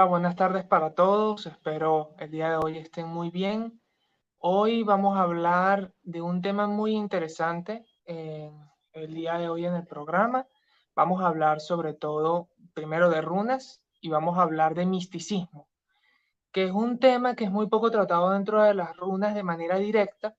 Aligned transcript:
Hola, 0.00 0.08
buenas 0.08 0.34
tardes 0.34 0.64
para 0.64 0.94
todos. 0.94 1.44
Espero 1.44 2.14
el 2.18 2.30
día 2.30 2.48
de 2.48 2.56
hoy 2.56 2.78
estén 2.78 3.06
muy 3.06 3.28
bien. 3.28 3.82
Hoy 4.38 4.82
vamos 4.82 5.18
a 5.18 5.24
hablar 5.24 5.92
de 6.02 6.22
un 6.22 6.40
tema 6.40 6.66
muy 6.66 6.92
interesante 6.92 7.84
en 8.06 8.58
el 8.94 9.12
día 9.12 9.36
de 9.36 9.50
hoy 9.50 9.66
en 9.66 9.74
el 9.74 9.86
programa. 9.86 10.46
Vamos 10.94 11.20
a 11.20 11.26
hablar 11.26 11.60
sobre 11.60 11.92
todo 11.92 12.48
primero 12.72 13.10
de 13.10 13.20
runas 13.20 13.82
y 14.00 14.08
vamos 14.08 14.38
a 14.38 14.42
hablar 14.42 14.74
de 14.74 14.86
misticismo, 14.86 15.68
que 16.50 16.64
es 16.64 16.72
un 16.72 16.98
tema 16.98 17.36
que 17.36 17.44
es 17.44 17.50
muy 17.50 17.68
poco 17.68 17.90
tratado 17.90 18.30
dentro 18.30 18.62
de 18.62 18.72
las 18.72 18.96
runas 18.96 19.34
de 19.34 19.42
manera 19.42 19.76
directa, 19.76 20.34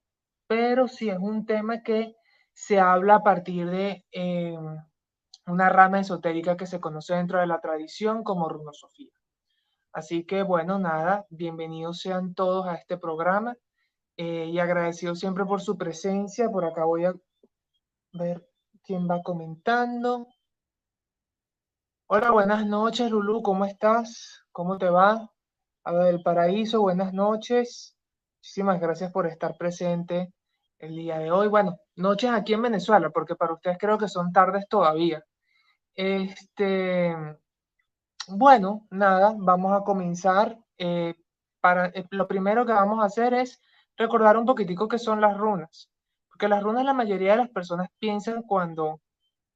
pero 0.47 0.87
sí 0.87 1.09
es 1.09 1.19
un 1.19 1.45
tema 1.45 1.83
que 1.83 2.15
se 2.51 2.79
habla 2.79 3.17
a 3.17 3.23
partir 3.23 3.69
de 3.69 4.07
eh, 4.11 4.57
una 5.45 5.69
rama 5.69 5.99
esotérica 5.99 6.57
que 6.57 6.65
se 6.65 6.79
conoce 6.79 7.13
dentro 7.13 7.39
de 7.39 7.45
la 7.45 7.61
tradición 7.61 8.23
como 8.23 8.49
runosofía. 8.49 9.11
Así 9.93 10.23
que 10.23 10.41
bueno, 10.43 10.79
nada, 10.79 11.25
bienvenidos 11.29 11.99
sean 11.99 12.33
todos 12.33 12.65
a 12.65 12.75
este 12.75 12.97
programa 12.97 13.57
eh, 14.15 14.45
y 14.45 14.57
agradecido 14.57 15.15
siempre 15.15 15.43
por 15.43 15.61
su 15.61 15.77
presencia. 15.77 16.49
Por 16.49 16.63
acá 16.63 16.85
voy 16.85 17.05
a 17.05 17.13
ver 18.13 18.47
quién 18.83 19.09
va 19.09 19.21
comentando. 19.21 20.27
Hola, 22.07 22.31
buenas 22.31 22.65
noches, 22.65 23.11
Lulu, 23.11 23.41
¿cómo 23.41 23.65
estás? 23.65 24.45
¿Cómo 24.53 24.77
te 24.77 24.89
va? 24.89 25.29
A 25.83 25.91
ver, 25.91 26.15
el 26.15 26.23
paraíso, 26.23 26.81
buenas 26.81 27.13
noches. 27.13 27.97
Muchísimas 28.39 28.79
gracias 28.79 29.11
por 29.11 29.27
estar 29.27 29.57
presente 29.57 30.33
el 30.79 30.95
día 30.95 31.19
de 31.19 31.31
hoy. 31.31 31.49
Bueno, 31.49 31.77
noches 31.95 32.29
aquí 32.31 32.53
en 32.53 32.61
Venezuela, 32.61 33.09
porque 33.09 33.35
para 33.35 33.53
ustedes 33.53 33.77
creo 33.77 33.97
que 33.97 34.07
son 34.07 34.31
tardes 34.31 34.67
todavía. 34.69 35.21
Este, 35.95 37.13
bueno, 38.37 38.87
nada, 38.89 39.35
vamos 39.37 39.73
a 39.73 39.83
comenzar. 39.83 40.57
Eh, 40.77 41.15
para, 41.61 41.87
eh, 41.87 42.05
lo 42.11 42.27
primero 42.27 42.65
que 42.65 42.73
vamos 42.73 43.01
a 43.01 43.05
hacer 43.05 43.33
es 43.33 43.61
recordar 43.97 44.37
un 44.37 44.45
poquitico 44.45 44.87
qué 44.87 44.97
son 44.99 45.21
las 45.21 45.37
runas, 45.37 45.89
porque 46.29 46.47
las 46.47 46.63
runas 46.63 46.85
la 46.85 46.93
mayoría 46.93 47.31
de 47.31 47.37
las 47.37 47.49
personas 47.49 47.89
piensan 47.99 48.43
cuando 48.43 49.01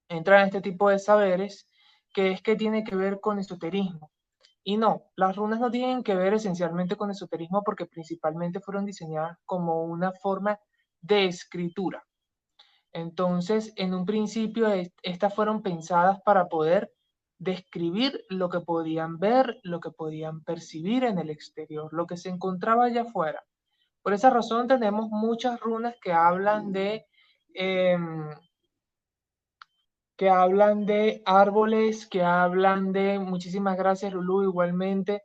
entran 0.09 0.41
a 0.41 0.45
este 0.45 0.61
tipo 0.61 0.89
de 0.89 0.99
saberes 0.99 1.67
que 2.13 2.31
es 2.31 2.41
que 2.41 2.55
tiene 2.55 2.83
que 2.83 2.95
ver 2.95 3.19
con 3.19 3.39
esoterismo. 3.39 4.11
Y 4.63 4.77
no, 4.77 5.03
las 5.15 5.35
runas 5.35 5.59
no 5.59 5.69
tienen 5.69 6.03
que 6.03 6.15
ver 6.15 6.33
esencialmente 6.33 6.95
con 6.95 7.11
esoterismo 7.11 7.63
porque 7.63 7.85
principalmente 7.85 8.59
fueron 8.59 8.85
diseñadas 8.85 9.37
como 9.45 9.83
una 9.83 10.11
forma 10.13 10.59
de 11.01 11.25
escritura. 11.25 12.03
Entonces, 12.93 13.73
en 13.75 13.93
un 13.93 14.05
principio, 14.05 14.67
estas 15.03 15.35
fueron 15.35 15.61
pensadas 15.61 16.21
para 16.21 16.47
poder 16.47 16.94
describir 17.38 18.23
lo 18.29 18.50
que 18.50 18.62
podían 18.62 19.19
ver, 19.19 19.59
lo 19.63 19.79
que 19.79 19.91
podían 19.91 20.44
percibir 20.44 21.03
en 21.03 21.19
el 21.19 21.29
exterior, 21.29 21.94
lo 21.94 22.07
que 22.07 22.18
se 22.18 22.29
encontraba 22.29 22.85
allá 22.85 23.03
afuera. 23.03 23.44
Por 24.01 24.13
esa 24.13 24.29
razón 24.29 24.68
tenemos 24.68 25.09
muchas 25.09 25.59
runas 25.59 25.96
que 26.01 26.13
hablan 26.13 26.72
de 26.72 27.06
em, 27.53 28.29
que 30.18 30.29
hablan 30.29 30.85
de 30.85 31.22
árboles, 31.25 32.07
que 32.07 32.23
hablan 32.23 32.94
de, 32.94 33.19
muchísimas 33.19 33.78
gracias 33.78 34.13
Lulu, 34.13 34.44
igualmente, 34.44 35.23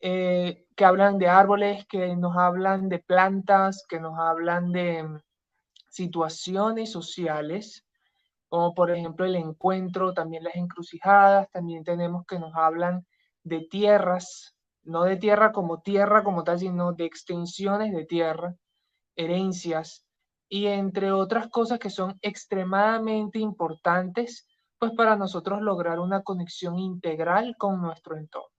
eh, 0.00 0.66
que 0.74 0.84
hablan 0.84 1.18
de 1.18 1.28
árboles, 1.28 1.86
que 1.86 2.16
nos 2.16 2.36
hablan 2.36 2.88
de 2.88 2.98
plantas, 2.98 3.84
que 3.88 4.00
nos 4.00 4.18
hablan 4.18 4.72
de 4.72 4.98
em, 4.98 5.20
situaciones 5.88 6.90
sociales 6.90 7.86
como 8.54 8.72
por 8.72 8.92
ejemplo 8.92 9.26
el 9.26 9.34
encuentro, 9.34 10.14
también 10.14 10.44
las 10.44 10.54
encrucijadas, 10.54 11.50
también 11.50 11.82
tenemos 11.82 12.24
que 12.24 12.38
nos 12.38 12.54
hablan 12.54 13.04
de 13.42 13.66
tierras, 13.68 14.54
no 14.84 15.02
de 15.02 15.16
tierra 15.16 15.50
como 15.50 15.80
tierra 15.82 16.22
como 16.22 16.44
tal, 16.44 16.60
sino 16.60 16.92
de 16.92 17.04
extensiones 17.04 17.92
de 17.92 18.06
tierra, 18.06 18.54
herencias 19.16 20.06
y 20.48 20.68
entre 20.68 21.10
otras 21.10 21.48
cosas 21.48 21.80
que 21.80 21.90
son 21.90 22.16
extremadamente 22.22 23.40
importantes 23.40 24.46
pues 24.78 24.92
para 24.92 25.16
nosotros 25.16 25.60
lograr 25.60 25.98
una 25.98 26.22
conexión 26.22 26.78
integral 26.78 27.56
con 27.58 27.82
nuestro 27.82 28.16
entorno. 28.16 28.54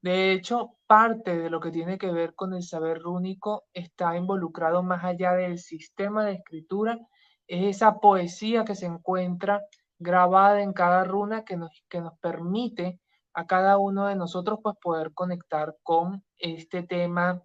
De 0.00 0.32
hecho, 0.32 0.72
parte 0.88 1.38
de 1.38 1.50
lo 1.50 1.60
que 1.60 1.70
tiene 1.70 1.98
que 1.98 2.10
ver 2.10 2.34
con 2.34 2.52
el 2.52 2.64
saber 2.64 2.98
rúnico 2.98 3.62
está 3.72 4.16
involucrado 4.16 4.82
más 4.82 5.04
allá 5.04 5.34
del 5.34 5.60
sistema 5.60 6.24
de 6.24 6.32
escritura 6.32 6.98
es 7.46 7.76
esa 7.76 7.98
poesía 8.00 8.64
que 8.64 8.74
se 8.74 8.86
encuentra 8.86 9.64
grabada 9.98 10.62
en 10.62 10.72
cada 10.72 11.04
runa 11.04 11.44
que 11.44 11.56
nos, 11.56 11.84
que 11.88 12.00
nos 12.00 12.18
permite 12.18 13.00
a 13.32 13.46
cada 13.46 13.78
uno 13.78 14.06
de 14.06 14.16
nosotros 14.16 14.58
pues 14.62 14.76
poder 14.80 15.12
conectar 15.12 15.76
con 15.82 16.24
este 16.38 16.82
tema 16.82 17.42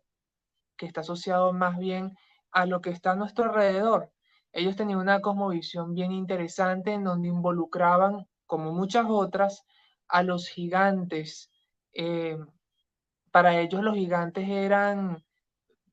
que 0.77 0.85
está 0.85 1.01
asociado 1.01 1.53
más 1.53 1.77
bien 1.77 2.17
a 2.51 2.65
lo 2.65 2.81
que 2.81 2.89
está 2.89 3.11
a 3.11 3.15
nuestro 3.15 3.45
alrededor. 3.45 4.11
Ellos 4.51 4.75
tenían 4.75 4.99
una 4.99 5.21
cosmovisión 5.21 5.93
bien 5.93 6.11
interesante 6.11 6.93
en 6.93 7.03
donde 7.03 7.29
involucraban, 7.29 8.27
como 8.45 8.73
muchas 8.73 9.05
otras, 9.07 9.63
a 10.07 10.23
los 10.23 10.47
gigantes. 10.49 11.49
Eh, 11.93 12.37
para 13.31 13.59
ellos 13.59 13.81
los 13.81 13.95
gigantes 13.95 14.49
eran, 14.49 15.23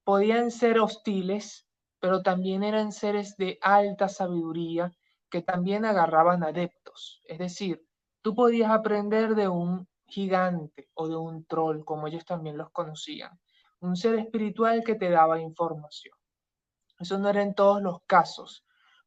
podían 0.02 0.50
ser 0.50 0.80
hostiles, 0.80 1.67
pero 2.00 2.22
también 2.22 2.62
eran 2.62 2.92
seres 2.92 3.36
de 3.36 3.58
alta 3.60 4.08
sabiduría 4.08 4.92
que 5.30 5.42
también 5.42 5.84
agarraban 5.84 6.42
adeptos. 6.42 7.20
Es 7.24 7.38
decir, 7.38 7.84
tú 8.22 8.34
podías 8.34 8.70
aprender 8.70 9.34
de 9.34 9.48
un 9.48 9.86
gigante 10.06 10.88
o 10.94 11.08
de 11.08 11.16
un 11.16 11.44
troll, 11.44 11.84
como 11.84 12.06
ellos 12.06 12.24
también 12.24 12.56
los 12.56 12.70
conocían, 12.70 13.38
un 13.80 13.96
ser 13.96 14.14
espiritual 14.16 14.82
que 14.84 14.94
te 14.94 15.10
daba 15.10 15.40
información. 15.40 16.16
Eso 16.98 17.18
no 17.18 17.28
era 17.28 17.42
en 17.42 17.54
todos 17.54 17.82
los 17.82 17.98
casos. 18.06 18.64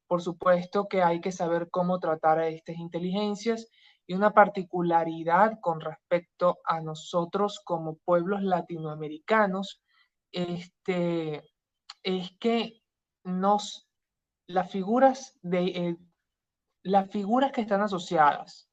Por 0.07 0.21
supuesto 0.21 0.88
que 0.88 1.01
hay 1.01 1.21
que 1.21 1.31
saber 1.31 1.69
cómo 1.69 1.99
tratar 1.99 2.39
a 2.39 2.47
estas 2.47 2.77
inteligencias 2.77 3.67
y 4.05 4.13
una 4.13 4.33
particularidad 4.33 5.59
con 5.61 5.81
respecto 5.81 6.59
a 6.65 6.81
nosotros 6.81 7.61
como 7.63 7.97
pueblos 7.97 8.43
latinoamericanos 8.43 9.81
este, 10.31 11.43
es 12.03 12.31
que 12.39 12.80
nos, 13.23 13.88
las 14.47 14.71
figuras 14.71 15.38
de, 15.41 15.65
eh, 15.65 15.97
las 16.83 17.09
figuras 17.09 17.51
que 17.51 17.62
están 17.62 17.81
asociadas 17.81 18.69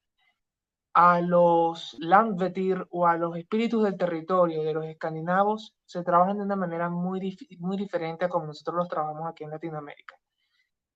a 0.94 1.20
los 1.20 1.96
Landvetir 2.00 2.86
o 2.90 3.06
a 3.06 3.16
los 3.16 3.36
espíritus 3.36 3.84
del 3.84 3.96
territorio 3.96 4.62
de 4.62 4.74
los 4.74 4.84
escandinavos 4.86 5.76
se 5.84 6.02
trabajan 6.02 6.38
de 6.38 6.44
una 6.44 6.56
manera 6.56 6.88
muy, 6.88 7.36
muy 7.58 7.76
diferente 7.76 8.24
a 8.24 8.28
como 8.28 8.46
nosotros 8.46 8.76
los 8.76 8.88
trabajamos 8.88 9.28
aquí 9.28 9.44
en 9.44 9.50
Latinoamérica. 9.50 10.16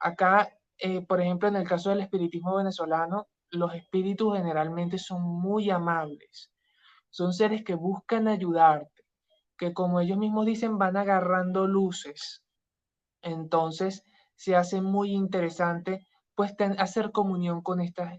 Acá, 0.01 0.49
eh, 0.79 1.03
por 1.03 1.21
ejemplo, 1.21 1.49
en 1.49 1.57
el 1.57 1.69
caso 1.69 1.91
del 1.91 2.01
espiritismo 2.01 2.57
venezolano, 2.57 3.29
los 3.51 3.75
espíritus 3.75 4.37
generalmente 4.37 4.99
son 4.99 5.23
muy 5.23 5.71
amables. 5.71 6.51
Son 7.11 7.33
seres 7.33 7.63
que 7.63 7.75
buscan 7.75 8.27
ayudarte, 8.27 9.05
que 9.57 9.73
como 9.73 10.01
ellos 10.01 10.19
mismos 10.19 10.47
dicen, 10.47 10.79
van 10.79 10.97
agarrando 10.97 11.67
luces, 11.67 12.43
entonces 13.23 14.05
se 14.35 14.57
hace 14.57 14.81
muy 14.81 15.13
interesante 15.13 16.07
pues 16.35 16.55
hacer 16.79 17.13
comunión 17.13 17.63
con 17.63 17.81
estas 17.81 18.19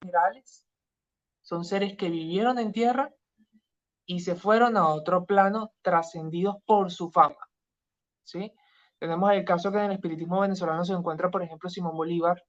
espirales. 0.00 0.64
Son 1.42 1.64
seres 1.64 1.96
que 1.96 2.10
vivieron 2.10 2.58
en 2.58 2.72
tierra 2.72 3.12
y 4.06 4.20
se 4.20 4.36
fueron 4.36 4.76
a 4.76 4.88
otro 4.88 5.24
plano 5.24 5.72
trascendidos 5.82 6.56
por 6.64 6.90
su 6.90 7.10
fama. 7.10 7.36
¿sí? 8.24 8.52
Tenemos 8.98 9.32
el 9.32 9.44
caso 9.44 9.70
que 9.70 9.78
en 9.78 9.84
el 9.86 9.92
espiritismo 9.92 10.40
venezolano 10.40 10.84
se 10.84 10.92
encuentra, 10.92 11.30
por 11.30 11.42
ejemplo, 11.42 11.68
Simón 11.68 11.96
Bolívar, 11.96 12.42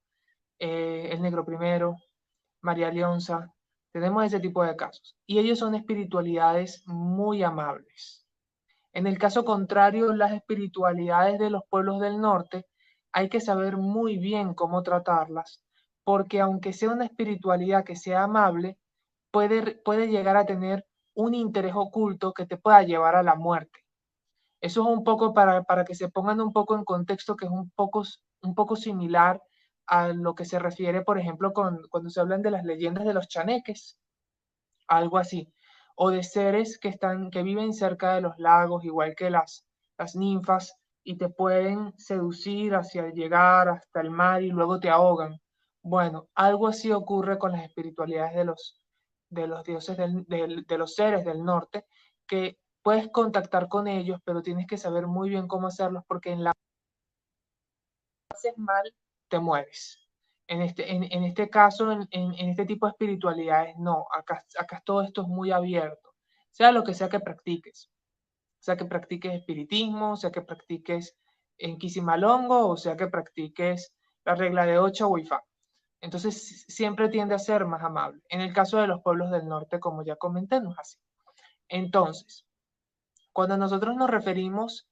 eh, 0.59 1.09
el 1.11 1.21
Negro 1.21 1.43
Primero, 1.43 1.97
María 2.61 2.91
Leonza. 2.91 3.53
Tenemos 3.91 4.25
ese 4.25 4.39
tipo 4.39 4.63
de 4.63 4.75
casos. 4.75 5.17
Y 5.25 5.39
ellos 5.39 5.59
son 5.59 5.75
espiritualidades 5.75 6.83
muy 6.85 7.43
amables. 7.43 8.26
En 8.97 9.05
el 9.05 9.19
caso 9.19 9.45
contrario, 9.45 10.11
las 10.11 10.31
espiritualidades 10.31 11.37
de 11.37 11.51
los 11.51 11.61
pueblos 11.69 11.99
del 11.99 12.19
norte 12.19 12.65
hay 13.11 13.29
que 13.29 13.39
saber 13.39 13.77
muy 13.77 14.17
bien 14.17 14.55
cómo 14.55 14.81
tratarlas, 14.81 15.61
porque 16.03 16.41
aunque 16.41 16.73
sea 16.73 16.89
una 16.89 17.05
espiritualidad 17.05 17.83
que 17.83 17.95
sea 17.95 18.23
amable, 18.23 18.79
puede, 19.29 19.75
puede 19.75 20.07
llegar 20.07 20.35
a 20.35 20.47
tener 20.47 20.83
un 21.13 21.35
interés 21.35 21.73
oculto 21.75 22.33
que 22.33 22.47
te 22.47 22.57
pueda 22.57 22.81
llevar 22.81 23.15
a 23.15 23.21
la 23.21 23.35
muerte. 23.35 23.85
Eso 24.61 24.81
es 24.81 24.87
un 24.87 25.03
poco 25.03 25.31
para, 25.31 25.61
para 25.61 25.85
que 25.85 25.93
se 25.93 26.09
pongan 26.09 26.41
un 26.41 26.51
poco 26.51 26.73
en 26.73 26.83
contexto, 26.83 27.35
que 27.35 27.45
es 27.45 27.51
un 27.51 27.69
poco, 27.69 28.01
un 28.41 28.55
poco 28.55 28.75
similar 28.75 29.43
a 29.85 30.07
lo 30.07 30.33
que 30.33 30.45
se 30.45 30.57
refiere, 30.57 31.03
por 31.03 31.19
ejemplo, 31.19 31.53
con, 31.53 31.83
cuando 31.91 32.09
se 32.09 32.19
hablan 32.19 32.41
de 32.41 32.49
las 32.49 32.63
leyendas 32.63 33.05
de 33.05 33.13
los 33.13 33.27
chaneques, 33.27 33.99
algo 34.87 35.19
así 35.19 35.53
o 35.99 36.11
de 36.11 36.23
seres 36.23 36.77
que, 36.77 36.89
están, 36.89 37.31
que 37.31 37.41
viven 37.41 37.73
cerca 37.73 38.13
de 38.13 38.21
los 38.21 38.37
lagos, 38.37 38.85
igual 38.85 39.15
que 39.15 39.31
las, 39.31 39.65
las 39.97 40.15
ninfas, 40.15 40.75
y 41.03 41.17
te 41.17 41.29
pueden 41.29 41.97
seducir 41.97 42.75
hacia 42.75 43.09
llegar 43.09 43.67
hasta 43.69 44.01
el 44.01 44.11
mar 44.11 44.43
y 44.43 44.51
luego 44.51 44.79
te 44.79 44.89
ahogan. 44.89 45.39
Bueno, 45.81 46.27
algo 46.35 46.67
así 46.67 46.91
ocurre 46.91 47.39
con 47.39 47.53
las 47.53 47.63
espiritualidades 47.63 48.35
de 48.35 48.45
los, 48.45 48.81
de 49.29 49.47
los 49.47 49.63
dioses 49.63 49.97
de 49.97 50.77
los 50.77 50.93
seres 50.93 51.25
del 51.25 51.43
norte, 51.43 51.85
que 52.27 52.59
puedes 52.83 53.09
contactar 53.09 53.67
con 53.67 53.87
ellos, 53.87 54.19
pero 54.23 54.43
tienes 54.43 54.67
que 54.67 54.77
saber 54.77 55.07
muy 55.07 55.29
bien 55.29 55.47
cómo 55.47 55.67
hacerlos 55.67 56.03
porque 56.07 56.31
en 56.31 56.43
la 56.43 56.53
haces 58.29 58.57
mal, 58.57 58.93
te 59.29 59.39
mueves. 59.39 60.06
En 60.47 60.61
este, 60.61 60.89
en, 60.89 61.23
este 61.25 61.49
caso, 61.49 61.91
en, 61.91 62.33
este 62.49 62.65
tipo 62.65 62.85
de 62.85 62.91
espiritualidades, 62.91 63.75
no, 63.77 64.05
acá, 64.17 64.45
acá 64.57 64.81
todo 64.85 65.01
esto 65.01 65.23
es 65.23 65.27
muy 65.27 65.51
abierto, 65.51 66.15
sea 66.51 66.71
lo 66.71 66.85
que 66.85 66.93
sea 66.93 67.09
que 67.09 67.19
practiques, 67.19 67.89
sea 68.59 68.77
que 68.77 68.85
practiques 68.85 69.33
espiritismo, 69.33 70.15
sea 70.15 70.31
que 70.31 70.41
practiques 70.41 71.17
en 71.57 71.77
Kisimalongo 71.77 72.67
o 72.67 72.77
sea 72.77 72.95
que 72.95 73.07
practiques 73.07 73.93
la 74.23 74.35
regla 74.35 74.65
de 74.65 74.77
8 74.77 75.07
o 75.07 75.17
Ifá. 75.17 75.43
Entonces 76.01 76.65
siempre 76.67 77.09
tiende 77.09 77.33
a 77.33 77.39
ser 77.39 77.65
más 77.65 77.83
amable. 77.83 78.21
En 78.29 78.41
el 78.41 78.53
caso 78.53 78.77
de 78.77 78.87
los 78.87 79.01
pueblos 79.01 79.31
del 79.31 79.47
norte, 79.47 79.79
como 79.79 80.03
ya 80.03 80.15
comenté, 80.15 80.61
no 80.61 80.71
es 80.71 80.79
así. 80.79 80.97
Entonces, 81.69 82.45
cuando 83.33 83.57
nosotros 83.57 83.95
nos 83.95 84.09
referimos 84.09 84.87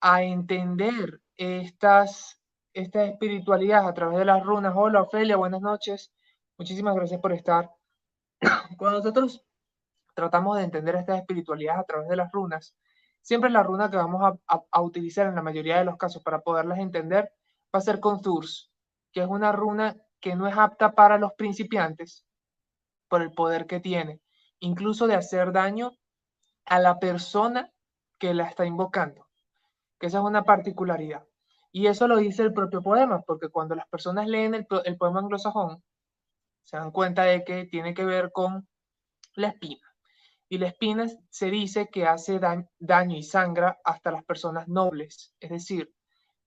a 0.00 0.22
entender 0.22 1.20
estas, 1.36 2.41
esta 2.74 3.04
espiritualidad 3.04 3.86
a 3.86 3.94
través 3.94 4.18
de 4.18 4.24
las 4.24 4.42
runas, 4.42 4.72
hola 4.74 5.02
Ofelia, 5.02 5.36
buenas 5.36 5.60
noches, 5.60 6.12
muchísimas 6.56 6.94
gracias 6.94 7.20
por 7.20 7.32
estar. 7.32 7.70
Cuando 8.78 8.98
nosotros 8.98 9.44
tratamos 10.14 10.56
de 10.56 10.64
entender 10.64 10.96
esta 10.96 11.16
espiritualidad 11.16 11.78
a 11.78 11.84
través 11.84 12.08
de 12.08 12.16
las 12.16 12.32
runas, 12.32 12.74
siempre 13.20 13.50
la 13.50 13.62
runa 13.62 13.90
que 13.90 13.96
vamos 13.96 14.38
a, 14.46 14.80
utilizar 14.80 15.26
en 15.26 15.34
la 15.34 15.42
mayoría 15.42 15.78
de 15.78 15.84
los 15.84 15.96
casos 15.96 16.22
para 16.22 16.40
poderlas 16.40 16.78
entender 16.78 17.32
va 17.74 17.78
a 17.78 17.82
ser 17.82 18.00
con 18.00 18.20
Thurs, 18.20 18.70
que 19.12 19.20
es 19.20 19.28
una 19.28 19.52
runa 19.52 19.96
que 20.20 20.34
no 20.34 20.46
es 20.46 20.56
apta 20.56 20.92
para 20.92 21.18
los 21.18 21.32
principiantes 21.34 22.24
por 23.08 23.22
el 23.22 23.32
poder 23.32 23.66
que 23.66 23.80
tiene, 23.80 24.20
incluso 24.60 25.06
de 25.06 25.14
hacer 25.14 25.52
daño 25.52 25.92
a 26.64 26.78
la 26.78 26.98
persona 26.98 27.70
que 28.18 28.32
la 28.32 28.44
está 28.44 28.64
invocando, 28.64 29.28
que 29.98 30.06
esa 30.06 30.18
es 30.18 30.24
una 30.24 30.44
particularidad. 30.44 31.26
Y 31.72 31.86
eso 31.86 32.06
lo 32.06 32.18
dice 32.18 32.42
el 32.42 32.52
propio 32.52 32.82
poema, 32.82 33.22
porque 33.22 33.48
cuando 33.48 33.74
las 33.74 33.88
personas 33.88 34.28
leen 34.28 34.54
el, 34.54 34.66
poema 34.66 35.20
anglosajón, 35.20 35.82
se 36.64 36.76
dan 36.76 36.92
cuenta 36.92 37.24
de 37.24 37.44
que 37.44 37.64
tiene 37.64 37.94
que 37.94 38.04
ver 38.04 38.30
con 38.30 38.68
la 39.34 39.48
espina. 39.48 39.80
Y 40.50 40.58
la 40.58 40.68
espina 40.68 41.06
se 41.30 41.50
dice 41.50 41.88
que 41.90 42.06
hace 42.06 42.38
daño 42.78 43.16
y 43.16 43.22
sangra 43.22 43.80
hasta 43.84 44.12
las 44.12 44.22
personas 44.24 44.68
nobles, 44.68 45.34
es 45.40 45.48
decir, 45.48 45.90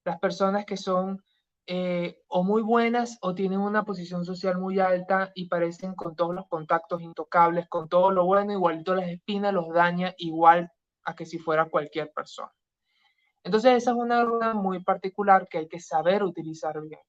las 0.03 0.19
personas 0.19 0.65
que 0.65 0.77
son 0.77 1.23
eh, 1.65 2.21
o 2.27 2.43
muy 2.43 2.61
buenas 2.61 3.17
o 3.21 3.33
tienen 3.33 3.59
una 3.59 3.83
posición 3.83 4.23
social 4.23 4.59
muy 4.59 4.79
alta 4.79 5.31
y 5.33 5.47
parecen 5.47 5.95
con 5.95 6.15
todos 6.15 6.35
los 6.35 6.47
contactos 6.47 7.01
intocables, 7.01 7.67
con 7.67 7.89
todo 7.89 8.11
lo 8.11 8.25
bueno, 8.25 8.51
igualito 8.51 8.93
las 8.93 9.09
espinas 9.09 9.51
los 9.51 9.73
daña 9.73 10.13
igual 10.19 10.71
a 11.03 11.15
que 11.15 11.25
si 11.25 11.39
fuera 11.39 11.67
cualquier 11.67 12.11
persona. 12.13 12.51
Entonces 13.45 13.73
esa 13.83 13.91
es 13.91 13.97
una 13.97 14.23
runa 14.23 14.55
muy 14.55 14.83
particular 14.83 15.47
que 15.47 15.59
hay 15.59 15.67
que 15.67 15.79
saber 15.79 16.23
utilizar 16.23 16.81
bien. 16.81 16.99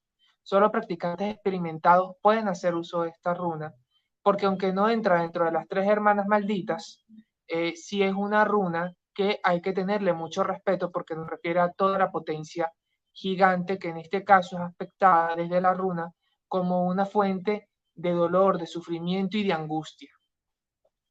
Solo 0.43 0.71
practicantes 0.71 1.33
experimentados 1.33 2.15
pueden 2.21 2.47
hacer 2.47 2.75
uso 2.75 3.03
de 3.03 3.09
esta 3.09 3.33
runa 3.33 3.75
porque 4.23 4.45
aunque 4.45 4.71
no 4.71 4.91
entra 4.91 5.23
dentro 5.23 5.47
de 5.47 5.53
las 5.53 5.67
tres 5.67 5.89
hermanas 5.89 6.27
malditas, 6.27 7.05
eh, 7.49 7.75
sí 7.75 8.03
es 8.03 8.13
una 8.13 8.45
runa 8.45 8.93
que 9.15 9.41
hay 9.43 9.63
que 9.63 9.73
tenerle 9.73 10.13
mucho 10.13 10.45
respeto 10.45 10.91
porque 10.93 11.15
nos 11.15 11.27
refiere 11.27 11.61
a 11.61 11.73
toda 11.73 11.99
la 11.99 12.11
potencia 12.11 12.71
gigante 13.13 13.79
que 13.79 13.89
en 13.89 13.97
este 13.97 14.23
caso 14.23 14.57
es 14.57 14.63
aspectada 14.63 15.37
desde 15.37 15.61
la 15.63 15.73
runa 15.73 16.13
como 16.49 16.87
una 16.87 17.07
fuente 17.07 17.71
de 17.95 18.11
dolor, 18.11 18.59
de 18.59 18.67
sufrimiento 18.67 19.39
y 19.39 19.45
de 19.45 19.55
angustia. 19.55 20.11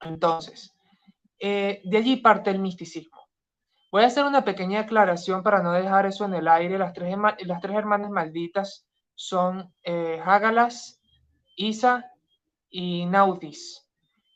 Entonces, 0.01 0.71
eh, 1.39 1.81
de 1.83 1.97
allí 1.97 2.17
parte 2.17 2.51
el 2.51 2.59
misticismo. 2.59 3.24
Voy 3.95 4.03
a 4.03 4.07
hacer 4.07 4.25
una 4.25 4.43
pequeña 4.43 4.81
aclaración 4.81 5.41
para 5.41 5.63
no 5.63 5.71
dejar 5.71 6.05
eso 6.05 6.25
en 6.25 6.33
el 6.33 6.49
aire. 6.49 6.77
Las 6.77 6.91
tres, 6.91 7.13
hermanas 7.13 8.11
malditas 8.11 8.85
son 9.13 9.73
eh, 9.83 10.21
Hagalas, 10.21 10.99
Isa 11.55 12.11
y 12.69 13.05
Nautis. 13.05 13.87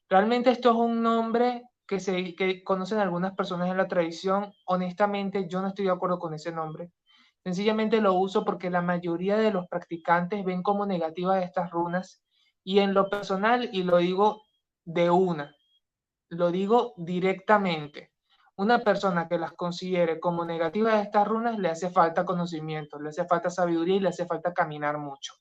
Realmente 0.07 0.49
esto 0.49 0.69
es 0.69 0.75
un 0.77 1.03
nombre 1.03 1.63
que, 1.85 1.99
se, 1.99 2.35
que 2.35 2.63
conocen 2.63 2.99
algunas 2.99 3.35
personas 3.35 3.69
en 3.69 3.75
la 3.75 3.89
tradición. 3.89 4.53
Honestamente, 4.63 5.45
yo 5.49 5.61
no 5.61 5.67
estoy 5.67 5.83
de 5.83 5.91
acuerdo 5.91 6.19
con 6.19 6.33
ese 6.33 6.53
nombre. 6.53 6.93
Sencillamente 7.43 7.99
lo 7.99 8.13
uso 8.13 8.45
porque 8.45 8.69
la 8.69 8.81
mayoría 8.81 9.35
de 9.35 9.51
los 9.51 9.67
practicantes 9.67 10.45
ven 10.45 10.63
como 10.63 10.85
negativas 10.85 11.43
estas 11.43 11.69
runas 11.69 12.23
y 12.63 12.79
en 12.79 12.93
lo 12.93 13.09
personal, 13.09 13.69
y 13.73 13.83
lo 13.83 13.97
digo 13.97 14.41
de 14.85 15.09
una, 15.09 15.53
lo 16.29 16.49
digo 16.49 16.93
directamente, 16.95 18.08
una 18.59 18.79
persona 18.79 19.27
que 19.27 19.37
las 19.37 19.53
considere 19.53 20.19
como 20.19 20.45
negativas 20.45 21.03
estas 21.03 21.27
runas 21.27 21.57
le 21.57 21.69
hace 21.69 21.89
falta 21.89 22.25
conocimiento, 22.25 22.99
le 22.99 23.09
hace 23.09 23.25
falta 23.25 23.49
sabiduría 23.49 23.95
y 23.95 23.99
le 24.01 24.09
hace 24.09 24.25
falta 24.25 24.53
caminar 24.53 24.97
mucho 24.97 25.33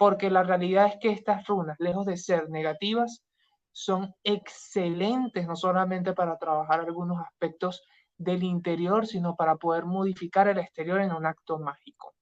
porque 0.00 0.30
la 0.30 0.42
realidad 0.42 0.86
es 0.86 0.96
que 0.98 1.10
estas 1.10 1.46
runas, 1.46 1.78
lejos 1.78 2.06
de 2.06 2.16
ser 2.16 2.48
negativas, 2.48 3.22
son 3.70 4.14
excelentes 4.24 5.46
no 5.46 5.56
solamente 5.56 6.14
para 6.14 6.38
trabajar 6.38 6.80
algunos 6.80 7.20
aspectos 7.20 7.82
del 8.16 8.42
interior, 8.42 9.06
sino 9.06 9.36
para 9.36 9.56
poder 9.56 9.84
modificar 9.84 10.48
el 10.48 10.56
exterior 10.56 11.02
en 11.02 11.12
un 11.12 11.26
acto 11.26 11.58
mágico. 11.58 12.14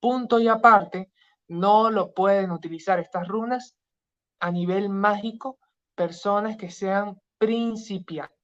Punto 0.00 0.40
y 0.40 0.48
aparte, 0.48 1.12
no 1.48 1.90
lo 1.90 2.14
pueden 2.14 2.50
utilizar 2.50 2.98
estas 2.98 3.28
runas 3.28 3.76
a 4.40 4.50
nivel 4.50 4.88
mágico 4.88 5.58
personas 5.94 6.56
que 6.56 6.70
sean 6.70 7.20
principiantes. 7.36 8.39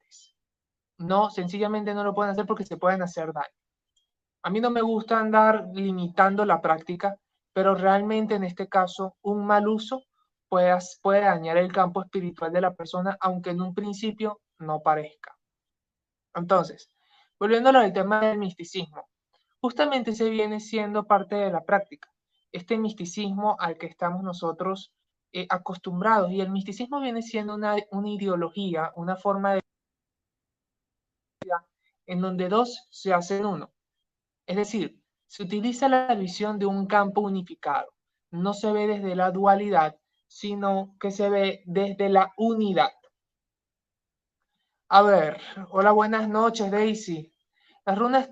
No, 0.98 1.30
sencillamente 1.30 1.94
no 1.94 2.04
lo 2.04 2.14
pueden 2.14 2.32
hacer 2.32 2.46
porque 2.46 2.64
se 2.64 2.76
pueden 2.76 3.02
hacer 3.02 3.32
daño. 3.32 3.54
A 4.42 4.50
mí 4.50 4.60
no 4.60 4.70
me 4.70 4.82
gusta 4.82 5.18
andar 5.18 5.66
limitando 5.72 6.44
la 6.44 6.60
práctica 6.60 7.16
pero 7.56 7.74
realmente 7.74 8.34
en 8.34 8.44
este 8.44 8.68
caso 8.68 9.16
un 9.22 9.46
mal 9.46 9.66
uso 9.66 10.02
puede, 10.46 10.76
puede 11.00 11.22
dañar 11.22 11.56
el 11.56 11.72
campo 11.72 12.02
espiritual 12.02 12.52
de 12.52 12.60
la 12.60 12.74
persona, 12.74 13.16
aunque 13.18 13.48
en 13.48 13.62
un 13.62 13.72
principio 13.72 14.42
no 14.58 14.80
parezca. 14.80 15.34
Entonces, 16.34 16.90
volviendo 17.40 17.70
al 17.70 17.94
tema 17.94 18.20
del 18.20 18.36
misticismo, 18.36 19.08
justamente 19.58 20.14
se 20.14 20.28
viene 20.28 20.60
siendo 20.60 21.06
parte 21.06 21.36
de 21.36 21.50
la 21.50 21.64
práctica, 21.64 22.10
este 22.52 22.76
misticismo 22.76 23.56
al 23.58 23.78
que 23.78 23.86
estamos 23.86 24.22
nosotros 24.22 24.92
eh, 25.32 25.46
acostumbrados, 25.48 26.30
y 26.32 26.42
el 26.42 26.50
misticismo 26.50 27.00
viene 27.00 27.22
siendo 27.22 27.54
una, 27.54 27.76
una 27.90 28.10
ideología, 28.10 28.92
una 28.96 29.16
forma 29.16 29.54
de 29.54 29.62
en 32.06 32.20
donde 32.20 32.48
dos 32.48 32.86
se 32.90 33.12
hacen 33.12 33.44
uno. 33.44 33.72
Es 34.46 34.56
decir, 34.56 35.02
se 35.26 35.42
utiliza 35.42 35.88
la 35.88 36.14
visión 36.14 36.58
de 36.58 36.66
un 36.66 36.86
campo 36.86 37.20
unificado. 37.20 37.92
No 38.30 38.54
se 38.54 38.72
ve 38.72 38.86
desde 38.86 39.16
la 39.16 39.30
dualidad, 39.30 39.96
sino 40.26 40.96
que 41.00 41.10
se 41.10 41.28
ve 41.28 41.62
desde 41.66 42.08
la 42.08 42.32
unidad. 42.36 42.92
A 44.88 45.02
ver, 45.02 45.40
hola, 45.70 45.90
buenas 45.92 46.28
noches, 46.28 46.70
Daisy. 46.70 47.32
Las 47.84 47.98
runas, 47.98 48.30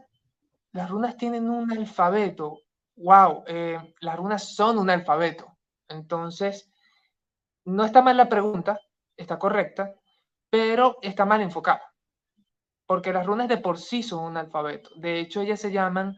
las 0.73 0.89
runas 0.89 1.17
tienen 1.17 1.49
un 1.49 1.73
alfabeto. 1.73 2.61
Wow, 2.97 3.45
eh, 3.49 3.95
las 4.01 4.17
runas 4.17 4.55
son 4.55 4.79
un 4.79 4.89
alfabeto. 4.89 5.59
Entonces, 5.89 6.71
no 7.65 7.85
está 7.85 8.03
mal 8.03 8.17
la 8.17 8.29
pregunta, 8.29 8.79
está 9.17 9.39
correcta, 9.39 9.95
pero 10.49 10.99
está 11.03 11.25
mal 11.25 11.41
enfocada. 11.41 11.94
Porque 12.87 13.13
las 13.13 13.27
runas 13.27 13.49
de 13.49 13.59
por 13.59 13.79
sí 13.79 14.03
son 14.03 14.25
un 14.25 14.37
alfabeto. 14.37 14.91
De 14.97 15.21
hecho, 15.21 15.41
ellas 15.41 15.61
se 15.61 15.73
llaman 15.73 16.17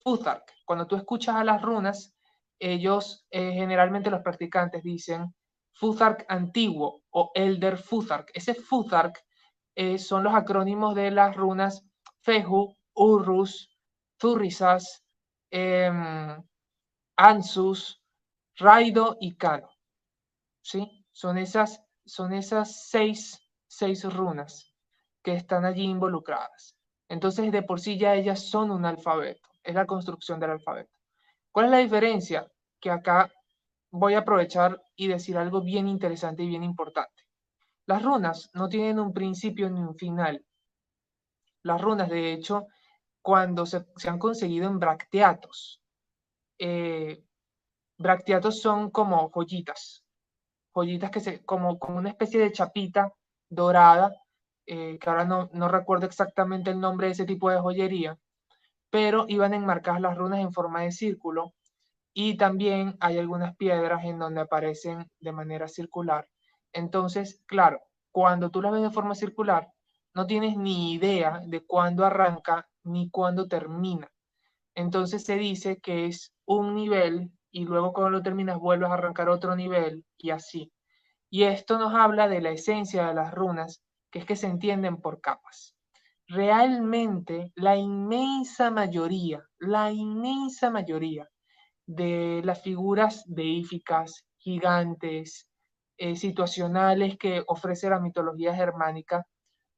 Futhark. 0.00 0.44
Cuando 0.64 0.86
tú 0.86 0.96
escuchas 0.96 1.36
a 1.36 1.44
las 1.44 1.62
runas, 1.62 2.14
ellos, 2.58 3.26
eh, 3.30 3.52
generalmente 3.52 4.10
los 4.10 4.22
practicantes 4.22 4.82
dicen 4.82 5.34
Futhark 5.74 6.24
antiguo 6.28 7.02
o 7.10 7.30
Elder 7.34 7.76
Futhark. 7.76 8.30
Ese 8.34 8.54
Futhark 8.54 9.24
eh, 9.74 9.98
son 9.98 10.24
los 10.24 10.34
acrónimos 10.34 10.94
de 10.94 11.10
las 11.10 11.36
runas 11.36 11.84
Fehu, 12.20 12.76
Urrus, 12.94 13.70
Zurrisas, 14.20 15.04
em, 15.50 16.42
Ansus, 17.16 18.02
Raido 18.56 19.16
y 19.20 19.36
Kano. 19.36 19.68
¿Sí? 20.62 21.04
Son 21.12 21.38
esas, 21.38 21.82
son 22.06 22.32
esas 22.32 22.88
seis, 22.88 23.38
seis 23.66 24.04
runas 24.04 24.73
que 25.24 25.34
están 25.34 25.64
allí 25.64 25.82
involucradas. 25.82 26.76
Entonces, 27.08 27.50
de 27.50 27.62
por 27.62 27.80
sí 27.80 27.98
ya 27.98 28.14
ellas 28.14 28.48
son 28.48 28.70
un 28.70 28.84
alfabeto 28.84 29.54
es 29.64 29.74
la 29.74 29.86
construcción 29.86 30.38
del 30.38 30.50
alfabeto. 30.50 30.96
¿Cuál 31.50 31.66
es 31.66 31.72
la 31.72 31.78
diferencia? 31.78 32.46
Que 32.78 32.90
acá 32.90 33.32
voy 33.90 34.14
a 34.14 34.18
aprovechar 34.18 34.80
y 34.94 35.08
decir 35.08 35.38
algo 35.38 35.62
bien 35.62 35.88
interesante 35.88 36.42
y 36.42 36.48
bien 36.48 36.62
importante. 36.62 37.24
Las 37.86 38.02
runas 38.02 38.50
no 38.52 38.68
tienen 38.68 38.98
un 38.98 39.12
principio 39.12 39.70
ni 39.70 39.80
un 39.80 39.96
final. 39.96 40.44
Las 41.62 41.80
runas, 41.80 42.10
de 42.10 42.32
hecho, 42.32 42.66
cuando 43.22 43.64
se, 43.64 43.84
han 44.06 44.18
conseguido 44.18 44.68
en 44.68 44.78
bracteatos, 44.78 45.80
eh, 46.58 47.24
bracteatos 47.96 48.60
son 48.60 48.90
como 48.90 49.30
joyitas, 49.30 50.04
joyitas 50.74 51.10
que 51.10 51.20
se, 51.20 51.44
como, 51.44 51.78
como 51.78 51.98
una 51.98 52.10
especie 52.10 52.38
de 52.40 52.52
chapita 52.52 53.14
dorada, 53.48 54.14
eh, 54.66 54.98
que 54.98 55.10
ahora 55.10 55.24
no, 55.24 55.50
no 55.52 55.68
recuerdo 55.68 56.06
exactamente 56.06 56.70
el 56.70 56.80
nombre 56.80 57.08
de 57.08 57.12
ese 57.12 57.24
tipo 57.24 57.50
de 57.50 57.60
joyería, 57.60 58.18
pero 58.90 59.26
iban 59.28 59.54
enmarcadas 59.54 60.00
las 60.00 60.16
runas 60.16 60.40
en 60.40 60.52
forma 60.52 60.82
de 60.82 60.92
círculo 60.92 61.54
y 62.14 62.36
también 62.36 62.96
hay 63.00 63.18
algunas 63.18 63.56
piedras 63.56 64.04
en 64.04 64.18
donde 64.18 64.40
aparecen 64.40 65.10
de 65.20 65.32
manera 65.32 65.68
circular. 65.68 66.28
Entonces, 66.72 67.42
claro, 67.46 67.80
cuando 68.12 68.50
tú 68.50 68.62
las 68.62 68.72
ves 68.72 68.82
de 68.82 68.90
forma 68.90 69.14
circular, 69.16 69.68
no 70.14 70.26
tienes 70.26 70.56
ni 70.56 70.92
idea 70.92 71.40
de 71.44 71.66
cuándo 71.66 72.04
arranca 72.04 72.68
ni 72.84 73.10
cuándo 73.10 73.48
termina. 73.48 74.08
Entonces 74.76 75.24
se 75.24 75.36
dice 75.36 75.78
que 75.80 76.06
es 76.06 76.32
un 76.46 76.74
nivel 76.74 77.32
y 77.50 77.64
luego 77.64 77.92
cuando 77.92 78.10
lo 78.10 78.22
terminas 78.22 78.58
vuelves 78.58 78.90
a 78.90 78.94
arrancar 78.94 79.28
otro 79.28 79.56
nivel 79.56 80.04
y 80.16 80.30
así. 80.30 80.72
Y 81.30 81.44
esto 81.44 81.78
nos 81.78 81.94
habla 81.94 82.28
de 82.28 82.40
la 82.40 82.50
esencia 82.50 83.08
de 83.08 83.14
las 83.14 83.34
runas, 83.34 83.82
que 84.14 84.20
es 84.20 84.26
que 84.26 84.36
se 84.36 84.46
entienden 84.46 84.98
por 84.98 85.20
capas. 85.20 85.74
Realmente 86.28 87.50
la 87.56 87.74
inmensa 87.74 88.70
mayoría, 88.70 89.42
la 89.58 89.90
inmensa 89.90 90.70
mayoría 90.70 91.28
de 91.84 92.40
las 92.44 92.62
figuras 92.62 93.24
deíficas, 93.26 94.24
gigantes, 94.36 95.48
eh, 95.96 96.14
situacionales 96.14 97.18
que 97.18 97.42
ofrece 97.48 97.90
la 97.90 97.98
mitología 97.98 98.54
germánica, 98.54 99.26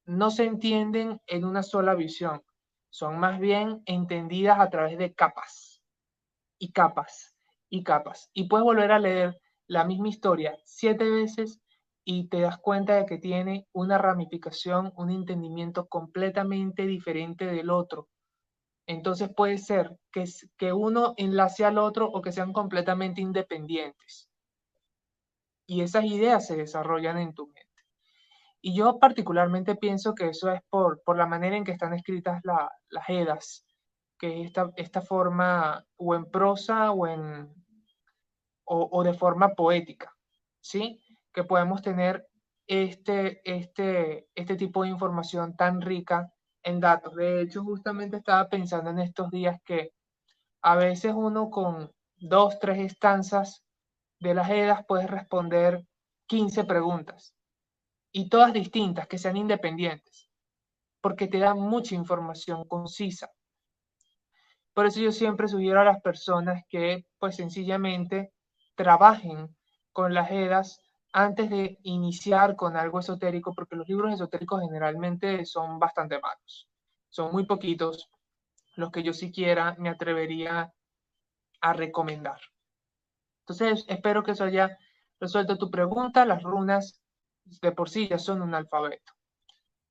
no 0.04 0.30
se 0.30 0.44
entienden 0.44 1.18
en 1.26 1.46
una 1.46 1.62
sola 1.62 1.94
visión, 1.94 2.42
son 2.90 3.18
más 3.18 3.40
bien 3.40 3.80
entendidas 3.86 4.60
a 4.60 4.68
través 4.68 4.98
de 4.98 5.14
capas 5.14 5.82
y 6.58 6.72
capas 6.72 7.34
y 7.70 7.82
capas. 7.82 8.28
Y 8.34 8.48
puedes 8.48 8.64
volver 8.64 8.92
a 8.92 8.98
leer 8.98 9.40
la 9.66 9.84
misma 9.84 10.08
historia 10.08 10.58
siete 10.62 11.08
veces 11.08 11.58
y 12.08 12.28
te 12.28 12.40
das 12.40 12.58
cuenta 12.58 12.94
de 12.94 13.04
que 13.04 13.18
tiene 13.18 13.66
una 13.72 13.98
ramificación, 13.98 14.92
un 14.96 15.10
entendimiento 15.10 15.88
completamente 15.88 16.86
diferente 16.86 17.46
del 17.46 17.68
otro. 17.68 18.08
Entonces 18.86 19.28
puede 19.34 19.58
ser 19.58 19.98
que, 20.12 20.24
que 20.56 20.72
uno 20.72 21.14
enlace 21.16 21.64
al 21.64 21.78
otro 21.78 22.06
o 22.06 22.22
que 22.22 22.30
sean 22.30 22.52
completamente 22.52 23.20
independientes. 23.20 24.30
Y 25.66 25.80
esas 25.80 26.04
ideas 26.04 26.46
se 26.46 26.56
desarrollan 26.56 27.18
en 27.18 27.34
tu 27.34 27.48
mente. 27.48 27.66
Y 28.60 28.76
yo 28.76 29.00
particularmente 29.00 29.74
pienso 29.74 30.14
que 30.14 30.28
eso 30.28 30.52
es 30.52 30.60
por, 30.70 31.02
por 31.02 31.18
la 31.18 31.26
manera 31.26 31.56
en 31.56 31.64
que 31.64 31.72
están 31.72 31.92
escritas 31.92 32.40
las 32.44 33.08
Edas, 33.08 33.66
que 34.16 34.42
es 34.42 34.46
esta, 34.46 34.70
esta 34.76 35.02
forma 35.02 35.84
o 35.96 36.14
en 36.14 36.30
prosa 36.30 36.92
o, 36.92 37.08
en, 37.08 37.52
o, 38.64 38.88
o 38.92 39.02
de 39.02 39.12
forma 39.12 39.54
poética, 39.56 40.16
¿sí? 40.60 41.02
Que 41.36 41.44
podemos 41.44 41.82
tener 41.82 42.26
este, 42.66 43.42
este, 43.44 44.26
este 44.34 44.56
tipo 44.56 44.82
de 44.82 44.88
información 44.88 45.54
tan 45.54 45.82
rica 45.82 46.32
en 46.62 46.80
datos. 46.80 47.14
De 47.14 47.42
hecho, 47.42 47.62
justamente 47.62 48.16
estaba 48.16 48.48
pensando 48.48 48.90
en 48.90 48.98
estos 48.98 49.30
días 49.30 49.60
que 49.64 49.92
a 50.62 50.76
veces 50.76 51.12
uno 51.14 51.50
con 51.50 51.92
dos, 52.16 52.58
tres 52.58 52.78
estanzas 52.78 53.62
de 54.18 54.34
las 54.34 54.48
EDAS 54.48 54.86
puede 54.88 55.06
responder 55.06 55.86
15 56.26 56.64
preguntas 56.64 57.34
y 58.12 58.30
todas 58.30 58.54
distintas, 58.54 59.06
que 59.06 59.18
sean 59.18 59.36
independientes, 59.36 60.30
porque 61.02 61.28
te 61.28 61.38
dan 61.38 61.58
mucha 61.60 61.94
información 61.94 62.66
concisa. 62.66 63.30
Por 64.72 64.86
eso 64.86 65.00
yo 65.00 65.12
siempre 65.12 65.48
sugiero 65.48 65.80
a 65.80 65.84
las 65.84 66.00
personas 66.00 66.62
que 66.70 67.04
pues 67.18 67.36
sencillamente 67.36 68.32
trabajen 68.74 69.54
con 69.92 70.14
las 70.14 70.30
EDAS 70.30 70.80
antes 71.16 71.48
de 71.48 71.78
iniciar 71.84 72.56
con 72.56 72.76
algo 72.76 73.00
esotérico, 73.00 73.54
porque 73.54 73.74
los 73.74 73.88
libros 73.88 74.12
esotéricos 74.12 74.60
generalmente 74.60 75.46
son 75.46 75.78
bastante 75.78 76.20
malos. 76.20 76.68
Son 77.08 77.32
muy 77.32 77.46
poquitos 77.46 78.10
los 78.74 78.90
que 78.90 79.02
yo 79.02 79.14
siquiera 79.14 79.74
me 79.78 79.88
atrevería 79.88 80.74
a 81.62 81.72
recomendar. 81.72 82.38
Entonces, 83.40 83.86
espero 83.88 84.22
que 84.22 84.32
eso 84.32 84.44
haya 84.44 84.76
resuelto 85.18 85.56
tu 85.56 85.70
pregunta. 85.70 86.26
Las 86.26 86.42
runas 86.42 87.00
de 87.62 87.72
por 87.72 87.88
sí 87.88 88.08
ya 88.08 88.18
son 88.18 88.42
un 88.42 88.54
alfabeto. 88.54 89.14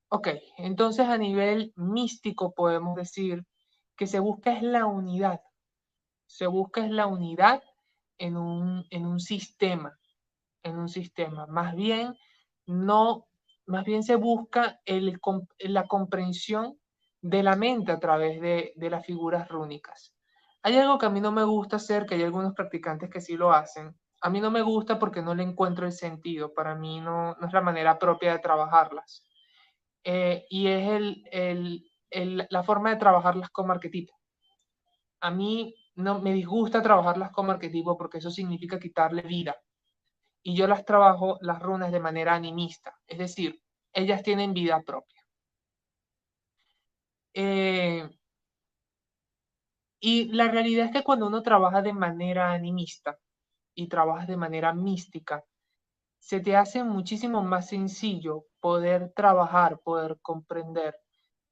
Ok, 0.09 0.27
entonces 0.57 1.07
a 1.07 1.17
nivel 1.17 1.73
místico 1.75 2.53
podemos 2.53 2.95
decir 2.95 3.43
que 3.97 4.05
se 4.05 4.19
busca 4.19 4.53
es 4.55 4.61
la 4.61 4.85
unidad. 4.85 5.41
Se 6.27 6.45
busca 6.45 6.85
es 6.85 6.91
la 6.91 7.07
unidad 7.07 7.63
en 8.19 8.37
un, 8.37 8.85
en 8.91 9.07
un 9.07 9.19
sistema 9.19 9.97
en 10.65 10.77
un 10.79 10.89
sistema. 10.89 11.45
Más 11.45 11.75
bien, 11.75 12.17
no, 12.65 13.27
más 13.67 13.85
bien 13.85 14.03
se 14.03 14.15
busca 14.15 14.81
el, 14.85 15.19
la 15.59 15.87
comprensión 15.87 16.77
de 17.21 17.43
la 17.43 17.55
mente 17.55 17.91
a 17.91 17.99
través 17.99 18.41
de, 18.41 18.73
de 18.75 18.89
las 18.89 19.05
figuras 19.05 19.47
rúnicas. 19.47 20.13
Hay 20.63 20.75
algo 20.77 20.97
que 20.97 21.05
a 21.05 21.09
mí 21.09 21.21
no 21.21 21.31
me 21.31 21.43
gusta 21.43 21.75
hacer, 21.77 22.05
que 22.05 22.15
hay 22.15 22.23
algunos 22.23 22.53
practicantes 22.53 23.09
que 23.09 23.21
sí 23.21 23.37
lo 23.37 23.51
hacen. 23.53 23.95
A 24.21 24.29
mí 24.29 24.41
no 24.41 24.49
me 24.49 24.63
gusta 24.63 24.97
porque 24.97 25.21
no 25.21 25.35
le 25.35 25.43
encuentro 25.43 25.85
el 25.85 25.91
sentido. 25.91 26.53
Para 26.53 26.73
mí 26.73 26.99
no, 26.99 27.35
no 27.35 27.47
es 27.47 27.53
la 27.53 27.61
manera 27.61 27.99
propia 27.99 28.33
de 28.33 28.39
trabajarlas. 28.39 29.23
Eh, 30.03 30.45
y 30.49 30.67
es 30.67 30.89
el, 30.89 31.23
el, 31.31 31.91
el, 32.09 32.47
la 32.49 32.63
forma 32.63 32.89
de 32.89 32.95
trabajarlas 32.95 33.51
como 33.51 33.71
arquetipo. 33.71 34.19
A 35.21 35.29
mí 35.29 35.75
no 35.95 36.19
me 36.19 36.33
disgusta 36.33 36.81
trabajarlas 36.81 37.31
como 37.31 37.51
arquetipo 37.51 37.95
porque 37.95 38.17
eso 38.17 38.31
significa 38.31 38.79
quitarle 38.79 39.21
vida 39.21 39.55
y 40.47 40.55
yo 40.55 40.67
las 40.67 40.85
trabajo 40.85 41.39
las 41.41 41.59
runas 41.59 41.91
de 41.91 41.99
manera 41.99 42.35
animista, 42.35 42.95
es 43.07 43.17
decir, 43.17 43.59
ellas 43.91 44.21
tienen 44.21 44.53
vida 44.53 44.79
propia. 44.83 45.23
Eh, 47.33 48.07
y 49.99 50.25
la 50.25 50.47
realidad 50.49 50.85
es 50.85 50.91
que 50.91 51.03
cuando 51.03 51.25
uno 51.25 51.41
trabaja 51.41 51.81
de 51.81 51.93
manera 51.93 52.51
animista 52.51 53.17
y 53.73 53.87
trabaja 53.87 54.27
de 54.27 54.37
manera 54.37 54.71
mística, 54.71 55.43
se 56.19 56.39
te 56.41 56.55
hace 56.55 56.83
muchísimo 56.83 57.41
más 57.41 57.69
sencillo 57.69 58.45
poder 58.59 59.13
trabajar, 59.15 59.79
poder 59.79 60.19
comprender 60.21 60.95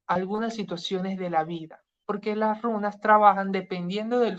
algunas 0.05 0.53
situaciones 0.53 1.17
de 1.17 1.31
la 1.31 1.43
vida, 1.45 1.81
porque 2.05 2.35
las 2.35 2.61
runas 2.61 2.99
trabajan 2.99 3.51
dependiendo 3.51 4.19
del 4.19 4.37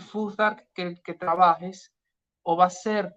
que, 0.73 0.95
que 1.03 1.13
trabajes, 1.13 1.93
o 2.41 2.55
va 2.55 2.67
a 2.67 2.69
ser 2.69 3.13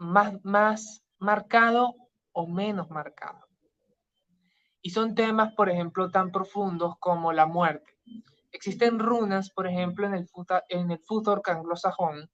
más, 0.00 0.42
más 0.42 1.04
marcado 1.18 1.94
o 2.32 2.46
menos 2.46 2.90
marcado. 2.90 3.46
Y 4.82 4.90
son 4.90 5.14
temas, 5.14 5.52
por 5.54 5.68
ejemplo, 5.68 6.10
tan 6.10 6.32
profundos 6.32 6.94
como 6.98 7.32
la 7.32 7.46
muerte. 7.46 7.98
Existen 8.50 8.98
runas, 8.98 9.50
por 9.50 9.66
ejemplo, 9.66 10.06
en 10.06 10.14
el, 10.14 10.26
en 10.70 10.90
el 10.90 11.00
anglosajón, 11.44 12.30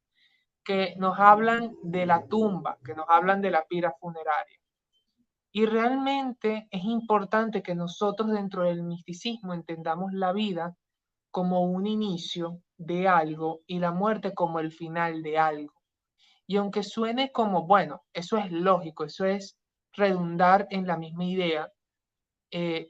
que 0.65 0.95
nos 0.97 1.19
hablan 1.19 1.75
de 1.83 2.07
la 2.07 2.27
tumba, 2.27 2.79
que 2.85 2.95
nos 2.95 3.07
hablan 3.09 3.43
de 3.43 3.51
la 3.51 3.65
pira 3.65 3.93
funeraria. 4.01 4.59
Y 5.51 5.67
realmente 5.67 6.69
es 6.71 6.85
importante 6.85 7.63
que 7.63 7.75
nosotros 7.75 8.31
dentro 8.31 8.63
del 8.63 8.85
misticismo 8.85 9.55
entendamos 9.55 10.13
la 10.13 10.33
vida 10.33 10.77
como 11.33 11.63
un 11.63 11.87
inicio 11.87 12.63
de 12.77 13.09
algo 13.09 13.63
y 13.67 13.81
la 13.81 13.91
muerte 13.91 14.35
como 14.35 14.61
el 14.61 14.71
final 14.71 15.23
de 15.23 15.39
algo. 15.39 15.76
Y 16.47 16.57
aunque 16.57 16.83
suene 16.83 17.33
como, 17.33 17.67
bueno, 17.67 18.05
eso 18.13 18.39
es 18.39 18.51
lógico, 18.53 19.05
eso 19.05 19.25
es 19.25 19.57
redundar 19.93 20.67
en 20.71 20.87
la 20.87 20.97
misma 20.97 21.25
idea, 21.25 21.73
eh, 22.51 22.89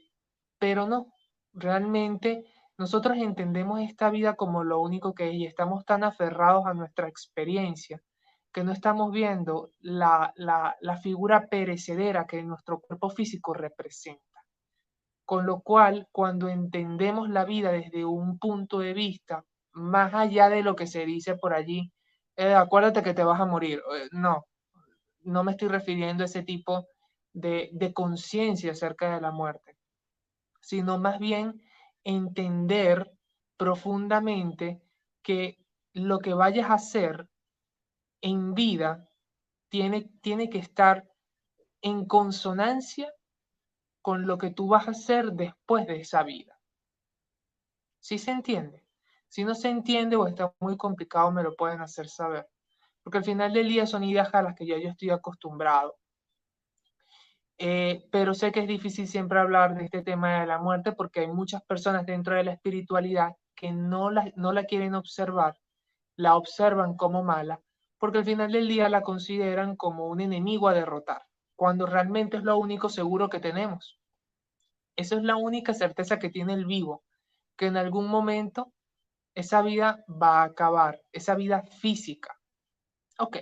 pero 0.59 0.87
no, 0.87 1.13
realmente 1.53 2.45
nosotros 2.77 3.17
entendemos 3.17 3.81
esta 3.81 4.09
vida 4.09 4.35
como 4.35 4.63
lo 4.63 4.79
único 4.81 5.13
que 5.13 5.29
es 5.29 5.33
y 5.35 5.45
estamos 5.45 5.85
tan 5.85 6.03
aferrados 6.03 6.65
a 6.67 6.73
nuestra 6.73 7.07
experiencia 7.07 8.01
que 8.53 8.63
no 8.63 8.71
estamos 8.71 9.11
viendo 9.11 9.71
la, 9.79 10.33
la 10.35 10.97
figura 10.97 11.47
perecedera 11.47 12.25
que 12.25 12.43
nuestro 12.43 12.79
cuerpo 12.79 13.09
físico 13.09 13.53
representa. 13.53 14.21
Con 15.25 15.45
lo 15.45 15.61
cual, 15.61 16.07
cuando 16.11 16.47
entendemos 16.47 17.29
la 17.29 17.45
vida 17.45 17.71
desde 17.71 18.05
un 18.05 18.39
punto 18.39 18.79
de 18.79 18.93
vista 18.93 19.43
más 19.73 20.13
allá 20.13 20.49
de 20.49 20.63
lo 20.63 20.75
que 20.75 20.87
se 20.87 21.05
dice 21.05 21.35
por 21.35 21.53
allí, 21.53 21.91
eh, 22.37 22.53
acuérdate 22.53 23.03
que 23.03 23.13
te 23.13 23.23
vas 23.23 23.39
a 23.41 23.45
morir. 23.45 23.81
Eh, 23.95 24.07
no, 24.11 24.45
no 25.21 25.43
me 25.43 25.51
estoy 25.51 25.69
refiriendo 25.69 26.23
a 26.23 26.27
ese 26.27 26.43
tipo 26.43 26.87
de, 27.33 27.69
de 27.73 27.93
conciencia 27.93 28.71
acerca 28.71 29.13
de 29.15 29.21
la 29.21 29.31
muerte, 29.31 29.77
sino 30.61 30.99
más 30.99 31.19
bien 31.19 31.61
entender 32.03 33.11
profundamente 33.57 34.81
que 35.23 35.57
lo 35.93 36.19
que 36.19 36.33
vayas 36.33 36.69
a 36.69 36.75
hacer 36.75 37.27
en 38.21 38.53
vida 38.53 39.09
tiene, 39.69 40.09
tiene 40.21 40.49
que 40.49 40.59
estar 40.59 41.09
en 41.81 42.05
consonancia 42.05 43.13
con 44.01 44.27
lo 44.27 44.37
que 44.37 44.51
tú 44.51 44.67
vas 44.69 44.87
a 44.87 44.91
hacer 44.91 45.33
después 45.33 45.87
de 45.87 46.01
esa 46.01 46.23
vida. 46.23 46.59
¿Sí 47.99 48.17
se 48.17 48.31
entiende? 48.31 48.86
Si 49.29 49.43
no 49.43 49.55
se 49.55 49.69
entiende 49.69 50.15
o 50.15 50.27
está 50.27 50.53
muy 50.59 50.77
complicado, 50.77 51.31
me 51.31 51.43
lo 51.43 51.55
pueden 51.55 51.81
hacer 51.81 52.07
saber. 52.09 52.47
porque 53.03 53.19
al 53.19 53.23
final 53.23 53.53
del 53.53 53.69
día 53.69 53.85
son 53.87 54.03
ideas 54.03 54.33
a 54.33 54.41
las 54.41 54.55
que 54.55 54.65
ya 54.65 54.77
yo 54.77 54.89
estoy 54.89 55.11
acostumbrado. 55.11 55.97
Eh, 57.57 58.07
pero 58.11 58.33
sé 58.33 58.51
que 58.51 58.59
es 58.61 58.67
difícil 58.67 59.07
siempre 59.07 59.39
hablar 59.39 59.75
de 59.75 59.85
este 59.85 60.03
tema 60.03 60.41
de 60.41 60.47
la 60.47 60.59
muerte 60.59 60.91
porque 60.91 61.21
hay 61.21 61.27
muchas 61.27 61.63
personas 61.63 62.05
dentro 62.05 62.35
de 62.35 62.43
la 62.43 62.51
espiritualidad 62.51 63.35
que 63.55 63.71
no 63.71 64.11
la, 64.11 64.31
no 64.35 64.53
la 64.53 64.65
quieren 64.65 64.93
observar, 64.93 65.57
la 66.15 66.35
observan 66.35 66.95
como 66.95 67.23
mala, 67.23 67.59
porque 67.97 68.19
al 68.19 68.25
final 68.25 68.51
del 68.51 68.67
día 68.67 68.89
la 68.89 69.01
consideran 69.01 69.75
como 69.75 70.07
un 70.07 70.21
enemigo 70.21 70.67
a 70.67 70.73
derrotar, 70.73 71.23
cuando 71.55 71.87
realmente 71.87 72.37
es 72.37 72.43
lo 72.43 72.57
único 72.57 72.89
seguro 72.89 73.29
que 73.29 73.39
tenemos. 73.39 73.99
Esa 74.95 75.15
es 75.15 75.23
la 75.23 75.35
única 75.35 75.73
certeza 75.73 76.19
que 76.19 76.29
tiene 76.29 76.53
el 76.53 76.65
vivo, 76.65 77.03
que 77.55 77.67
en 77.67 77.77
algún 77.77 78.07
momento 78.07 78.73
esa 79.37 79.61
vida 79.61 80.03
va 80.09 80.41
a 80.41 80.45
acabar, 80.45 80.99
esa 81.11 81.35
vida 81.35 81.61
física. 81.61 82.35
Ok. 83.19 83.37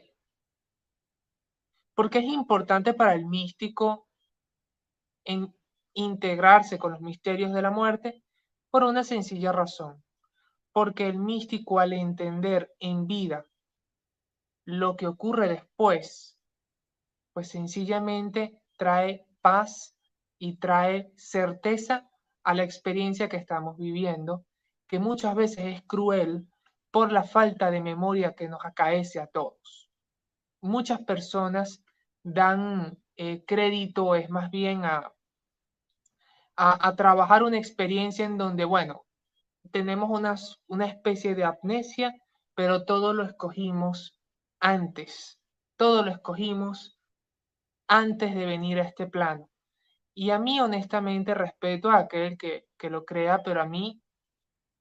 Porque 1.94 2.20
es 2.20 2.26
importante 2.26 2.94
para 2.94 3.14
el 3.14 3.26
místico 3.26 4.10
integrarse 5.94 6.78
con 6.78 6.92
los 6.92 7.00
misterios 7.00 7.54
de 7.54 7.62
la 7.62 7.72
muerte 7.72 8.26
por 8.70 8.84
una 8.84 9.06
sencilla 9.06 9.54
razón. 9.54 10.04
Porque 10.74 11.08
el 11.08 11.18
místico 11.18 11.80
al 11.80 11.94
entender 11.94 12.76
en 12.80 13.08
vida 13.08 13.46
lo 14.66 14.98
que 14.98 15.08
ocurre 15.08 15.48
después, 15.48 16.38
pues 17.32 17.48
sencillamente 17.48 18.60
trae 18.78 19.26
paz 19.40 19.96
y 20.38 20.58
trae 20.58 21.14
certeza 21.16 22.10
a 22.44 22.54
la 22.54 22.64
experiencia 22.64 23.30
que 23.30 23.38
estamos 23.38 23.78
viviendo, 23.78 24.46
que 24.88 25.00
muchas 25.00 25.36
veces 25.36 25.66
es 25.66 25.82
cruel 25.84 26.48
por 26.92 27.12
la 27.12 27.24
falta 27.24 27.72
de 27.72 27.82
memoria 27.82 28.36
que 28.36 28.48
nos 28.48 28.64
acaece 28.64 29.20
a 29.20 29.28
todos. 29.28 29.90
Muchas 30.62 31.02
personas 31.02 31.84
dan 32.24 32.98
eh, 33.18 33.44
crédito, 33.46 34.16
es 34.16 34.30
más 34.30 34.50
bien 34.50 34.86
a, 34.86 35.14
a, 36.56 36.96
trabajar 36.96 37.44
una 37.44 37.58
experiencia 37.58 38.26
en 38.26 38.38
donde, 38.38 38.66
bueno, 38.66 39.06
tenemos 39.72 40.10
una 40.68 40.86
especie 40.86 41.36
de 41.36 41.44
amnesia, 41.44 42.16
pero 42.56 42.86
todo 42.86 43.14
lo 43.14 43.24
escogimos 43.24 44.18
antes, 44.60 45.40
todo 45.76 46.04
lo 46.04 46.12
escogimos 46.12 46.98
antes 47.88 48.34
de 48.34 48.46
venir 48.46 48.80
a 48.80 48.84
este 48.84 49.08
plano. 49.08 49.50
Y 50.14 50.30
a 50.30 50.40
mí, 50.40 50.60
honestamente, 50.62 51.34
respeto 51.34 51.92
a 51.92 52.00
aquel 52.00 52.38
que, 52.38 52.66
que 52.78 52.90
lo 52.90 53.04
crea, 53.04 53.44
pero 53.44 53.62
a 53.62 53.66
mí, 53.66 54.02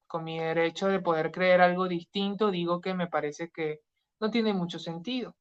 con 0.07 0.23
mi 0.23 0.39
derecho 0.39 0.87
de 0.87 0.99
poder 0.99 1.31
creer 1.31 1.61
algo 1.61 1.87
distinto, 1.87 2.51
digo 2.51 2.81
que 2.81 2.93
me 2.93 3.07
parece 3.07 3.49
que 3.49 3.81
no 4.19 4.31
tiene 4.31 4.53
mucho 4.53 4.79
sentido. 4.79 5.35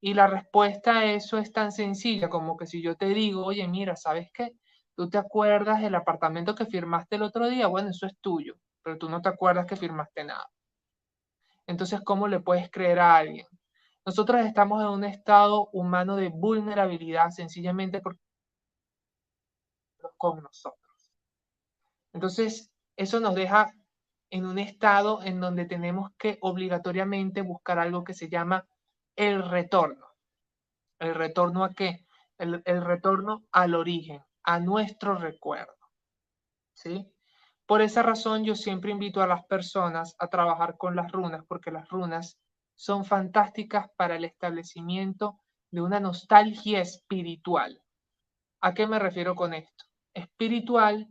Y 0.00 0.14
la 0.14 0.26
respuesta 0.26 0.98
a 1.00 1.04
eso 1.06 1.38
es 1.38 1.52
tan 1.52 1.72
sencilla 1.72 2.28
como 2.28 2.56
que 2.56 2.66
si 2.66 2.82
yo 2.82 2.96
te 2.96 3.06
digo, 3.06 3.44
oye, 3.44 3.66
mira, 3.68 3.96
¿sabes 3.96 4.30
qué? 4.32 4.52
¿Tú 4.94 5.08
te 5.10 5.18
acuerdas 5.18 5.80
del 5.80 5.94
apartamento 5.94 6.54
que 6.54 6.66
firmaste 6.66 7.16
el 7.16 7.22
otro 7.22 7.48
día? 7.48 7.66
Bueno, 7.66 7.90
eso 7.90 8.06
es 8.06 8.16
tuyo, 8.20 8.56
pero 8.82 8.98
tú 8.98 9.08
no 9.08 9.20
te 9.22 9.28
acuerdas 9.28 9.66
que 9.66 9.76
firmaste 9.76 10.24
nada. 10.24 10.48
Entonces, 11.66 12.00
¿cómo 12.02 12.28
le 12.28 12.40
puedes 12.40 12.70
creer 12.70 13.00
a 13.00 13.16
alguien? 13.16 13.46
Nosotros 14.04 14.44
estamos 14.46 14.80
en 14.82 14.88
un 14.88 15.04
estado 15.04 15.68
humano 15.72 16.16
de 16.16 16.28
vulnerabilidad 16.28 17.30
sencillamente 17.30 18.00
porque 18.00 18.20
con 20.16 20.42
nosotros. 20.42 21.12
Entonces, 22.12 22.70
eso 22.96 23.20
nos 23.20 23.34
deja 23.34 23.72
en 24.30 24.46
un 24.46 24.58
estado 24.58 25.22
en 25.22 25.40
donde 25.40 25.66
tenemos 25.66 26.10
que 26.18 26.38
obligatoriamente 26.40 27.42
buscar 27.42 27.78
algo 27.78 28.04
que 28.04 28.14
se 28.14 28.28
llama 28.28 28.66
el 29.16 29.42
retorno. 29.48 30.06
¿El 30.98 31.14
retorno 31.14 31.64
a 31.64 31.72
qué? 31.72 32.06
El, 32.38 32.62
el 32.64 32.84
retorno 32.84 33.44
al 33.52 33.74
origen 33.74 34.22
a 34.44 34.60
nuestro 34.60 35.16
recuerdo. 35.16 35.74
¿Sí? 36.74 37.12
Por 37.66 37.82
esa 37.82 38.02
razón 38.02 38.44
yo 38.44 38.54
siempre 38.54 38.92
invito 38.92 39.20
a 39.20 39.26
las 39.26 39.44
personas 39.46 40.14
a 40.18 40.28
trabajar 40.28 40.76
con 40.76 40.94
las 40.94 41.10
runas, 41.10 41.44
porque 41.48 41.72
las 41.72 41.88
runas 41.88 42.38
son 42.76 43.04
fantásticas 43.04 43.88
para 43.96 44.16
el 44.16 44.24
establecimiento 44.24 45.40
de 45.72 45.80
una 45.80 45.98
nostalgia 45.98 46.80
espiritual. 46.80 47.82
¿A 48.60 48.72
qué 48.72 48.86
me 48.86 48.98
refiero 48.98 49.34
con 49.34 49.52
esto? 49.54 49.84
Espiritual 50.14 51.08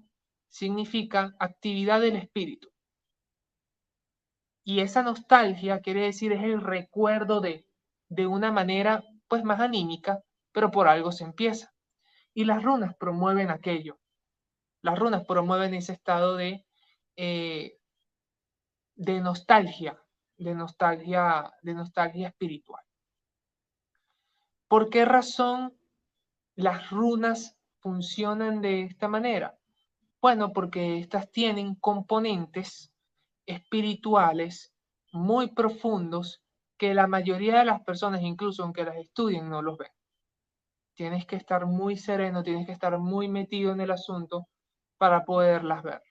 significa 0.48 1.36
actividad 1.40 2.00
del 2.00 2.16
espíritu. 2.16 2.70
Y 4.68 4.80
esa 4.80 5.04
nostalgia 5.04 5.80
quiere 5.80 6.02
decir 6.02 6.32
es 6.32 6.44
el 6.44 6.60
recuerdo 6.60 7.40
de, 7.40 7.68
de 8.10 8.26
una 8.26 8.52
manera 8.52 9.04
pues 9.28 9.44
más 9.44 9.60
anímica, 9.60 10.24
pero 10.52 10.72
por 10.72 10.88
algo 10.88 11.12
se 11.12 11.24
empieza. 11.24 11.72
Y 12.34 12.46
las 12.46 12.64
runas 12.64 12.96
promueven 12.96 13.52
aquello. 13.52 14.00
Las 14.82 14.98
runas 14.98 15.24
promueven 15.26 15.76
ese 15.76 15.94
estado 15.94 16.36
de, 16.36 16.66
eh, 17.16 17.78
de 18.96 19.22
nostalgia, 19.22 20.02
de 20.38 20.56
nostalgia, 20.56 21.54
de 21.62 21.74
nostalgia 21.76 22.30
espiritual. 22.30 22.84
¿Por 24.68 24.90
qué 24.90 25.06
razón 25.06 25.78
las 26.56 26.90
runas 26.90 27.56
funcionan 27.82 28.62
de 28.62 28.82
esta 28.82 29.08
manera? 29.08 29.60
Bueno, 30.20 30.54
porque 30.54 30.98
estas 30.98 31.30
tienen 31.30 31.76
componentes 31.76 32.92
espirituales 33.46 34.74
muy 35.12 35.52
profundos 35.54 36.42
que 36.78 36.94
la 36.94 37.08
mayoría 37.08 37.60
de 37.60 37.66
las 37.66 37.82
personas, 37.84 38.22
incluso 38.22 38.64
aunque 38.64 38.84
las 38.84 38.98
estudien, 38.98 39.50
no 39.50 39.62
los 39.62 39.78
ven 39.78 39.92
tienes 40.96 41.26
que 41.26 41.36
estar 41.36 41.66
muy 41.66 41.98
sereno, 41.98 42.42
tienes 42.42 42.66
que 42.66 42.72
estar 42.72 42.98
muy 42.98 43.28
metido 43.28 43.74
en 43.74 43.82
el 43.82 43.92
asunto 43.92 44.48
para 44.98 45.26
poderlas 45.26 45.84
ver. 45.84 46.02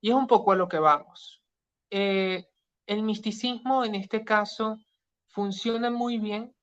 Y 0.00 0.10
es 0.10 0.14
un 0.14 0.26
poco 0.26 0.52
a 0.52 0.56
lo 0.56 0.68
que 0.68 0.78
vamos. 0.78 1.42
Eh, 1.90 2.46
el 2.86 3.02
misticismo 3.02 3.84
en 3.84 3.96
este 3.96 4.24
caso 4.24 4.78
funciona 5.26 5.90
muy 5.90 6.18
bien 6.18 6.54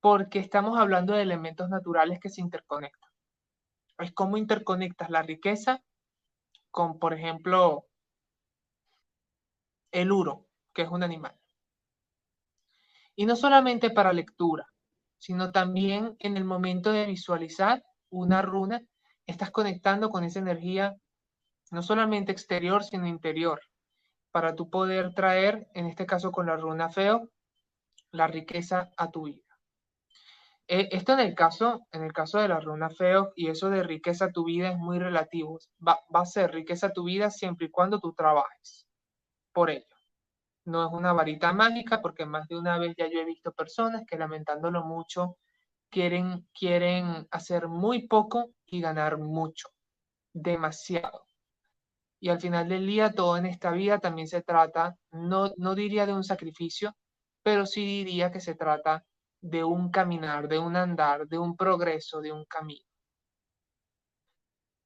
porque 0.00 0.38
estamos 0.38 0.78
hablando 0.78 1.14
de 1.14 1.22
elementos 1.22 1.68
naturales 1.68 2.20
que 2.20 2.28
se 2.28 2.40
interconectan. 2.40 3.10
Es 3.98 4.12
como 4.12 4.36
interconectas 4.36 5.10
la 5.10 5.22
riqueza 5.22 5.82
con, 6.70 6.98
por 6.98 7.14
ejemplo, 7.14 7.86
el 9.92 10.10
uro, 10.10 10.46
que 10.74 10.82
es 10.82 10.88
un 10.88 11.02
animal. 11.02 11.34
Y 13.14 13.26
no 13.26 13.36
solamente 13.36 13.90
para 13.90 14.12
lectura, 14.12 14.66
sino 15.18 15.52
también 15.52 16.16
en 16.18 16.36
el 16.36 16.44
momento 16.44 16.90
de 16.90 17.06
visualizar 17.06 17.84
una 18.10 18.42
runa, 18.42 18.80
estás 19.26 19.50
conectando 19.50 20.10
con 20.10 20.24
esa 20.24 20.40
energía 20.40 20.96
no 21.70 21.82
solamente 21.82 22.32
exterior, 22.32 22.82
sino 22.82 23.06
interior, 23.06 23.60
para 24.30 24.54
tú 24.54 24.68
poder 24.68 25.14
traer, 25.14 25.68
en 25.74 25.86
este 25.86 26.06
caso 26.06 26.32
con 26.32 26.46
la 26.46 26.56
runa 26.56 26.90
feo, 26.90 27.30
la 28.10 28.26
riqueza 28.26 28.90
a 28.96 29.10
tu 29.10 29.24
vida. 29.24 29.42
Eh, 30.68 30.88
esto 30.92 31.12
en 31.12 31.20
el 31.20 31.34
caso, 31.34 31.86
en 31.92 32.02
el 32.02 32.12
caso 32.12 32.38
de 32.38 32.48
la 32.48 32.60
runa 32.60 32.88
feo 32.90 33.32
y 33.36 33.48
eso 33.48 33.68
de 33.70 33.82
riqueza 33.82 34.26
a 34.26 34.32
tu 34.32 34.44
vida 34.44 34.70
es 34.70 34.78
muy 34.78 34.98
relativo. 34.98 35.58
Va 35.86 35.98
a 36.14 36.26
ser 36.26 36.52
riqueza 36.52 36.88
a 36.88 36.92
tu 36.92 37.04
vida 37.04 37.30
siempre 37.30 37.66
y 37.66 37.70
cuando 37.70 38.00
tú 38.00 38.12
trabajes 38.14 38.86
por 39.52 39.70
ello 39.70 39.86
no 40.64 40.86
es 40.86 40.92
una 40.92 41.12
varita 41.12 41.52
mágica 41.52 42.00
porque 42.00 42.26
más 42.26 42.48
de 42.48 42.56
una 42.56 42.78
vez 42.78 42.94
ya 42.96 43.08
yo 43.08 43.20
he 43.20 43.24
visto 43.24 43.52
personas 43.52 44.04
que 44.06 44.16
lamentándolo 44.16 44.84
mucho 44.84 45.38
quieren, 45.90 46.48
quieren 46.54 47.26
hacer 47.30 47.68
muy 47.68 48.06
poco 48.06 48.50
y 48.66 48.80
ganar 48.80 49.18
mucho, 49.18 49.68
demasiado. 50.32 51.26
Y 52.20 52.28
al 52.28 52.40
final 52.40 52.68
del 52.68 52.86
día, 52.86 53.12
todo 53.12 53.36
en 53.36 53.46
esta 53.46 53.72
vida 53.72 53.98
también 53.98 54.28
se 54.28 54.42
trata, 54.42 54.96
no, 55.10 55.52
no 55.56 55.74
diría 55.74 56.06
de 56.06 56.14
un 56.14 56.22
sacrificio, 56.22 56.96
pero 57.42 57.66
sí 57.66 57.84
diría 57.84 58.30
que 58.30 58.40
se 58.40 58.54
trata 58.54 59.04
de 59.40 59.64
un 59.64 59.90
caminar, 59.90 60.46
de 60.46 60.60
un 60.60 60.76
andar, 60.76 61.26
de 61.26 61.38
un 61.38 61.56
progreso, 61.56 62.20
de 62.20 62.30
un 62.30 62.44
camino. 62.44 62.86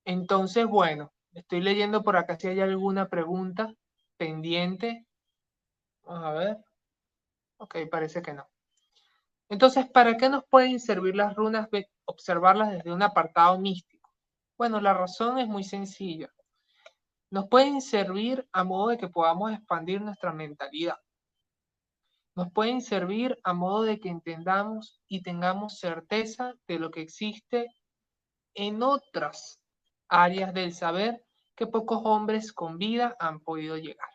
Entonces, 0.07 0.67
bueno, 0.67 1.13
estoy 1.35 1.61
leyendo 1.61 2.03
por 2.03 2.17
acá 2.17 2.39
si 2.39 2.49
hay 2.49 2.61
alguna 2.61 3.09
pregunta 3.09 3.75
pendiente 4.17 5.07
Vamos 6.07 6.25
a 6.25 6.33
ver. 6.33 6.57
Ok, 7.59 7.77
parece 7.91 8.23
que 8.23 8.33
no. 8.33 8.49
Entonces, 9.49 9.89
¿para 9.91 10.17
qué 10.17 10.29
nos 10.29 10.45
pueden 10.45 10.79
servir 10.79 11.17
las 11.17 11.35
runas? 11.35 11.69
Observarlas 12.05 12.71
desde 12.71 12.93
un 12.93 13.03
apartado 13.03 13.59
místico. 13.59 14.11
Bueno, 14.57 14.81
la 14.81 14.95
razón 14.95 15.39
es 15.39 15.49
muy 15.49 15.65
sencilla. 15.65 16.33
Nos 17.31 17.49
pueden 17.49 17.81
servir 17.81 18.49
a 18.53 18.63
modo 18.63 18.89
de 18.89 18.99
que 18.99 19.09
podamos 19.09 19.53
expandir 19.53 20.01
nuestra 20.01 20.33
mentalidad. 20.33 20.97
Nos 22.37 22.53
pueden 22.53 22.81
servir 22.81 23.37
a 23.43 23.53
modo 23.53 23.83
de 23.83 23.99
que 23.99 24.09
entendamos 24.09 25.01
y 25.09 25.23
tengamos 25.23 25.79
certeza 25.79 26.55
de 26.69 26.79
lo 26.79 26.91
que 26.91 27.01
existe 27.01 27.67
en 28.55 28.83
otras 28.83 29.61
áreas 30.09 30.55
del 30.55 30.73
saber 30.73 31.26
que 31.57 31.67
pocos 31.67 32.03
hombres 32.05 32.53
con 32.53 32.79
vida 32.79 33.17
han 33.19 33.41
podido 33.41 33.77
llegar. 33.77 34.11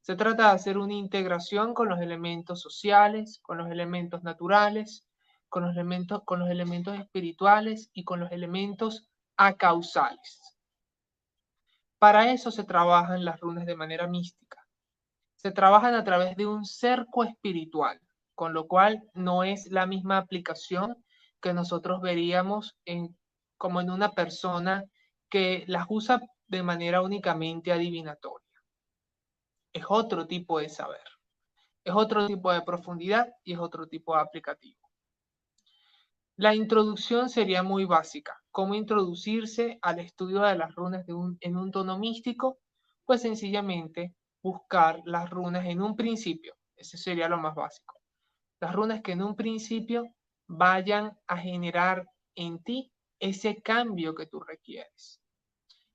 Se 0.00 0.14
trata 0.14 0.44
de 0.44 0.54
hacer 0.54 0.78
una 0.78 0.94
integración 0.94 1.74
con 1.74 1.88
los 1.88 2.00
elementos 2.00 2.60
sociales, 2.60 3.40
con 3.42 3.58
los 3.58 3.68
elementos 3.68 4.22
naturales, 4.22 5.04
con 5.48 5.64
los 5.64 5.72
elementos, 5.74 6.22
con 6.24 6.38
los 6.38 6.48
elementos 6.48 6.96
espirituales 6.96 7.90
y 7.92 8.04
con 8.04 8.20
los 8.20 8.30
elementos 8.30 9.08
acausales. 9.36 10.56
Para 11.98 12.30
eso 12.30 12.52
se 12.52 12.62
trabajan 12.62 13.24
las 13.24 13.40
runas 13.40 13.66
de 13.66 13.74
manera 13.74 14.06
mística. 14.06 14.64
Se 15.34 15.50
trabajan 15.50 15.94
a 15.94 16.04
través 16.04 16.36
de 16.36 16.46
un 16.46 16.64
cerco 16.64 17.24
espiritual, 17.24 18.00
con 18.36 18.52
lo 18.52 18.68
cual 18.68 19.02
no 19.12 19.42
es 19.42 19.72
la 19.72 19.86
misma 19.86 20.18
aplicación 20.18 21.02
que 21.40 21.52
nosotros 21.52 22.00
veríamos 22.00 22.76
en, 22.84 23.16
como 23.56 23.80
en 23.80 23.90
una 23.90 24.12
persona 24.12 24.84
que 25.36 25.64
las 25.66 25.84
usa 25.90 26.18
de 26.46 26.62
manera 26.62 27.02
únicamente 27.02 27.70
adivinatoria 27.70 28.48
es 29.70 29.84
otro 29.86 30.26
tipo 30.26 30.60
de 30.60 30.70
saber, 30.70 31.06
es 31.84 31.94
otro 31.94 32.26
tipo 32.26 32.50
de 32.50 32.62
profundidad 32.62 33.28
y 33.44 33.52
es 33.52 33.58
otro 33.58 33.86
tipo 33.86 34.14
de 34.14 34.22
aplicativo. 34.22 34.80
La 36.36 36.54
introducción 36.54 37.28
sería 37.28 37.62
muy 37.62 37.84
básica. 37.84 38.42
¿Cómo 38.50 38.74
introducirse 38.74 39.78
al 39.82 39.98
estudio 39.98 40.40
de 40.40 40.56
las 40.56 40.74
runas 40.74 41.04
en 41.06 41.56
un 41.58 41.70
tono 41.70 41.98
místico? 41.98 42.58
Pues 43.04 43.20
sencillamente 43.20 44.14
buscar 44.42 45.02
las 45.04 45.28
runas 45.28 45.66
en 45.66 45.82
un 45.82 45.96
principio. 45.96 46.54
Ese 46.74 46.96
sería 46.96 47.28
lo 47.28 47.36
más 47.36 47.54
básico. 47.54 48.00
Las 48.58 48.74
runas 48.74 49.02
que 49.02 49.12
en 49.12 49.22
un 49.22 49.36
principio 49.36 50.14
vayan 50.46 51.14
a 51.26 51.36
generar 51.36 52.06
en 52.34 52.62
ti 52.62 52.90
ese 53.18 53.60
cambio 53.60 54.14
que 54.14 54.24
tú 54.24 54.40
requieres. 54.40 55.20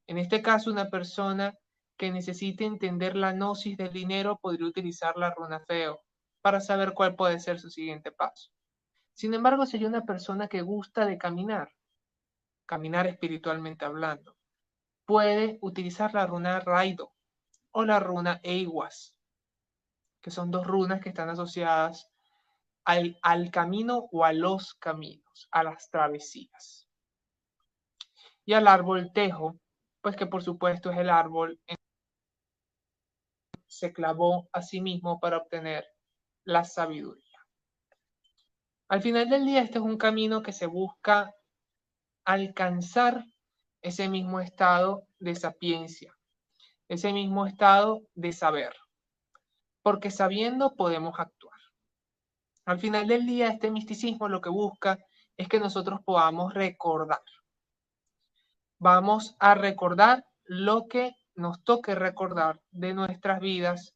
En 0.07 0.17
este 0.17 0.41
caso, 0.41 0.71
una 0.71 0.89
persona 0.89 1.57
que 1.97 2.11
necesite 2.11 2.65
entender 2.65 3.15
la 3.15 3.31
gnosis 3.31 3.77
del 3.77 3.93
dinero 3.93 4.37
podría 4.41 4.67
utilizar 4.67 5.17
la 5.17 5.33
runa 5.33 5.59
feo 5.59 6.01
para 6.41 6.59
saber 6.59 6.93
cuál 6.93 7.15
puede 7.15 7.39
ser 7.39 7.59
su 7.59 7.69
siguiente 7.69 8.11
paso. 8.11 8.49
Sin 9.13 9.33
embargo, 9.33 9.65
si 9.65 9.77
hay 9.77 9.85
una 9.85 10.03
persona 10.03 10.47
que 10.47 10.61
gusta 10.61 11.05
de 11.05 11.17
caminar, 11.17 11.71
caminar 12.65 13.05
espiritualmente 13.07 13.85
hablando, 13.85 14.35
puede 15.05 15.59
utilizar 15.61 16.13
la 16.13 16.25
runa 16.25 16.59
Raido 16.59 17.13
o 17.71 17.85
la 17.85 17.99
runa 17.99 18.39
Eiwas, 18.43 19.15
que 20.21 20.31
son 20.31 20.51
dos 20.51 20.65
runas 20.65 21.01
que 21.01 21.09
están 21.09 21.29
asociadas 21.29 22.09
al, 22.83 23.19
al 23.21 23.51
camino 23.51 24.09
o 24.11 24.25
a 24.25 24.33
los 24.33 24.73
caminos, 24.75 25.47
a 25.51 25.63
las 25.63 25.89
travesías. 25.89 26.87
Y 28.45 28.53
al 28.53 28.67
árbol 28.67 29.11
Tejo, 29.13 29.59
pues 30.01 30.15
que 30.15 30.25
por 30.25 30.43
supuesto 30.43 30.91
es 30.91 30.97
el 30.97 31.09
árbol 31.09 31.59
en 31.67 31.77
se 33.67 33.93
clavó 33.93 34.49
a 34.51 34.61
sí 34.61 34.81
mismo 34.81 35.19
para 35.19 35.37
obtener 35.37 35.85
la 36.43 36.65
sabiduría. 36.65 37.39
Al 38.89 39.01
final 39.01 39.29
del 39.29 39.45
día, 39.45 39.61
este 39.61 39.77
es 39.77 39.83
un 39.83 39.97
camino 39.97 40.43
que 40.43 40.51
se 40.51 40.65
busca 40.65 41.33
alcanzar 42.25 43.25
ese 43.81 44.09
mismo 44.09 44.41
estado 44.41 45.07
de 45.19 45.35
sapiencia, 45.35 46.13
ese 46.89 47.13
mismo 47.13 47.45
estado 47.45 48.01
de 48.13 48.33
saber, 48.33 48.75
porque 49.81 50.11
sabiendo 50.11 50.75
podemos 50.75 51.19
actuar. 51.19 51.59
Al 52.65 52.77
final 52.77 53.07
del 53.07 53.25
día, 53.25 53.47
este 53.47 53.71
misticismo 53.71 54.27
lo 54.27 54.41
que 54.41 54.49
busca 54.49 54.99
es 55.37 55.47
que 55.47 55.59
nosotros 55.59 56.01
podamos 56.05 56.53
recordar. 56.53 57.21
Vamos 58.83 59.35
a 59.37 59.53
recordar 59.53 60.25
lo 60.43 60.87
que 60.87 61.15
nos 61.35 61.63
toque 61.63 61.93
recordar 61.93 62.59
de 62.71 62.95
nuestras 62.95 63.39
vidas 63.39 63.93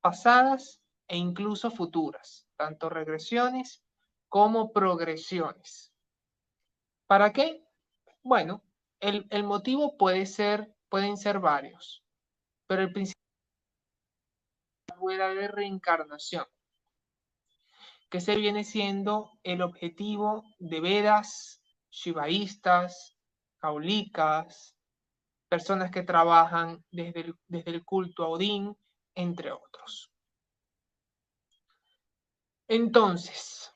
pasadas 0.00 0.80
e 1.08 1.16
incluso 1.16 1.72
futuras, 1.72 2.46
tanto 2.54 2.88
regresiones 2.88 3.82
como 4.28 4.72
progresiones. 4.72 5.92
¿Para 7.08 7.32
qué? 7.32 7.66
Bueno, 8.22 8.62
el, 9.00 9.42
motivo 9.42 9.96
puede 9.96 10.26
ser, 10.26 10.76
pueden 10.88 11.16
ser 11.16 11.40
varios, 11.40 12.04
pero 12.68 12.82
el 12.82 12.92
principio 12.92 13.18
es 15.10 15.18
la 15.18 15.34
de 15.34 15.48
reencarnación, 15.48 16.46
que 18.08 18.20
se 18.20 18.36
viene 18.36 18.62
siendo 18.62 19.32
el 19.42 19.60
objetivo 19.60 20.44
de 20.60 20.80
Vedas, 20.80 21.60
shivaístas, 21.90 23.16
caulicas, 23.60 24.74
personas 25.48 25.90
que 25.90 26.02
trabajan 26.02 26.84
desde 26.90 27.20
el, 27.20 27.34
desde 27.46 27.70
el 27.70 27.84
culto 27.84 28.24
a 28.24 28.28
Odín, 28.28 28.76
entre 29.14 29.52
otros. 29.52 30.10
Entonces, 32.68 33.74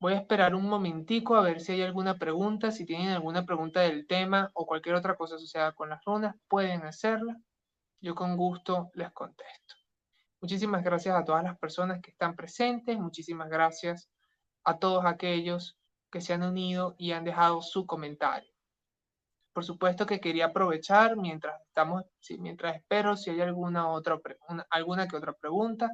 voy 0.00 0.14
a 0.14 0.16
esperar 0.16 0.56
un 0.56 0.68
momentico 0.68 1.36
a 1.36 1.42
ver 1.42 1.60
si 1.60 1.72
hay 1.72 1.82
alguna 1.82 2.18
pregunta. 2.18 2.72
Si 2.72 2.84
tienen 2.84 3.10
alguna 3.10 3.46
pregunta 3.46 3.80
del 3.80 4.06
tema 4.08 4.50
o 4.54 4.66
cualquier 4.66 4.96
otra 4.96 5.14
cosa 5.14 5.36
asociada 5.36 5.72
con 5.72 5.88
las 5.88 6.04
runas, 6.04 6.34
pueden 6.48 6.82
hacerla. 6.82 7.36
Yo 8.00 8.16
con 8.16 8.36
gusto 8.36 8.90
les 8.94 9.12
contesto. 9.12 9.76
Muchísimas 10.40 10.82
gracias 10.82 11.14
a 11.14 11.24
todas 11.24 11.44
las 11.44 11.56
personas 11.56 12.00
que 12.00 12.10
están 12.10 12.34
presentes. 12.34 12.98
Muchísimas 12.98 13.48
gracias 13.48 14.10
a 14.64 14.80
todos 14.80 15.04
aquellos 15.04 15.78
que 16.12 16.20
se 16.20 16.34
han 16.34 16.42
unido 16.44 16.94
y 16.98 17.12
han 17.12 17.24
dejado 17.24 17.62
su 17.62 17.86
comentario. 17.86 18.52
Por 19.52 19.64
supuesto 19.64 20.06
que 20.06 20.20
quería 20.20 20.46
aprovechar 20.46 21.16
mientras 21.16 21.60
estamos, 21.62 22.04
mientras 22.38 22.76
espero 22.76 23.16
si 23.16 23.30
hay 23.30 23.40
alguna 23.40 23.88
otra, 23.90 24.20
alguna 24.70 25.08
que 25.08 25.16
otra 25.16 25.32
pregunta, 25.32 25.90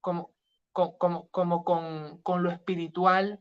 como, 0.00 0.32
con, 0.72 1.28
con, 2.22 2.42
lo 2.42 2.50
espiritual. 2.50 3.38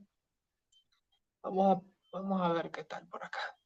Vamos 1.42 1.78
a, 1.78 2.18
vamos 2.18 2.42
a 2.42 2.54
ver 2.54 2.72
qué 2.72 2.84
tal 2.84 3.08
por 3.08 3.24
acá. 3.24 3.57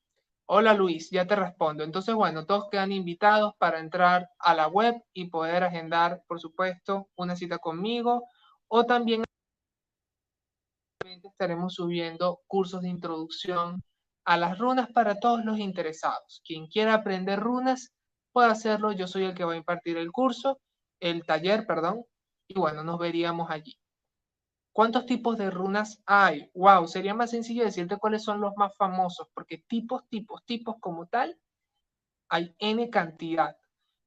Hola 0.54 0.74
Luis, 0.74 1.10
ya 1.12 1.26
te 1.26 1.38
respondo. 1.38 1.82
Entonces, 1.82 2.14
bueno, 2.14 2.46
todos 2.46 2.68
quedan 2.70 2.92
invitados 2.92 3.54
para 3.58 3.80
entrar 3.80 4.28
a 4.38 4.54
la 4.54 4.68
web 4.68 5.02
y 5.14 5.30
poder 5.30 5.64
agendar, 5.64 6.24
por 6.28 6.42
supuesto, 6.42 7.08
una 7.16 7.38
cita 7.38 7.58
conmigo 7.58 8.28
o 8.68 8.86
también 8.86 9.24
estaremos 11.24 11.76
subiendo 11.76 12.42
cursos 12.48 12.82
de 12.82 12.90
introducción 12.90 13.82
a 14.26 14.36
las 14.36 14.60
runas 14.60 14.92
para 14.92 15.22
todos 15.22 15.46
los 15.46 15.58
interesados. 15.58 16.42
Quien 16.46 16.68
quiera 16.68 16.96
aprender 16.96 17.40
runas 17.40 17.94
puede 18.34 18.50
hacerlo. 18.50 18.92
Yo 18.92 19.08
soy 19.08 19.24
el 19.24 19.34
que 19.34 19.46
va 19.46 19.54
a 19.54 19.56
impartir 19.56 19.96
el 19.96 20.12
curso, 20.12 20.60
el 21.00 21.24
taller, 21.26 21.66
perdón. 21.66 22.04
Y 22.50 22.60
bueno, 22.60 22.84
nos 22.84 23.00
veríamos 23.00 23.50
allí. 23.50 23.81
¿Cuántos 24.74 25.06
tipos 25.06 25.38
de 25.38 25.52
runas 25.52 26.02
hay? 26.06 26.50
Wow, 26.54 26.88
sería 26.88 27.14
más 27.14 27.32
sencillo 27.32 27.66
decirte 27.66 27.98
cuáles 27.98 28.24
son 28.24 28.40
los 28.40 28.56
más 28.56 28.76
famosos, 28.78 29.28
porque 29.34 29.58
tipos, 29.68 30.08
tipos, 30.08 30.46
tipos 30.46 30.76
como 30.80 31.08
tal, 31.08 31.38
hay 32.30 32.56
N 32.60 32.90
cantidad. 32.90 33.58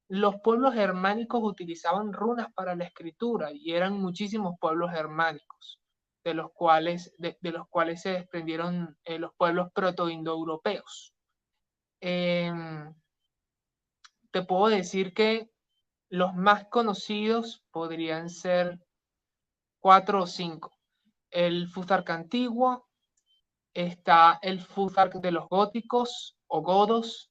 Los 0.08 0.36
pueblos 0.40 0.74
germánicos 0.74 1.42
utilizaban 1.42 2.12
runas 2.12 2.52
para 2.54 2.74
la 2.74 2.84
escritura 2.84 3.50
y 3.52 3.72
eran 3.72 4.00
muchísimos 4.00 4.54
pueblos 4.58 4.90
germánicos, 4.90 5.80
de 6.24 6.34
los 6.34 6.50
cuales, 6.52 7.14
de, 7.18 7.36
los 7.42 7.68
cuales 7.68 8.00
se 8.00 8.10
desprendieron 8.10 8.96
eh, 9.04 9.18
los 9.18 9.34
pueblos 9.34 9.70
proto-indoeuropeos. 9.74 11.14
Em, 12.00 12.94
te 14.30 14.42
puedo 14.42 14.68
decir 14.68 15.12
que 15.12 15.50
los 16.08 16.34
más 16.34 16.66
conocidos 16.68 17.64
podrían 17.70 18.30
ser 18.30 18.78
cuatro 19.84 20.22
o 20.22 20.26
cinco. 20.26 20.78
El 21.30 21.68
Fuzark 21.68 22.08
antiguo, 22.08 22.88
está 23.74 24.38
el 24.40 24.62
Fuzark 24.62 25.12
de 25.16 25.30
los 25.30 25.46
góticos 25.46 26.38
o 26.46 26.62
godos, 26.62 27.30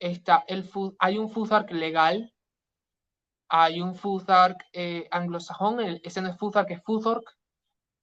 está 0.00 0.44
el, 0.48 0.68
hay 0.98 1.18
un 1.18 1.30
Fuzark 1.30 1.70
legal, 1.70 2.34
hay 3.48 3.80
un 3.80 3.94
Fuzark 3.94 4.66
eh, 4.72 5.06
anglosajón, 5.12 5.78
ese 6.02 6.20
no 6.20 6.30
es 6.30 6.36
Fuzark, 6.36 6.68
es 6.72 6.82
Fuzork, 6.82 7.38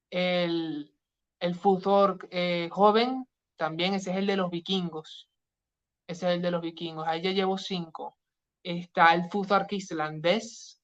el, 0.09 0.95
el 1.41 1.55
Fuzork 1.55 2.29
eh, 2.31 2.69
joven, 2.71 3.27
también 3.57 3.93
ese 3.93 4.11
es 4.11 4.17
el 4.17 4.27
de 4.27 4.37
los 4.37 4.49
vikingos, 4.51 5.29
ese 6.07 6.29
es 6.29 6.35
el 6.35 6.41
de 6.41 6.51
los 6.51 6.61
vikingos, 6.61 7.05
ahí 7.05 7.21
ya 7.21 7.31
llevo 7.31 7.57
cinco. 7.57 8.15
Está 8.63 9.13
el 9.13 9.29
Fuzark 9.29 9.73
islandés, 9.73 10.81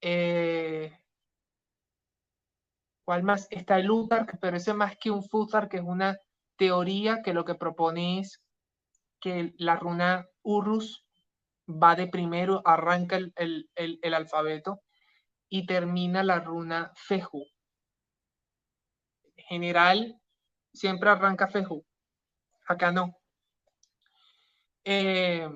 eh, 0.00 0.98
¿Cuál 3.06 3.22
más? 3.22 3.46
Está 3.50 3.78
el 3.78 3.88
Uthark, 3.88 4.36
pero 4.40 4.56
ese 4.56 4.74
más 4.74 4.96
que 4.98 5.12
un 5.12 5.22
Futhark 5.22 5.72
es 5.74 5.80
una 5.80 6.18
teoría 6.56 7.22
que 7.22 7.32
lo 7.32 7.44
que 7.44 7.54
propone 7.54 8.18
es 8.18 8.42
que 9.20 9.54
la 9.58 9.76
runa 9.76 10.26
Urus 10.42 11.06
va 11.68 11.94
de 11.94 12.08
primero, 12.08 12.62
arranca 12.64 13.16
el, 13.16 13.68
alfabeto 14.12 14.82
y 15.48 15.66
termina 15.66 16.24
la 16.24 16.40
runa 16.40 16.90
Feju. 16.96 17.46
En 19.36 19.44
general, 19.44 20.20
siempre 20.72 21.08
arranca 21.08 21.46
Feju. 21.46 21.86
Acá 22.66 22.90
no. 22.90 23.16
Eh, 24.82 25.48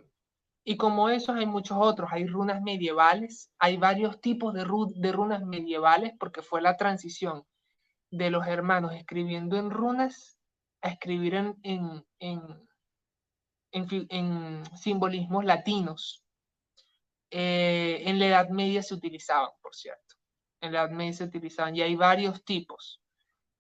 y 0.71 0.77
como 0.77 1.09
esos 1.09 1.35
hay 1.35 1.47
muchos 1.47 1.77
otros, 1.81 2.11
hay 2.13 2.29
runas 2.29 2.63
medievales, 2.63 3.51
hay 3.59 3.77
varios 3.77 4.21
tipos 4.21 4.55
de, 4.55 4.63
runas 4.63 5.43
medievales 5.43 6.13
porque 6.17 6.43
fue 6.43 6.63
la 6.63 6.77
transición 6.77 7.45
de 8.13 8.31
los 8.31 8.47
hermanos 8.47 8.95
escribiendo 8.95 9.57
en 9.57 9.73
runas 9.73 10.39
a 10.81 10.91
escribir 10.91 11.35
en, 11.35 11.57
en, 12.21 12.69
en, 13.73 14.63
simbolismos 14.77 15.45
latinos. 15.45 16.23
Eh, 17.33 18.05
en 18.07 18.21
la 18.21 18.27
Edad 18.27 18.49
Media 18.51 18.85
se 18.85 18.95
utilizaban, 18.95 19.51
por 19.61 19.75
cierto. 19.75 20.15
En 20.61 20.73
la 20.73 20.83
Edad 20.83 20.91
Media 20.93 21.15
se 21.15 21.25
utilizaban 21.25 21.75
y 21.75 21.83
hay 21.83 21.97
varios 21.97 22.45
tipos, 22.45 23.03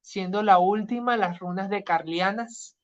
siendo 0.00 0.44
la 0.44 0.58
última 0.58 1.16
las 1.16 1.40
runas 1.40 1.70
de 1.70 1.82
Carlianas, 1.82 2.76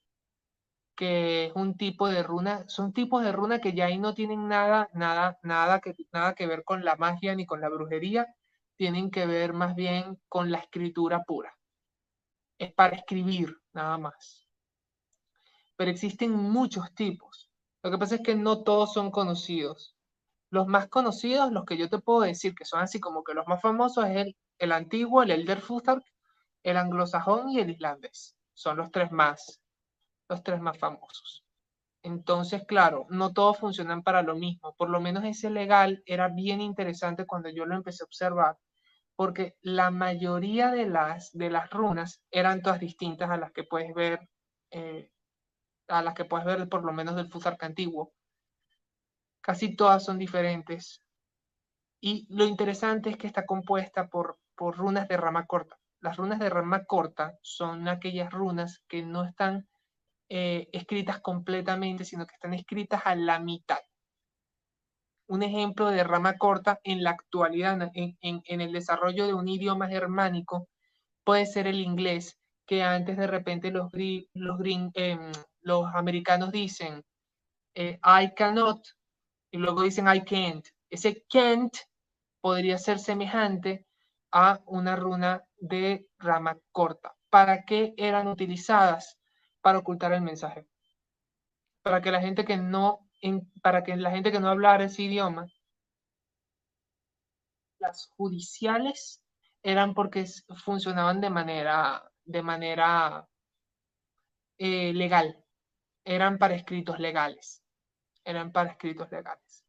que 0.97 1.47
es 1.47 1.53
un 1.55 1.77
tipo 1.77 2.09
de 2.09 2.23
runa, 2.23 2.65
son 2.69 2.93
tipos 2.93 3.23
de 3.23 3.31
runa 3.31 3.61
que 3.61 3.75
ya 3.75 3.87
ahí 3.87 3.99
no 3.99 4.15
tienen 4.15 4.49
nada, 4.49 4.89
nada, 4.95 5.39
nada 5.43 5.81
que, 5.81 5.95
nada 6.13 6.35
que 6.35 6.47
ver 6.47 6.65
con 6.65 6.85
la 6.85 6.97
magia 6.97 7.35
ni 7.35 7.47
con 7.47 7.61
la 7.61 7.69
brujería, 7.69 8.27
tienen 8.77 9.11
que 9.11 9.27
ver 9.27 9.53
más 9.53 9.77
bien 9.77 10.19
con 10.29 10.51
la 10.51 10.59
escritura 10.59 11.23
pura. 11.25 11.57
Es 12.59 12.73
para 12.73 12.97
escribir, 12.97 13.57
nada 13.75 13.99
más. 13.99 14.49
Pero 15.77 15.91
existen 15.91 16.33
muchos 16.33 16.95
tipos. 16.95 17.51
Lo 17.83 17.91
que 17.91 17.99
pasa 17.99 18.17
es 18.17 18.23
que 18.23 18.35
no 18.35 18.63
todos 18.63 18.95
son 18.95 19.11
conocidos. 19.11 19.95
Los 20.51 20.67
más 20.67 20.89
conocidos, 20.89 21.53
los 21.53 21.67
que 21.67 21.77
yo 21.77 21.91
te 21.91 21.99
puedo 21.99 22.23
decir 22.23 22.55
que 22.55 22.65
son 22.65 22.81
así 22.81 23.01
como 23.01 23.23
que 23.23 23.35
los 23.35 23.47
más 23.47 23.61
famosos, 23.61 24.07
es 24.07 24.17
el, 24.17 24.37
el 24.59 24.73
antiguo, 24.73 25.23
el 25.23 25.31
Elder 25.31 25.61
Futhark, 25.61 26.05
el 26.63 26.79
anglosajón 26.79 27.51
y 27.51 27.61
el 27.61 27.71
islandés. 27.71 28.35
Son 28.55 28.79
los 28.79 28.91
tres 28.91 29.13
más 29.13 29.61
los 30.29 30.43
tres 30.43 30.61
más 30.61 30.79
famosos. 30.79 31.45
Entonces, 32.03 32.65
claro, 32.67 33.07
no 33.11 33.33
todos 33.33 33.59
funcionan 33.59 34.03
para 34.05 34.23
lo 34.23 34.37
mismo. 34.37 34.77
Por 34.77 34.91
lo 34.91 35.01
menos 35.01 35.25
ese 35.25 35.51
legal 35.51 36.03
era 36.07 36.29
bien 36.29 36.61
interesante 36.61 37.27
cuando 37.27 37.49
yo 37.49 37.67
lo 37.67 37.75
empecé 37.75 38.05
a 38.05 38.07
observar, 38.07 38.57
porque 39.17 39.57
la 39.61 39.91
mayoría 39.91 40.71
de 40.71 40.87
las, 40.87 41.33
de 41.33 41.51
las 41.51 41.69
runas 41.71 42.23
eran 42.31 42.63
todas 42.63 42.79
distintas 42.79 43.29
a 43.31 43.37
las 43.37 43.51
que 43.51 43.65
puedes 43.65 43.93
ver, 43.93 44.29
eh, 44.71 45.11
a 45.89 46.03
las 46.03 46.15
que 46.15 46.25
puedes 46.25 46.47
ver 46.47 46.69
por 46.69 46.85
lo 46.85 46.93
menos 46.93 47.17
del 47.17 47.29
Fusarca 47.29 47.67
antiguo. 47.67 48.13
Casi 49.41 49.75
todas 49.75 50.05
son 50.05 50.19
diferentes. 50.19 51.03
Y 52.01 52.27
lo 52.31 52.45
interesante 52.45 53.11
es 53.11 53.17
que 53.17 53.27
está 53.27 53.47
compuesta 53.47 54.07
por, 54.07 54.39
por 54.55 54.77
runas 54.77 55.09
de 55.09 55.17
rama 55.17 55.47
corta. 55.47 55.77
Las 56.01 56.19
runas 56.19 56.39
de 56.39 56.51
rama 56.51 56.85
corta 56.85 57.37
son 57.43 57.89
aquellas 57.89 58.33
runas 58.33 58.85
que 58.87 59.03
no 59.03 59.25
están 59.25 59.67
eh, 60.29 60.69
escritas 60.73 61.21
completamente, 61.21 62.05
sino 62.05 62.27
que 62.27 62.35
están 62.35 62.55
escritas 62.55 63.03
a 63.05 63.15
la 63.15 63.39
mitad. 63.39 63.79
Un 65.29 65.43
ejemplo 65.43 65.91
de 65.91 66.05
rama 66.05 66.37
corta 66.37 66.81
en 66.85 67.03
la 67.03 67.11
actualidad, 67.11 67.91
en, 67.95 68.43
el 68.61 68.73
desarrollo 68.73 69.27
de 69.27 69.35
un 69.35 69.49
idioma 69.49 69.89
germánico, 69.89 70.69
puede 71.25 71.47
ser 71.47 71.67
el 71.67 71.81
inglés, 71.81 72.39
que 72.67 72.83
antes 72.83 73.17
de 73.17 73.27
repente 73.27 73.71
los, 73.71 73.93
em, 73.95 75.33
americanos 75.95 76.53
dicen 76.53 77.03
eh, 77.75 77.99
I 78.03 78.35
cannot 78.35 78.87
y 79.51 79.59
luego 79.59 79.83
dicen 79.83 80.07
I 80.09 80.23
can't. 80.25 80.67
Ese 80.91 81.25
can't 81.29 81.77
podría 82.41 82.79
ser 82.79 82.99
semejante 82.99 83.87
a 84.33 84.61
una 84.67 84.97
runa 84.97 85.45
de 85.57 86.07
rama 86.19 86.59
corta. 86.73 87.15
¿Para 87.31 87.65
qué 87.65 87.95
eran 87.97 88.29
utilizadas? 88.29 89.19
Para 89.67 89.81
ocultar 89.81 90.13
el 90.13 90.23
mensaje. 90.23 90.65
Para 91.83 92.01
que 92.01 92.13
la 92.13 92.21
gente 92.21 92.45
que 92.45 92.57
no, 92.57 93.09
para 93.65 93.83
que 93.83 93.97
la 93.97 94.13
gente 94.13 94.31
que 94.31 94.39
no 94.39 94.49
hablara 94.49 94.85
ese 94.85 95.03
idioma, 95.03 95.49
las 97.81 98.07
judiciales 98.17 99.21
eran 99.65 99.93
porque 99.93 100.25
funcionaban 100.65 101.21
de 101.21 101.31
manera, 101.31 102.09
de 102.25 102.43
manera 102.43 103.29
eh, 104.57 104.93
legal. 104.93 105.45
Eran 106.05 106.39
para 106.39 106.55
escritos 106.55 107.01
legales. 107.01 107.61
Eran 108.23 108.53
para 108.53 108.71
escritos 108.71 109.11
legales. 109.11 109.65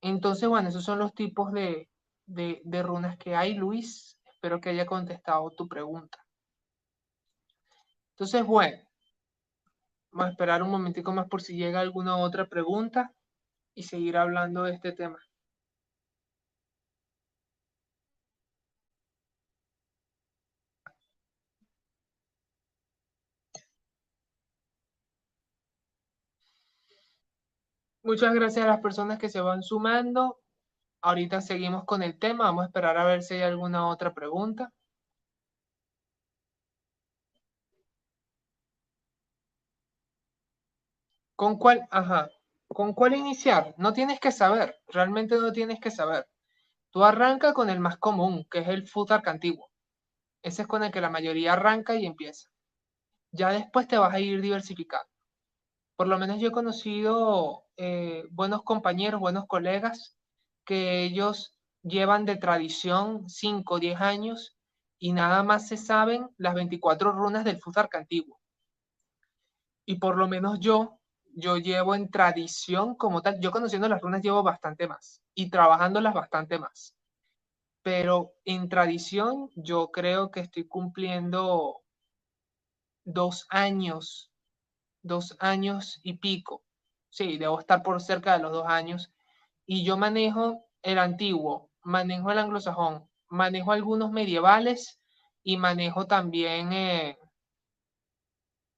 Entonces, 0.00 0.48
bueno, 0.48 0.70
esos 0.70 0.84
son 0.84 0.98
los 0.98 1.12
tipos 1.12 1.52
de, 1.52 1.90
de 2.24 2.82
runas 2.82 3.18
que 3.18 3.36
hay, 3.36 3.52
Luis. 3.52 4.18
Espero 4.24 4.58
que 4.58 4.70
haya 4.70 4.86
contestado 4.86 5.50
tu 5.50 5.68
pregunta. 5.68 6.16
Entonces, 8.12 8.46
bueno, 8.46 8.82
Vamos 10.12 10.28
a 10.28 10.30
esperar 10.32 10.62
un 10.62 10.70
momentico 10.70 11.10
más 11.12 11.26
por 11.28 11.42
si 11.42 11.56
llega 11.56 11.80
alguna 11.80 12.18
otra 12.18 12.46
pregunta 12.46 13.14
y 13.74 13.84
seguir 13.84 14.16
hablando 14.18 14.62
de 14.64 14.74
este 14.74 14.92
tema. 14.92 15.18
Muchas 28.04 28.34
gracias 28.34 28.64
a 28.64 28.68
las 28.68 28.80
personas 28.80 29.18
que 29.18 29.28
se 29.28 29.40
van 29.40 29.62
sumando. 29.62 30.40
Ahorita 31.02 31.40
seguimos 31.40 31.84
con 31.84 32.02
el 32.02 32.18
tema. 32.18 32.44
Vamos 32.44 32.64
a 32.64 32.66
esperar 32.66 32.98
a 32.98 33.04
ver 33.04 33.22
si 33.22 33.34
hay 33.34 33.42
alguna 33.42 33.88
otra 33.88 34.12
pregunta. 34.14 34.72
¿Con 41.42 41.58
cuál? 41.58 41.88
Ajá. 41.90 42.30
¿Con 42.68 42.94
cuál 42.94 43.16
iniciar? 43.16 43.74
No 43.76 43.92
tienes 43.92 44.20
que 44.20 44.30
saber, 44.30 44.76
realmente 44.86 45.36
no 45.40 45.52
tienes 45.52 45.80
que 45.80 45.90
saber. 45.90 46.28
Tú 46.92 47.02
arranca 47.02 47.52
con 47.52 47.68
el 47.68 47.80
más 47.80 47.98
común, 47.98 48.46
que 48.48 48.60
es 48.60 48.68
el 48.68 48.86
Futark 48.86 49.26
antiguo. 49.26 49.68
Ese 50.40 50.62
es 50.62 50.68
con 50.68 50.84
el 50.84 50.92
que 50.92 51.00
la 51.00 51.10
mayoría 51.10 51.54
arranca 51.54 51.96
y 51.96 52.06
empieza. 52.06 52.48
Ya 53.32 53.50
después 53.50 53.88
te 53.88 53.98
vas 53.98 54.14
a 54.14 54.20
ir 54.20 54.40
diversificando. 54.40 55.10
Por 55.96 56.06
lo 56.06 56.16
menos 56.16 56.38
yo 56.38 56.50
he 56.50 56.52
conocido 56.52 57.64
eh, 57.76 58.22
buenos 58.30 58.62
compañeros, 58.62 59.20
buenos 59.20 59.46
colegas, 59.48 60.16
que 60.64 61.02
ellos 61.02 61.58
llevan 61.82 62.24
de 62.24 62.36
tradición 62.36 63.28
5 63.28 63.74
o 63.74 63.80
10 63.80 64.00
años 64.00 64.56
y 64.96 65.12
nada 65.12 65.42
más 65.42 65.66
se 65.66 65.76
saben 65.76 66.30
las 66.36 66.54
24 66.54 67.10
runas 67.10 67.44
del 67.44 67.60
Futark 67.60 67.96
antiguo. 67.96 68.38
Y 69.84 69.96
por 69.96 70.16
lo 70.16 70.28
menos 70.28 70.60
yo 70.60 71.00
yo 71.34 71.56
llevo 71.58 71.94
en 71.94 72.10
tradición 72.10 72.94
como 72.94 73.22
tal, 73.22 73.40
yo 73.40 73.50
conociendo 73.50 73.88
las 73.88 74.00
runas 74.00 74.22
llevo 74.22 74.42
bastante 74.42 74.86
más 74.86 75.22
y 75.34 75.50
trabajándolas 75.50 76.14
bastante 76.14 76.58
más. 76.58 76.94
Pero 77.82 78.32
en 78.44 78.68
tradición 78.68 79.50
yo 79.56 79.90
creo 79.90 80.30
que 80.30 80.40
estoy 80.40 80.66
cumpliendo 80.66 81.82
dos 83.04 83.46
años, 83.50 84.30
dos 85.02 85.36
años 85.40 86.00
y 86.02 86.14
pico. 86.14 86.62
Sí, 87.10 87.38
debo 87.38 87.60
estar 87.60 87.82
por 87.82 88.00
cerca 88.00 88.36
de 88.36 88.42
los 88.42 88.52
dos 88.52 88.66
años. 88.66 89.12
Y 89.66 89.84
yo 89.84 89.96
manejo 89.96 90.66
el 90.82 90.98
antiguo, 90.98 91.70
manejo 91.82 92.30
el 92.30 92.38
anglosajón, 92.38 93.08
manejo 93.28 93.72
algunos 93.72 94.12
medievales 94.12 95.00
y 95.42 95.56
manejo 95.56 96.06
también 96.06 96.72
eh, 96.72 97.18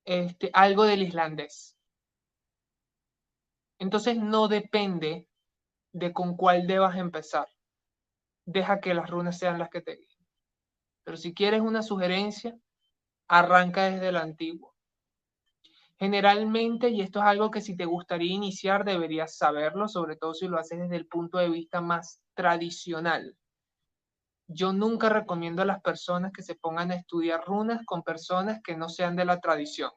este, 0.05 0.51
algo 0.55 0.85
del 0.85 1.03
islandés 1.03 1.75
Entonces 3.79 4.17
no 4.17 4.49
depende 4.49 5.29
de 5.93 6.13
con 6.13 6.37
cuál 6.37 6.67
debas 6.67 6.97
empezar. 6.97 7.49
Deja 8.47 8.81
que 8.81 8.95
las 8.95 9.09
runas 9.11 9.39
sean 9.39 9.59
las 9.59 9.71
que 9.71 9.81
te 9.81 9.97
guíen. 9.97 10.27
Pero 11.05 11.17
si 11.17 11.35
quieres 11.35 11.61
una 11.61 11.83
sugerencia, 11.83 12.57
arranca 13.29 13.91
desde 13.91 14.09
el 14.09 14.17
antiguo. 14.17 14.75
Generalmente, 15.99 16.89
y 16.89 17.01
esto 17.03 17.21
es 17.21 17.27
algo 17.27 17.51
que 17.51 17.61
si 17.61 17.77
te 17.77 17.85
gustaría 17.85 18.33
iniciar 18.33 18.85
deberías 18.85 19.37
saberlo, 19.37 19.89
sobre 19.89 20.17
todo 20.17 20.35
si 20.35 20.49
lo 20.49 20.59
haces 20.59 20.81
desde 20.81 20.97
el 20.97 21.07
punto 21.07 21.39
de 21.39 21.49
vista 21.49 21.81
más 21.81 22.21
tradicional. 22.35 23.37
Yo 24.49 24.73
nunca 24.73 25.09
recomiendo 25.09 25.63
a 25.63 25.67
las 25.67 25.81
personas 25.81 26.33
que 26.33 26.43
se 26.43 26.57
pongan 26.57 26.91
a 26.91 26.97
estudiar 26.97 27.45
runas 27.45 27.81
con 27.87 28.03
personas 28.03 28.61
que 28.63 28.77
no 28.77 28.89
sean 28.89 29.17
de 29.17 29.25
la 29.25 29.41
tradición. 29.41 29.91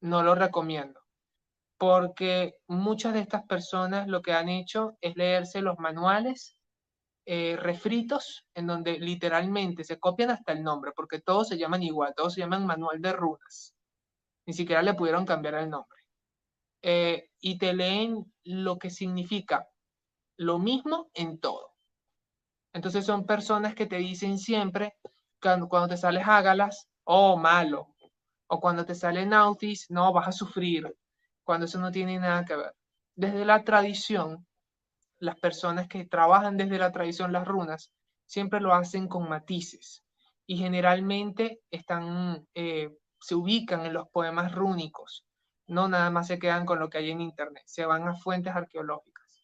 No 0.00 0.22
lo 0.22 0.34
recomiendo, 0.34 1.03
porque 1.84 2.54
muchas 2.66 3.12
de 3.12 3.20
estas 3.20 3.44
personas 3.44 4.08
lo 4.08 4.22
que 4.22 4.32
han 4.32 4.48
hecho 4.48 4.96
es 5.02 5.16
leerse 5.16 5.60
los 5.60 5.78
manuales 5.78 6.56
eh, 7.26 7.58
refritos 7.60 8.46
en 8.54 8.66
donde 8.66 8.98
literalmente 8.98 9.84
se 9.84 9.98
copian 9.98 10.30
hasta 10.30 10.52
el 10.52 10.62
nombre, 10.62 10.92
porque 10.96 11.20
todos 11.20 11.48
se 11.48 11.58
llaman 11.58 11.82
igual, 11.82 12.14
todos 12.16 12.32
se 12.32 12.40
llaman 12.40 12.64
manual 12.64 13.02
de 13.02 13.12
runas. 13.12 13.74
Ni 14.46 14.54
siquiera 14.54 14.80
le 14.80 14.94
pudieron 14.94 15.26
cambiar 15.26 15.56
el 15.56 15.68
nombre. 15.68 16.00
Eh, 16.80 17.28
y 17.38 17.58
te 17.58 17.74
leen 17.74 18.32
lo 18.44 18.78
que 18.78 18.88
significa 18.88 19.68
lo 20.38 20.58
mismo 20.58 21.10
en 21.12 21.38
todo. 21.38 21.74
Entonces 22.72 23.04
son 23.04 23.26
personas 23.26 23.74
que 23.74 23.84
te 23.84 23.96
dicen 23.96 24.38
siempre, 24.38 24.96
cuando, 25.38 25.68
te 25.86 25.98
sales 25.98 26.26
Ágalas, 26.26 26.88
oh, 27.04 27.36
malo. 27.36 27.94
O 28.46 28.58
cuando 28.58 28.86
te 28.86 28.94
sale 28.94 29.26
Nautis, 29.26 29.90
no, 29.90 30.14
vas 30.14 30.28
a 30.28 30.32
sufrir. 30.32 30.90
Cuando 31.44 31.66
eso 31.66 31.78
no 31.78 31.90
tiene 31.92 32.18
nada 32.18 32.44
que 32.44 32.56
ver. 32.56 32.74
Desde 33.14 33.44
la 33.44 33.62
tradición, 33.62 34.46
las 35.18 35.38
personas 35.38 35.88
que 35.88 36.04
trabajan 36.06 36.56
desde 36.56 36.78
la 36.78 36.92
tradición 36.92 37.32
las 37.32 37.46
runas 37.46 37.90
siempre 38.26 38.60
lo 38.60 38.74
hacen 38.74 39.08
con 39.08 39.28
matices 39.28 40.02
y 40.46 40.56
generalmente 40.56 41.60
están, 41.70 42.46
eh, 42.54 42.90
se 43.20 43.34
ubican 43.34 43.86
en 43.86 43.94
los 43.94 44.08
poemas 44.08 44.52
rúnicos, 44.52 45.24
no 45.66 45.88
nada 45.88 46.10
más 46.10 46.26
se 46.26 46.38
quedan 46.38 46.66
con 46.66 46.78
lo 46.78 46.90
que 46.90 46.98
hay 46.98 47.10
en 47.10 47.20
internet, 47.20 47.62
se 47.66 47.86
van 47.86 48.06
a 48.08 48.16
fuentes 48.16 48.54
arqueológicas. 48.54 49.42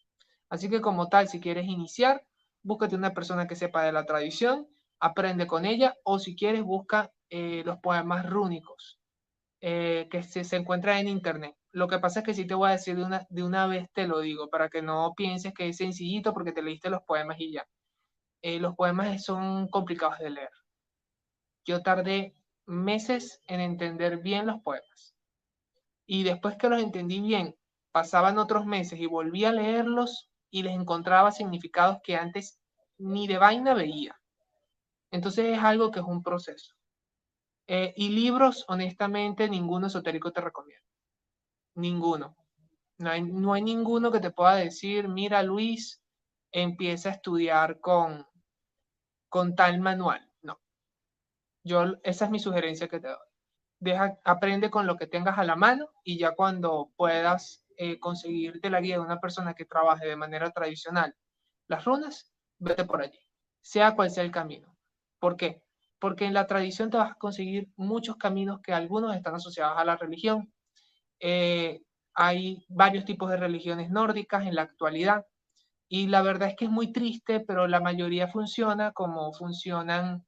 Así 0.49 0.69
que 0.69 0.81
como 0.81 1.09
tal, 1.09 1.29
si 1.29 1.41
quieres 1.41 1.67
iniciar, 1.67 2.27
búscate 2.63 2.97
una 2.97 3.15
persona 3.15 3.47
que 3.47 3.57
sepa 3.57 3.83
de 3.85 3.93
la 3.93 4.05
tradición, 4.05 4.69
aprende 4.99 5.47
con 5.47 5.65
ella 5.65 5.97
o 6.05 6.19
si 6.19 6.37
quieres 6.37 6.63
busca 6.63 7.13
eh, 7.31 7.63
los 7.65 7.79
poemas 7.79 8.29
rúnicos 8.29 9.00
eh, 9.61 10.09
que 10.11 10.23
se, 10.23 10.45
se 10.45 10.57
encuentran 10.57 10.99
en 10.99 11.09
internet. 11.09 11.57
Lo 11.73 11.89
que 11.89 11.99
pasa 11.99 12.21
es 12.21 12.27
que 12.27 12.35
sí 12.35 12.47
te 12.47 12.55
voy 12.55 12.69
a 12.69 12.73
decir 12.73 12.97
de 12.97 13.05
una, 13.05 13.27
de 13.31 13.43
una 13.45 13.67
vez, 13.67 13.91
te 13.93 14.07
lo 14.07 14.21
digo, 14.21 14.49
para 14.51 14.69
que 14.69 14.83
no 14.83 15.15
pienses 15.17 15.55
que 15.55 15.69
es 15.69 15.77
sencillito 15.77 16.33
porque 16.33 16.53
te 16.53 16.63
leíste 16.63 16.91
los 16.91 17.03
poemas 17.03 17.39
y 17.39 17.53
ya. 17.53 17.67
Eh, 18.43 18.59
los 18.59 18.75
poemas 18.75 19.23
son 19.25 19.69
complicados 19.69 20.19
de 20.19 20.31
leer. 20.31 20.51
Yo 21.65 21.83
tardé 21.83 22.35
meses 22.67 23.41
en 23.47 23.61
entender 23.61 24.19
bien 24.19 24.47
los 24.47 24.61
poemas. 24.63 25.15
Y 26.07 26.25
después 26.25 26.57
que 26.57 26.69
los 26.69 26.83
entendí 26.83 27.21
bien, 27.21 27.57
pasaban 27.93 28.39
otros 28.39 28.67
meses 28.67 28.99
y 28.99 29.07
volví 29.07 29.45
a 29.45 29.53
leerlos 29.53 30.31
y 30.51 30.63
les 30.63 30.75
encontraba 30.75 31.33
significados 31.33 31.99
que 32.03 32.17
antes 32.17 32.59
ni 32.99 33.27
de 33.27 33.39
vaina 33.39 33.75
veía. 33.75 34.21
Entonces 35.11 35.57
es 35.57 35.63
algo 35.63 35.91
que 35.91 36.01
es 36.01 36.07
un 36.07 36.23
proceso. 36.23 36.75
Eh, 37.73 37.95
y 37.95 38.09
libros, 38.09 38.65
honestamente, 38.67 39.49
ninguno 39.49 39.87
esotérico 39.87 40.33
te 40.33 40.41
recomiendo. 40.41 40.85
Ninguno. 41.77 42.37
No 42.99 43.11
hay, 43.11 43.23
no 43.23 43.53
hay 43.53 43.63
ninguno 43.63 44.11
que 44.11 44.19
te 44.19 44.33
pueda 44.33 44.57
decir, 44.57 45.07
mira 45.07 45.45
Luis, 45.45 46.03
empieza 46.51 47.11
a 47.11 47.13
estudiar 47.13 47.79
con, 47.79 48.27
con 49.29 49.55
tal 49.55 49.79
manual. 49.79 50.29
No. 50.43 50.61
Yo, 51.63 51.85
esa 52.03 52.25
es 52.25 52.31
mi 52.33 52.41
sugerencia 52.41 52.89
que 52.89 52.99
te 52.99 53.07
doy. 53.07 53.29
Deja, 53.79 54.19
aprende 54.25 54.69
con 54.69 54.89
lo 54.89 54.97
que 54.97 55.07
tengas 55.07 55.39
a 55.39 55.45
la 55.45 55.55
mano 55.55 55.91
y 56.03 56.19
ya 56.19 56.35
cuando 56.35 56.91
puedas 56.97 57.65
eh, 57.77 58.01
conseguirte 58.01 58.69
la 58.69 58.81
guía 58.81 58.97
de 58.97 59.03
una 59.03 59.21
persona 59.21 59.55
que 59.55 59.65
trabaje 59.65 60.09
de 60.09 60.17
manera 60.17 60.51
tradicional 60.51 61.15
las 61.69 61.85
runas, 61.85 62.33
vete 62.59 62.85
por 62.85 63.01
allí, 63.01 63.21
sea 63.61 63.95
cual 63.95 64.11
sea 64.11 64.25
el 64.25 64.33
camino. 64.33 64.77
¿Por 65.21 65.37
qué? 65.37 65.63
Porque 66.01 66.25
en 66.25 66.35
la 66.35 66.47
tradición 66.47 66.91
te 66.91 66.97
vas 66.97 67.13
a 67.13 67.15
conseguir 67.15 67.69
muchos 67.77 68.17
caminos 68.17 68.61
que 68.63 68.73
algunos 68.73 69.15
están 69.15 69.35
asociados 69.35 69.79
a 69.79 69.85
la 69.85 69.97
religión, 69.97 70.53
eh, 71.21 71.83
hay 72.15 72.65
varios 72.69 73.05
tipos 73.05 73.31
de 73.31 73.37
religiones 73.37 73.91
nórdicas 73.91 74.47
en 74.47 74.55
la 74.55 74.63
actualidad 74.63 75.27
y 75.89 76.07
la 76.09 76.23
verdad 76.23 76.49
es 76.49 76.57
que 76.57 76.67
es 76.67 76.71
muy 76.71 76.93
triste, 76.93 77.41
pero 77.41 77.67
la 77.67 77.81
mayoría 77.81 78.29
funciona 78.29 78.93
como 78.93 79.33
funcionan, 79.33 80.25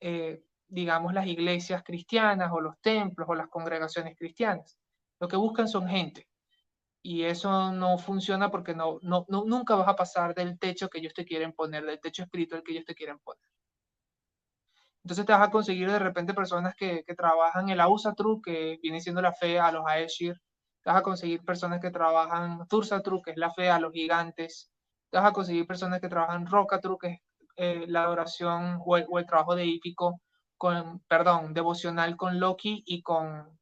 eh, 0.00 0.42
digamos, 0.68 1.14
las 1.14 1.26
iglesias 1.26 1.82
cristianas 1.84 2.50
o 2.52 2.60
los 2.60 2.80
templos 2.80 3.28
o 3.28 3.34
las 3.34 3.48
congregaciones 3.48 4.16
cristianas. 4.16 4.78
Lo 5.20 5.28
que 5.28 5.36
buscan 5.36 5.68
son 5.68 5.88
gente 5.88 6.28
y 7.02 7.24
eso 7.24 7.72
no 7.72 7.98
funciona 7.98 8.50
porque 8.50 8.74
no, 8.74 8.98
no, 9.02 9.26
nunca 9.28 9.74
vas 9.74 9.88
a 9.88 9.96
pasar 9.96 10.34
del 10.34 10.58
techo 10.58 10.88
que 10.88 10.98
ellos 10.98 11.12
te 11.14 11.24
quieren 11.24 11.52
poner, 11.52 11.84
del 11.84 12.00
techo 12.00 12.22
espiritual 12.22 12.62
que 12.62 12.72
ellos 12.72 12.84
te 12.84 12.94
quieren 12.94 13.18
poner. 13.18 13.51
Entonces 15.04 15.26
te 15.26 15.32
vas 15.32 15.48
a 15.48 15.50
conseguir 15.50 15.90
de 15.90 15.98
repente 15.98 16.34
personas 16.34 16.74
que, 16.76 17.04
que 17.04 17.14
trabajan 17.14 17.68
en 17.68 17.76
la 17.76 17.88
Usatru, 17.88 18.40
que 18.40 18.78
viene 18.82 19.00
siendo 19.00 19.20
la 19.22 19.32
fe 19.32 19.58
a 19.58 19.72
los 19.72 19.84
Aeshir. 19.88 20.40
Te 20.82 20.90
vas 20.90 21.00
a 21.00 21.02
conseguir 21.02 21.44
personas 21.44 21.80
que 21.80 21.90
trabajan 21.90 22.66
Tursatru, 22.68 23.22
que 23.22 23.32
es 23.32 23.36
la 23.36 23.52
fe 23.52 23.70
a 23.70 23.80
los 23.80 23.92
gigantes. 23.92 24.70
Te 25.10 25.18
vas 25.18 25.30
a 25.30 25.32
conseguir 25.32 25.66
personas 25.66 26.00
que 26.00 26.08
trabajan 26.08 26.46
Rokatru, 26.46 26.98
que 26.98 27.08
es 27.08 27.20
eh, 27.56 27.84
la 27.88 28.04
adoración 28.04 28.80
o 28.84 28.96
el, 28.96 29.06
el, 29.14 29.26
trabajo 29.26 29.54
de 29.54 29.66
hípico 29.66 30.20
con, 30.56 31.00
perdón, 31.08 31.52
devocional 31.52 32.16
con 32.16 32.40
Loki 32.40 32.82
y 32.86 33.02
con, 33.02 33.58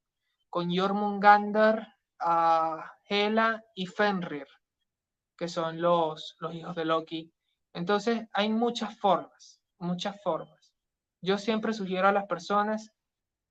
con 0.49 0.75
Jormungandr, 0.75 1.87
Hela 3.09 3.65
y 3.75 3.87
Fenrir, 3.87 4.47
que 5.37 5.49
son 5.49 5.81
los, 5.81 6.37
los 6.39 6.55
hijos 6.55 6.77
de 6.77 6.85
Loki. 6.85 7.33
Entonces 7.73 8.29
hay 8.33 8.49
muchas 8.51 8.99
formas, 8.99 9.61
muchas 9.79 10.23
formas. 10.23 10.60
Yo 11.23 11.39
siempre 11.39 11.73
sugiero 11.73 12.09
a 12.09 12.13
las 12.13 12.27
personas, 12.27 12.93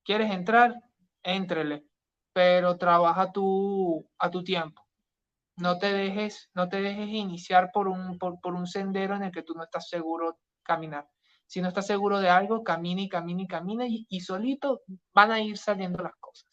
¿quieres 0.03 0.31
entrar? 0.31 0.75
Éntrele, 1.23 1.85
pero 2.33 2.77
trabaja 2.77 3.31
tu, 3.31 4.07
a 4.17 4.29
tu 4.29 4.43
tiempo. 4.43 4.85
No 5.55 5.77
te 5.77 5.93
dejes, 5.93 6.49
no 6.53 6.69
te 6.69 6.81
dejes 6.81 7.09
iniciar 7.09 7.71
por 7.71 7.87
un, 7.87 8.17
por, 8.17 8.39
por 8.39 8.55
un 8.55 8.65
sendero 8.65 9.15
en 9.15 9.23
el 9.23 9.31
que 9.31 9.43
tú 9.43 9.53
no 9.53 9.63
estás 9.63 9.89
seguro 9.89 10.39
caminar. 10.63 11.07
Si 11.49 11.61
no 11.61 11.67
estás 11.67 11.87
seguro 11.87 12.19
de 12.19 12.29
algo, 12.29 12.63
camina 12.63 13.01
y 13.01 13.09
camina 13.09 13.41
y 13.41 13.47
camina 13.47 13.85
y, 13.87 14.19
solito 14.21 14.83
van 15.13 15.31
a 15.31 15.41
ir 15.41 15.57
saliendo 15.57 16.03
las 16.03 16.15
cosas. 16.19 16.47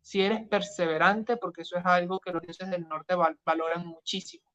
Si 0.00 0.22
eres 0.22 0.48
perseverante, 0.48 1.36
porque 1.36 1.62
eso 1.62 1.76
es 1.76 1.84
algo 1.84 2.18
que 2.18 2.32
los 2.32 2.40
dioses 2.40 2.70
del 2.70 2.88
norte 2.88 3.14
val, 3.14 3.38
valoran 3.44 3.86
muchísimo. 3.86 4.50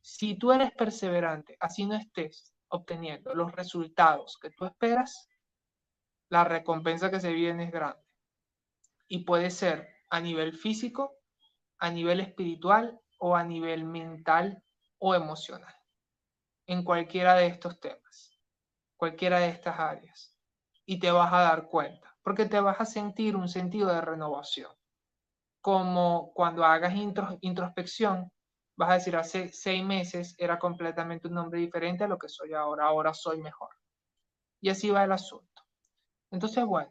Si 0.00 0.36
tú 0.36 0.52
eres 0.52 0.70
perseverante, 0.72 1.56
así 1.58 1.86
no 1.86 1.96
estés 1.96 2.51
obteniendo 2.72 3.34
los 3.34 3.52
resultados 3.52 4.38
que 4.40 4.50
tú 4.50 4.64
esperas, 4.64 5.28
la 6.30 6.44
recompensa 6.44 7.10
que 7.10 7.20
se 7.20 7.32
viene 7.32 7.64
es 7.64 7.70
grande. 7.70 8.02
Y 9.08 9.24
puede 9.24 9.50
ser 9.50 9.88
a 10.08 10.20
nivel 10.20 10.56
físico, 10.56 11.18
a 11.78 11.90
nivel 11.90 12.20
espiritual 12.20 12.98
o 13.18 13.36
a 13.36 13.44
nivel 13.44 13.84
mental 13.84 14.64
o 14.98 15.14
emocional. 15.14 15.74
En 16.66 16.82
cualquiera 16.82 17.34
de 17.34 17.46
estos 17.46 17.78
temas, 17.78 18.38
cualquiera 18.96 19.40
de 19.40 19.48
estas 19.48 19.78
áreas. 19.78 20.34
Y 20.86 20.98
te 20.98 21.10
vas 21.10 21.32
a 21.32 21.42
dar 21.42 21.68
cuenta, 21.68 22.16
porque 22.22 22.46
te 22.46 22.58
vas 22.58 22.80
a 22.80 22.86
sentir 22.86 23.36
un 23.36 23.48
sentido 23.48 23.88
de 23.88 24.00
renovación. 24.00 24.72
Como 25.60 26.32
cuando 26.32 26.64
hagas 26.64 26.94
introspección 27.40 28.32
vas 28.82 28.90
a 28.90 28.94
decir, 28.94 29.16
hace 29.16 29.48
seis 29.48 29.84
meses 29.84 30.34
era 30.38 30.58
completamente 30.58 31.28
un 31.28 31.34
nombre 31.34 31.60
diferente 31.60 32.04
a 32.04 32.08
lo 32.08 32.18
que 32.18 32.28
soy 32.28 32.52
ahora, 32.52 32.86
ahora 32.86 33.14
soy 33.14 33.40
mejor. 33.40 33.70
Y 34.60 34.70
así 34.70 34.90
va 34.90 35.04
el 35.04 35.12
asunto. 35.12 35.62
Entonces, 36.30 36.64
bueno, 36.64 36.90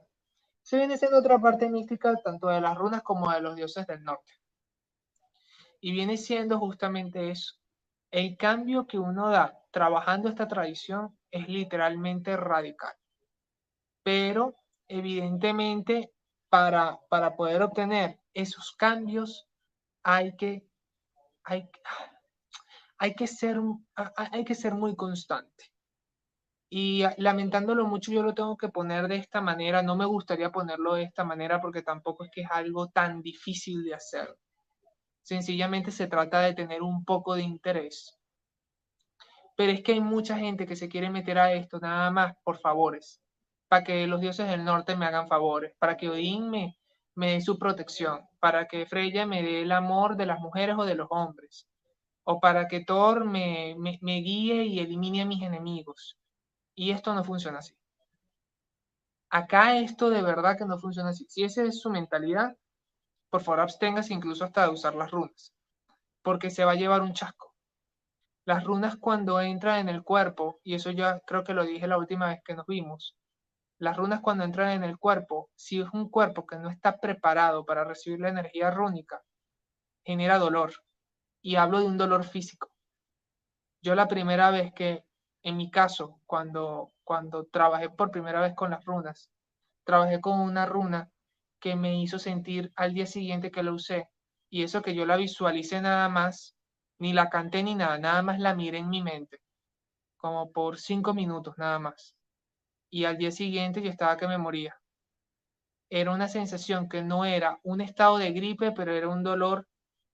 se 0.62 0.78
viene 0.78 0.98
siendo 0.98 1.20
otra 1.20 1.38
parte 1.40 1.70
mística 1.70 2.16
tanto 2.24 2.48
de 2.48 2.62
las 2.62 2.78
runas 2.78 3.04
como 3.04 3.32
de 3.32 3.42
los 3.42 3.56
dioses 3.56 3.86
del 3.88 4.04
norte. 4.04 4.34
Y 5.82 5.92
viene 5.92 6.16
siendo 6.18 6.60
justamente 6.60 7.32
eso. 7.32 7.56
El 8.10 8.38
cambio 8.38 8.88
que 8.88 8.98
uno 8.98 9.30
da 9.30 9.60
trabajando 9.72 10.30
esta 10.30 10.48
tradición 10.48 11.18
es 11.30 11.48
literalmente 11.50 12.38
radical. 12.38 12.94
Pero 14.04 14.56
evidentemente 14.88 16.14
para, 16.50 17.00
para 17.10 17.36
poder 17.36 17.62
obtener 17.62 18.20
esos 18.34 18.72
cambios 18.74 19.50
hay 20.04 20.36
que 20.36 20.71
hay, 21.44 23.16
que 23.16 23.28
ser, 23.28 23.60
hay 24.16 24.46
que 24.46 24.56
ser 24.56 24.74
muy 24.74 24.96
constante. 24.96 25.72
Y 26.74 27.04
lamentándolo 27.18 27.86
mucho, 27.86 28.14
yo 28.14 28.24
lo 28.24 28.34
tengo 28.34 28.56
que 28.56 28.70
poner 28.70 29.10
de 29.10 29.18
esta 29.18 29.42
manera. 29.42 29.82
No 29.82 29.98
me 29.98 30.06
gustaría 30.06 30.52
ponerlo 30.52 30.94
de 30.96 31.04
esta 31.04 31.26
manera 31.26 31.60
porque 31.60 31.82
tampoco 31.82 32.24
es 32.24 32.32
que 32.32 32.42
es 32.42 32.48
algo 32.50 32.88
tan 32.88 33.22
difícil 33.22 33.84
de 33.84 33.94
hacer. 33.94 34.38
Sencillamente 35.22 35.92
se 35.92 36.08
trata 36.08 36.40
de 36.42 36.54
tener 36.54 36.82
un 36.82 37.04
poco 37.04 37.36
de 37.36 37.44
interés. 37.44 38.18
Pero 39.58 39.74
es 39.74 39.84
que 39.84 39.92
hay 39.92 40.00
mucha 40.00 40.38
gente 40.38 40.66
que 40.66 40.78
se 40.78 40.88
quiere 40.88 41.10
meter 41.10 41.38
a 41.40 41.52
esto 41.54 41.80
nada 41.80 42.10
más 42.10 42.36
por 42.44 42.60
favores, 42.60 43.22
para 43.68 43.84
que 43.84 44.08
los 44.08 44.22
dioses 44.22 44.48
del 44.50 44.64
norte 44.64 44.96
me 44.96 45.06
hagan 45.06 45.28
favores, 45.28 45.74
para 45.78 45.98
que 45.98 46.10
Odín 46.10 46.50
me, 46.50 46.80
me 47.22 47.34
dé 47.34 47.42
su 47.42 47.60
protección, 47.60 48.28
para 48.40 48.68
que 48.68 48.88
Freya 48.88 49.28
me 49.28 49.44
dé 49.44 49.62
el 49.62 49.72
amor 49.72 50.18
de 50.18 50.26
las 50.26 50.40
mujeres 50.40 50.76
o 50.76 50.86
de 50.86 50.96
los 50.96 51.08
hombres, 51.12 51.68
o 52.24 52.40
para 52.40 52.68
que 52.68 52.84
Thor 52.84 53.26
me, 53.26 53.76
me, 53.78 54.16
guíe 54.22 54.66
y 54.66 54.80
elimine 54.80 55.22
a 55.22 55.26
mis 55.26 55.44
enemigos. 55.44 56.18
Y 56.74 56.90
esto 56.90 57.14
no 57.14 57.24
funciona 57.24 57.60
así. 57.60 57.76
Acá 59.30 59.78
esto 59.78 60.10
de 60.10 60.24
verdad 60.24 60.58
que 60.58 60.66
no 60.66 60.80
funciona 60.80 61.12
así. 61.12 61.28
Si 61.30 61.44
esa 61.44 61.62
es 61.62 61.80
su 61.80 61.92
mentalidad, 61.92 62.58
por 63.30 63.44
favor 63.44 63.60
absténgase 63.60 64.16
incluso 64.16 64.44
hasta 64.44 64.64
de 64.64 64.74
usar 64.74 64.96
las 64.96 65.12
runas, 65.12 65.54
porque 66.24 66.50
se 66.50 66.66
va 66.66 66.72
a 66.72 66.82
llevar 66.82 67.04
un 67.04 67.14
chasco. 67.14 67.54
Las 68.46 68.64
runas 68.64 68.98
cuando 68.98 69.40
entran 69.40 69.78
en 69.78 69.90
el 69.90 70.02
cuerpo, 70.02 70.60
y 70.64 70.74
eso 70.74 70.90
ya 70.90 71.20
creo 71.20 71.44
que 71.44 71.54
lo 71.54 71.66
dije 71.66 71.88
la 71.88 72.00
última 72.00 72.30
vez 72.30 72.42
que 72.44 72.56
nos 72.56 72.66
vimos, 72.66 73.16
las 73.82 73.98
runas 73.98 74.22
cuando 74.22 74.44
entran 74.44 74.70
en 74.70 74.84
el 74.84 75.00
cuerpo, 75.00 75.50
si 75.56 75.82
es 75.82 75.88
un 75.92 76.08
cuerpo 76.08 76.46
que 76.46 76.56
no 76.58 76.70
está 76.70 77.00
preparado 77.00 77.66
para 77.66 77.84
recibir 77.84 78.20
la 78.20 78.30
energía 78.30 78.70
rúnica, 78.70 79.24
genera 80.06 80.38
dolor. 80.38 80.72
Y 81.42 81.56
hablo 81.56 81.80
de 81.80 81.86
un 81.86 81.98
dolor 81.98 82.24
físico. 82.24 82.70
Yo 83.82 83.96
la 83.96 84.08
primera 84.08 84.52
vez 84.52 84.72
que, 84.76 85.04
en 85.42 85.58
mi 85.58 85.72
caso, 85.72 86.22
cuando, 86.28 86.94
cuando 87.04 87.46
trabajé 87.46 87.90
por 87.90 88.12
primera 88.12 88.40
vez 88.40 88.54
con 88.54 88.70
las 88.70 88.86
runas, 88.86 89.32
trabajé 89.84 90.22
con 90.22 90.40
una 90.40 90.68
runa 90.68 91.10
que 91.60 91.76
me 91.76 92.00
hizo 92.00 92.20
sentir 92.20 92.72
al 92.76 92.94
día 92.94 93.08
siguiente 93.08 93.50
que 93.50 93.64
la 93.64 93.72
usé. 93.72 94.10
Y 94.52 94.62
eso 94.62 94.84
que 94.84 94.94
yo 94.94 95.08
la 95.08 95.18
visualicé 95.18 95.82
nada 95.82 96.08
más, 96.08 96.56
ni 97.00 97.14
la 97.14 97.32
canté 97.32 97.64
ni 97.64 97.74
nada, 97.74 97.98
nada 97.98 98.22
más 98.22 98.40
la 98.40 98.54
miré 98.54 98.78
en 98.78 98.90
mi 98.90 99.02
mente, 99.02 99.42
como 100.18 100.52
por 100.52 100.78
cinco 100.78 101.16
minutos 101.16 101.58
nada 101.58 101.80
más 101.80 102.16
y 102.92 103.06
al 103.06 103.18
día 103.18 103.32
siguiente 103.32 103.82
yo 103.82 103.90
estaba 103.90 104.18
que 104.18 104.28
me 104.28 104.38
moría. 104.38 104.76
Era 105.90 106.12
una 106.12 106.28
sensación 106.28 106.88
que 106.90 107.02
no 107.02 107.26
era 107.26 107.60
un 107.64 107.82
estado 107.82 108.18
de 108.18 108.32
gripe, 108.32 108.72
pero 108.72 108.94
era 108.94 109.10
un 109.10 109.24
dolor 109.24 109.68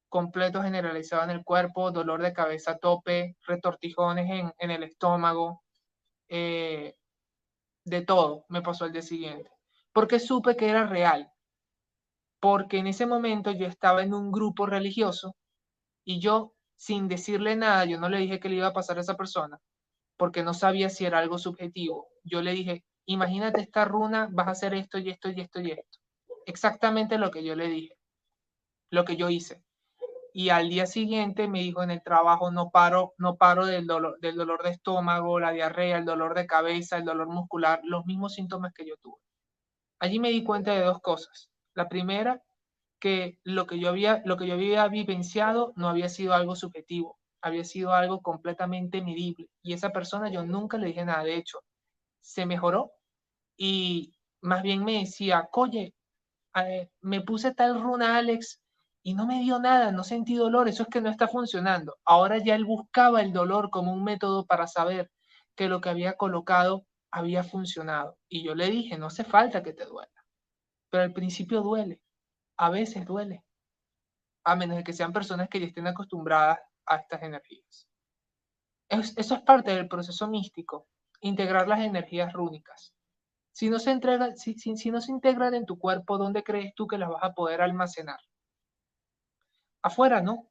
completo 0.09 0.61
generalizado 0.63 1.23
en 1.23 1.31
el 1.31 1.43
cuerpo, 1.43 1.91
dolor 1.91 2.21
de 2.21 2.33
cabeza 2.33 2.71
a 2.71 2.77
tope, 2.77 3.35
retortijones 3.45 4.53
en, 4.57 4.71
el 4.71 4.83
estómago, 4.83 5.63
eh, 6.29 6.95
de 7.85 8.01
todo 8.01 8.45
me 8.49 8.61
pasó 8.61 8.85
al 8.85 8.93
día 8.93 9.01
siguiente. 9.01 9.49
Porque 9.93 10.19
supe 10.19 10.55
que 10.55 10.69
era 10.69 10.85
real. 10.85 11.31
Porque 12.39 12.77
en 12.77 12.87
ese 12.87 13.05
momento 13.05 13.51
yo 13.51 13.65
estaba 13.65 14.03
en 14.03 14.13
un 14.13 14.31
grupo 14.31 14.65
religioso 14.65 15.35
y 16.05 16.19
yo, 16.19 16.53
sin 16.77 17.07
decirle 17.07 17.55
nada, 17.55 17.85
yo 17.85 17.99
no 17.99 18.09
le 18.09 18.19
dije 18.19 18.39
que 18.39 18.49
le 18.49 18.57
iba 18.57 18.67
a 18.67 18.73
pasar 18.73 18.97
a 18.97 19.01
esa 19.01 19.17
persona, 19.17 19.59
porque 20.17 20.43
no 20.43 20.53
sabía 20.53 20.89
si 20.89 21.05
era 21.05 21.19
algo 21.19 21.37
subjetivo. 21.37 22.07
Yo 22.27 22.41
le 22.41 22.51
dije, 22.51 22.83
imagínate 23.05 23.61
esta 23.61 23.85
runa, 23.85 24.27
vas 24.31 24.47
a 24.47 24.51
hacer 24.51 24.73
esto 24.73 24.97
y 24.97 25.09
esto 25.09 25.29
y 25.29 25.41
esto 25.41 25.61
y 25.61 25.71
esto. 25.71 25.99
Exactamente 26.45 27.17
lo 27.17 27.31
que 27.31 27.43
yo 27.43 27.55
le 27.55 27.67
dije, 27.67 27.95
lo 28.91 29.05
que 29.05 29.15
yo 29.15 29.29
hice. 29.29 29.63
Y 30.33 30.49
al 30.49 30.69
día 30.69 30.85
siguiente 30.85 31.47
me 31.47 31.61
dijo 31.61 31.81
en 31.83 31.89
el 31.91 32.03
trabajo, 32.03 32.51
no 32.51 32.69
paro, 32.69 33.13
no 33.17 33.37
paro 33.37 33.65
del 33.65 33.87
dolor, 33.87 34.19
del 34.19 34.35
dolor 34.35 34.61
de 34.63 34.71
estómago, 34.71 35.39
la 35.39 35.51
diarrea, 35.51 35.97
el 35.97 36.05
dolor 36.05 36.35
de 36.35 36.45
cabeza, 36.45 36.97
el 36.97 37.05
dolor 37.05 37.27
muscular, 37.27 37.81
los 37.83 38.05
mismos 38.05 38.35
síntomas 38.35 38.73
que 38.73 38.85
yo 38.85 38.97
tuve. 38.97 39.19
Allí 39.99 40.19
me 40.19 40.29
di 40.29 40.43
cuenta 40.43 40.73
de 40.73 40.81
dos 40.81 41.01
cosas. 41.01 41.49
La 41.73 41.89
primera, 41.89 42.43
que 42.99 43.39
lo 43.43 43.65
que 43.67 43.79
yo 43.79 43.89
había, 43.89 44.21
lo 44.25 44.37
que 44.37 44.47
yo 44.47 44.53
había 44.55 44.87
vivenciado 44.87 45.73
no 45.75 45.89
había 45.89 46.09
sido 46.09 46.33
algo 46.33 46.55
subjetivo, 46.55 47.17
había 47.41 47.63
sido 47.63 47.93
algo 47.93 48.21
completamente 48.21 49.01
medible. 49.01 49.49
Y 49.63 49.73
esa 49.73 49.91
persona 49.91 50.29
yo 50.29 50.45
nunca 50.45 50.77
le 50.77 50.87
dije 50.87 51.05
nada. 51.05 51.23
De 51.23 51.35
hecho, 51.35 51.59
se 52.27 52.45
mejoró 52.45 52.91
y 53.55 54.13
más 54.41 54.61
bien 54.61 54.83
me 54.83 54.99
decía, 54.99 55.47
oye, 55.53 55.95
me 57.01 57.21
puse 57.21 57.53
tal 57.53 57.81
runa, 57.81 58.17
Alex, 58.17 58.61
y 59.01 59.13
no 59.13 59.25
me 59.25 59.39
dio 59.39 59.59
nada, 59.59 59.91
no 59.91 60.03
sentí 60.03 60.35
dolor, 60.35 60.67
eso 60.67 60.83
es 60.83 60.89
que 60.89 60.99
no 60.99 61.09
está 61.09 61.29
funcionando. 61.29 61.97
Ahora 62.03 62.37
ya 62.39 62.55
él 62.55 62.65
buscaba 62.65 63.21
el 63.21 63.31
dolor 63.31 63.69
como 63.69 63.93
un 63.93 64.03
método 64.03 64.45
para 64.45 64.67
saber 64.67 65.09
que 65.55 65.69
lo 65.69 65.79
que 65.79 65.89
había 65.89 66.17
colocado 66.17 66.85
había 67.11 67.43
funcionado. 67.43 68.17
Y 68.27 68.43
yo 68.43 68.55
le 68.55 68.69
dije, 68.69 68.97
no 68.97 69.07
hace 69.07 69.23
falta 69.23 69.63
que 69.63 69.73
te 69.73 69.85
duela, 69.85 70.11
pero 70.89 71.03
al 71.03 71.13
principio 71.13 71.61
duele, 71.61 72.01
a 72.57 72.69
veces 72.69 73.05
duele, 73.05 73.45
a 74.43 74.55
menos 74.57 74.75
de 74.75 74.83
que 74.83 74.93
sean 74.93 75.13
personas 75.13 75.47
que 75.47 75.61
ya 75.61 75.67
estén 75.67 75.87
acostumbradas 75.87 76.59
a 76.85 76.97
estas 76.97 77.23
energías. 77.23 77.87
eso 78.89 79.35
es 79.35 79.41
parte 79.43 79.73
del 79.73 79.87
proceso 79.87 80.27
místico, 80.27 80.87
integrar 81.21 81.67
las 81.67 81.79
energías 81.79 82.33
rúnicas. 82.33 82.93
Si 83.51 83.69
no, 83.69 83.79
se 83.79 83.91
entrega, 83.91 84.35
si, 84.35 84.55
si 84.57 84.91
no 84.91 85.01
se 85.01 85.11
integran 85.11 85.53
en 85.53 85.65
tu 85.65 85.79
cuerpo, 85.79 86.17
¿dónde 86.17 86.43
crees 86.43 86.75
tú 86.75 86.87
que 86.87 86.97
las 86.97 87.09
vas 87.09 87.23
a 87.23 87.33
poder 87.33 87.61
almacenar? 87.61 88.19
Afuera, 89.81 90.21
¿no? 90.21 90.47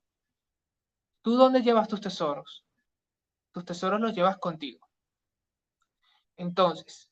¿Tú 1.23 1.37
dónde 1.37 1.63
llevas 1.63 1.89
tus 1.89 2.01
tesoros? 2.01 2.65
Tus 3.53 3.65
tesoros 3.65 4.01
los 4.01 4.15
llevas 4.15 4.39
contigo. 4.39 4.89
Entonces, 6.37 7.11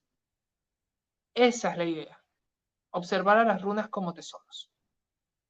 esa 1.35 1.71
es 1.73 1.79
la 1.79 1.85
idea. 1.85 2.21
Observar 2.91 3.39
a 3.39 3.45
las 3.45 3.63
runas 3.63 3.89
como 3.89 4.15
tesoros. 4.15 4.71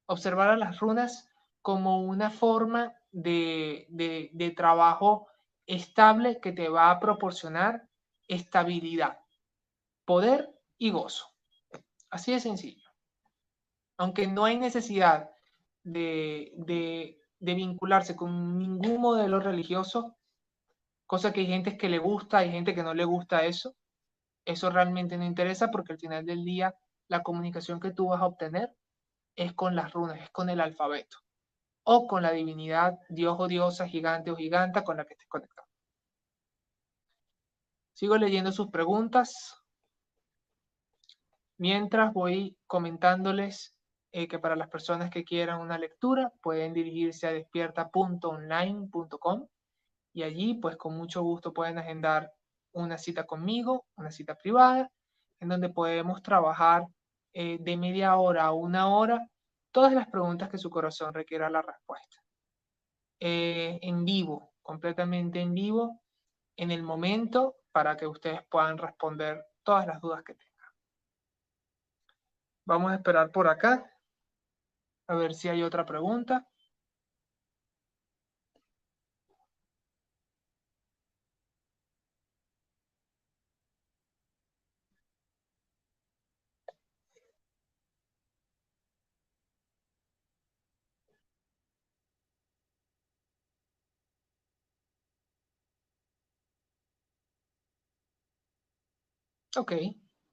Observar 0.07 0.49
a 0.49 0.57
las 0.57 0.79
runas 0.79 1.29
como 1.61 2.01
una 2.01 2.29
forma 2.29 2.93
de, 3.11 4.53
trabajo 4.55 5.27
estable 5.65 6.39
que 6.39 6.51
te 6.51 6.69
va 6.69 6.91
a 6.91 6.99
proporcionar 6.99 7.87
estabilidad, 8.27 9.19
poder 10.05 10.53
y 10.77 10.91
gozo. 10.91 11.27
Así 12.09 12.31
de 12.31 12.39
sencillo. 12.39 12.89
Aunque 13.97 14.27
no 14.27 14.45
hay 14.45 14.57
necesidad 14.57 15.29
de, 15.83 16.51
de, 16.57 17.53
vincularse 17.53 18.15
con 18.15 18.57
ningún 18.57 18.99
modelo 18.99 19.39
religioso, 19.39 20.17
cosa 21.05 21.31
que 21.31 21.41
hay 21.41 21.47
gente 21.47 21.77
que 21.77 21.89
le 21.89 21.99
gusta, 21.99 22.39
hay 22.39 22.51
gente 22.51 22.73
que 22.73 22.83
no 22.83 22.93
le 22.93 23.05
gusta 23.05 23.45
eso, 23.45 23.75
eso 24.45 24.69
realmente 24.69 25.17
no 25.17 25.25
interesa 25.25 25.71
porque 25.71 25.93
al 25.93 25.99
final 25.99 26.25
del 26.25 26.43
día 26.43 26.75
la 27.07 27.23
comunicación 27.23 27.79
que 27.79 27.91
tú 27.91 28.07
vas 28.07 28.21
a 28.21 28.27
obtener 28.27 28.75
es 29.35 29.53
con 29.53 29.75
las 29.75 29.93
runas, 29.93 30.19
es 30.21 30.29
con 30.31 30.49
el 30.49 30.59
alfabeto 30.59 31.17
o 31.83 32.07
con 32.07 32.23
la 32.23 32.31
divinidad, 32.31 32.99
dios 33.09 33.35
o 33.39 33.47
diosa, 33.47 33.87
gigante 33.87 34.31
o 34.31 34.35
giganta 34.35 34.83
con 34.83 34.97
la 34.97 35.05
que 35.05 35.13
estés 35.13 35.27
conectado. 35.27 35.64
Sigo 37.95 38.17
leyendo 38.17 38.51
sus 38.51 38.69
preguntas. 38.71 39.63
Mientras 41.57 42.11
voy 42.11 42.57
comentándoles 42.67 43.73
eh, 44.11 44.27
que 44.27 44.37
para 44.37 44.57
las 44.57 44.67
personas 44.67 45.09
que 45.09 45.23
quieran 45.23 45.61
una 45.61 45.77
lectura 45.77 46.33
pueden 46.41 46.73
dirigirse 46.73 47.25
a 47.25 47.31
despierta.online.com 47.31 49.47
y 50.11 50.23
allí 50.23 50.55
pues 50.55 50.75
con 50.75 50.97
mucho 50.97 51.21
gusto 51.21 51.53
pueden 51.53 51.77
agendar 51.77 52.33
una 52.73 52.97
cita 52.97 53.25
conmigo, 53.25 53.85
una 53.95 54.11
cita 54.11 54.35
privada, 54.35 54.91
en 55.39 55.47
donde 55.47 55.69
podemos 55.69 56.21
trabajar 56.21 56.85
eh, 57.31 57.59
de 57.61 57.77
media 57.77 58.17
hora 58.17 58.43
a 58.43 58.51
una 58.51 58.89
hora 58.89 59.25
todas 59.71 59.93
las 59.93 60.09
preguntas 60.09 60.49
que 60.49 60.57
su 60.57 60.69
corazón 60.69 61.13
requiera 61.13 61.49
la 61.49 61.61
respuesta. 61.61 62.21
Eh, 63.21 63.79
en 63.81 64.03
vivo, 64.03 64.51
completamente 64.61 65.39
en 65.39 65.53
vivo, 65.53 66.01
en 66.57 66.71
el 66.71 66.83
momento 66.83 67.55
para 67.75 67.97
que 67.97 68.07
ustedes 68.07 68.41
puedan 68.45 68.77
responder 68.77 69.45
todas 69.61 69.85
las 69.85 69.99
dudas 69.99 70.23
que 70.23 70.33
tengan. 70.33 70.73
Vamos 72.65 72.93
a 72.93 72.95
esperar 72.95 73.33
por 73.33 73.49
acá, 73.49 73.93
a 75.09 75.15
ver 75.15 75.33
si 75.33 75.49
hay 75.49 75.61
otra 75.61 75.85
pregunta. 75.85 76.47
Ok, 99.57 99.71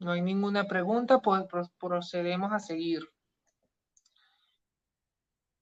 no 0.01 0.13
hay 0.13 0.21
ninguna 0.21 0.67
pregunta, 0.67 1.21
pues 1.21 1.45
procedemos 1.79 2.53
a 2.53 2.59
seguir. 2.59 3.09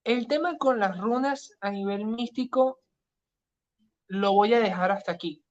El 0.02 0.28
tema 0.28 0.56
con 0.56 0.78
las 0.78 0.98
runas 0.98 1.52
a 1.61 1.70
nivel 1.70 2.06
místico 2.06 2.78
lo 4.06 4.32
voy 4.32 4.54
a 4.54 4.61
dejar 4.61 4.92
hasta 4.92 5.12
aquí. 5.12 5.44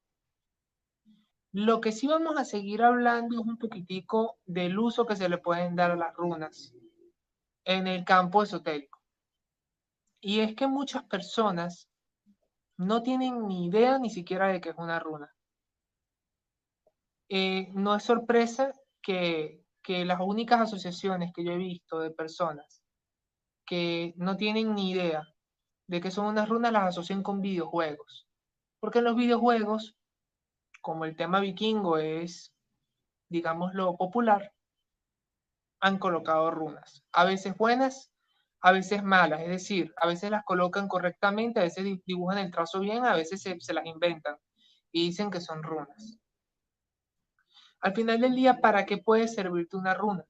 Lo 1.52 1.82
que 1.82 1.92
sí 1.92 2.08
vamos 2.08 2.38
a 2.38 2.46
seguir 2.46 2.82
hablando 2.82 3.40
es 3.40 3.46
un 3.46 3.58
poquitico 3.58 4.40
del 4.46 4.80
uso 4.80 5.06
que 5.06 5.16
se 5.16 5.30
le 5.30 5.38
pueden 5.38 5.76
dar 5.76 5.92
a 5.92 5.96
las 5.96 6.16
runas 6.16 6.74
en 7.66 7.86
el 7.86 8.04
campo 8.06 8.42
esotérico. 8.42 9.00
Y 10.20 10.40
es 10.40 10.56
que 10.56 10.68
muchas 10.68 11.04
personas 11.04 11.88
no 12.78 13.04
tienen 13.04 13.48
ni 13.48 13.68
idea 13.68 14.00
ni 14.00 14.10
siquiera 14.10 14.48
de 14.48 14.62
qué 14.62 14.70
es 14.70 14.78
una 14.78 15.00
runa. 15.00 15.32
Eh, 17.30 17.70
no 17.74 17.96
es 17.96 18.04
sorpresa 18.04 18.74
que, 19.02 19.64
que 19.84 20.06
las 20.06 20.20
únicas 20.20 20.62
asociaciones 20.62 21.32
que 21.34 21.44
yo 21.44 21.52
he 21.52 21.58
visto 21.58 22.00
de 22.00 22.12
personas 22.12 22.84
que 23.66 24.14
no 24.18 24.36
tienen 24.36 24.74
ni 24.74 24.92
idea 24.92 25.24
de 25.88 26.02
qué 26.02 26.10
son 26.10 26.26
unas 26.26 26.50
runas 26.50 26.72
las 26.72 26.88
asocian 26.88 27.22
con 27.22 27.42
videojuegos. 27.42 28.28
Porque 28.80 29.00
en 29.00 29.06
los 29.06 29.16
videojuegos, 29.16 29.96
como 30.82 31.06
el 31.06 31.16
tema 31.16 31.40
vikingo 31.40 31.98
es, 31.98 32.52
digámoslo, 33.30 33.96
popular, 33.96 34.54
han 35.82 36.00
colocado 36.00 36.52
runas. 36.52 37.04
A 37.12 37.26
veces 37.26 37.56
buenas, 37.58 38.12
a 38.62 38.72
veces 38.72 39.04
malas. 39.04 39.42
Es 39.42 39.50
decir, 39.50 39.94
a 39.98 40.08
veces 40.08 40.32
las 40.32 40.44
colocan 40.46 40.88
correctamente, 40.88 41.60
a 41.60 41.64
veces 41.64 41.86
dibujan 42.06 42.40
el 42.40 42.52
trazo 42.52 42.80
bien, 42.80 43.06
a 43.06 43.16
veces 43.16 43.42
se, 43.42 43.60
se 43.60 43.74
las 43.74 43.86
inventan 43.86 44.38
y 44.92 45.08
dicen 45.08 45.30
que 45.32 45.42
son 45.42 45.64
runas. 45.64 46.20
Al 47.82 47.94
final 47.94 48.20
del 48.20 48.36
día, 48.36 48.60
¿para 48.60 48.86
qué 48.86 48.98
puede 48.98 49.28
servirte 49.28 49.78
una 49.78 49.94
runa? 49.94 50.26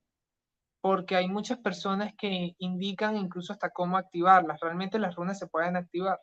Porque 0.81 1.15
hay 1.15 1.27
muchas 1.27 1.57
personas 1.59 2.13
que 2.17 2.55
indican 2.59 3.17
incluso 3.17 3.53
hasta 3.53 3.69
cómo 3.71 3.97
activarlas. 3.97 4.59
Realmente 4.61 4.99
las 4.99 5.15
runas 5.15 5.39
se 5.39 5.47
pueden 5.47 5.75
activar. 5.75 6.19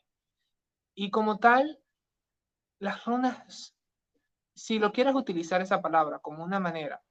Y 0.94 1.10
como 1.10 1.38
tal, 1.38 1.78
las 2.78 3.04
runas, 3.04 3.74
si 4.54 4.78
lo 4.78 4.92
quieres 4.92 5.14
utilizar 5.14 5.60
esa 5.60 5.82
palabra 5.82 6.20
como 6.20 6.44
una 6.44 6.60
manera 6.60 7.02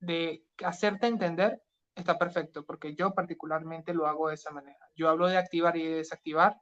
de 0.00 0.44
hacerte 0.64 1.06
entender, 1.06 1.62
está 1.94 2.18
perfecto, 2.18 2.64
porque 2.64 2.94
yo 2.94 3.14
particularmente 3.14 3.94
lo 3.94 4.06
hago 4.06 4.28
de 4.28 4.34
esa 4.34 4.50
manera. 4.50 4.78
Yo 4.94 5.08
hablo 5.08 5.28
de 5.28 5.38
activar 5.38 5.76
y 5.76 5.84
de 5.84 5.96
desactivar 5.96 6.60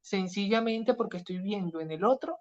sencillamente 0.00 0.94
porque 0.94 1.16
estoy 1.16 1.38
viendo 1.38 1.80
en 1.80 1.90
el 1.90 2.04
otro, 2.04 2.38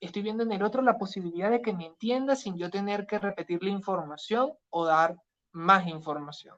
estoy 0.00 0.22
viendo 0.22 0.42
en 0.42 0.52
el 0.52 0.62
otro 0.62 0.82
la 0.82 0.98
posibilidad 0.98 1.50
de 1.50 1.62
que 1.62 1.72
me 1.72 1.86
entienda 1.86 2.36
sin 2.36 2.56
yo 2.56 2.70
tener 2.70 3.06
que 3.06 3.18
repetir 3.18 3.62
la 3.62 3.70
información 3.70 4.52
o 4.70 4.84
dar 4.84 5.16
más 5.52 5.86
información. 5.86 6.56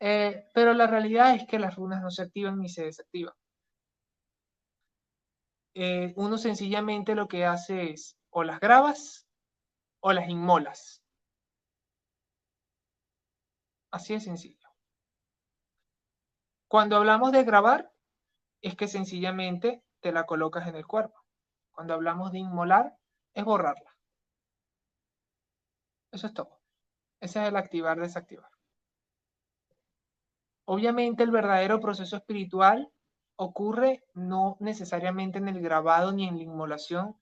Eh, 0.00 0.48
pero 0.52 0.74
la 0.74 0.86
realidad 0.86 1.34
es 1.34 1.46
que 1.46 1.58
las 1.58 1.76
runas 1.76 2.02
no 2.02 2.10
se 2.10 2.22
activan 2.22 2.60
ni 2.60 2.68
se 2.68 2.84
desactivan. 2.84 3.34
Eh, 5.74 6.14
uno 6.16 6.38
sencillamente 6.38 7.14
lo 7.14 7.28
que 7.28 7.44
hace 7.44 7.90
es 7.90 8.16
o 8.30 8.42
las 8.44 8.60
grabas 8.60 9.26
o 10.00 10.12
las 10.12 10.28
inmolas. 10.28 11.02
Así 13.90 14.14
de 14.14 14.20
sencillo. 14.20 14.68
Cuando 16.68 16.96
hablamos 16.96 17.32
de 17.32 17.44
grabar, 17.44 17.92
es 18.62 18.74
que 18.76 18.88
sencillamente 18.88 19.82
te 20.00 20.12
la 20.12 20.24
colocas 20.24 20.66
en 20.66 20.76
el 20.76 20.86
cuerpo. 20.86 21.25
Cuando 21.76 21.92
hablamos 21.92 22.32
de 22.32 22.38
inmolar, 22.38 22.96
es 23.34 23.44
borrarla. 23.44 23.94
Eso 26.10 26.26
es 26.26 26.32
todo. 26.32 26.58
Ese 27.20 27.42
es 27.42 27.48
el 27.48 27.56
activar, 27.56 28.00
desactivar. 28.00 28.50
Obviamente 30.64 31.22
el 31.22 31.30
verdadero 31.30 31.78
proceso 31.78 32.16
espiritual 32.16 32.90
ocurre 33.36 34.02
no 34.14 34.56
necesariamente 34.58 35.36
en 35.36 35.48
el 35.48 35.60
grabado 35.60 36.12
ni 36.12 36.26
en 36.26 36.38
la 36.38 36.44
inmolación, 36.44 37.14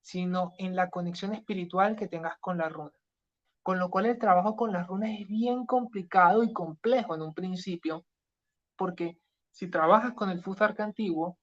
sino 0.00 0.52
en 0.58 0.76
la 0.76 0.90
conexión 0.90 1.34
espiritual 1.34 1.96
que 1.96 2.06
tengas 2.06 2.38
con 2.38 2.56
la 2.56 2.68
runa. 2.68 2.96
Con 3.64 3.80
lo 3.80 3.90
cual 3.90 4.06
el 4.06 4.18
trabajo 4.20 4.54
con 4.54 4.72
las 4.72 4.86
runas 4.86 5.10
es 5.18 5.26
bien 5.26 5.66
complicado 5.66 6.44
y 6.44 6.52
complejo 6.52 7.16
en 7.16 7.22
un 7.22 7.34
principio, 7.34 8.06
porque 8.76 9.18
si 9.50 9.68
trabajas 9.68 10.14
con 10.14 10.30
el 10.30 10.40
Fusarca 10.40 10.84
antiguo, 10.84 11.36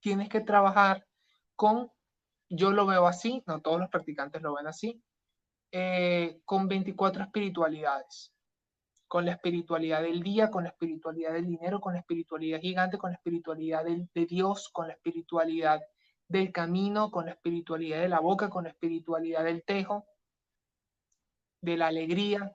tienes 0.00 0.28
que 0.28 0.42
trabajar 0.42 1.07
con, 1.58 1.90
yo 2.48 2.70
lo 2.70 2.86
veo 2.86 3.08
así, 3.08 3.42
no 3.46 3.60
todos 3.60 3.80
los 3.80 3.90
practicantes 3.90 4.40
lo 4.40 4.54
ven 4.54 4.68
así, 4.68 5.02
eh, 5.72 6.40
con 6.44 6.68
24 6.68 7.24
espiritualidades 7.24 8.32
con 9.08 9.24
la 9.24 9.32
espiritualidad 9.32 10.02
del 10.02 10.22
día, 10.22 10.50
con 10.50 10.64
la 10.64 10.70
espiritualidad 10.70 11.32
del 11.32 11.46
dinero, 11.46 11.80
con 11.80 11.94
la 11.94 12.00
espiritualidad 12.00 12.60
gigante, 12.60 12.98
con 12.98 13.10
la 13.10 13.16
espiritualidad 13.16 13.84
de 13.84 14.26
Dios, 14.26 14.68
con 14.68 14.86
la 14.86 14.92
espiritualidad 14.92 15.80
del 16.28 16.52
camino, 16.52 17.10
con 17.10 17.24
la 17.24 17.32
espiritualidad 17.32 18.02
de 18.02 18.10
la 18.10 18.20
boca, 18.20 18.50
con 18.50 18.64
la 18.64 18.70
espiritualidad 18.70 19.44
del 19.44 19.64
tejo, 19.64 20.06
de 21.62 21.78
la 21.78 21.86
alegría, 21.86 22.54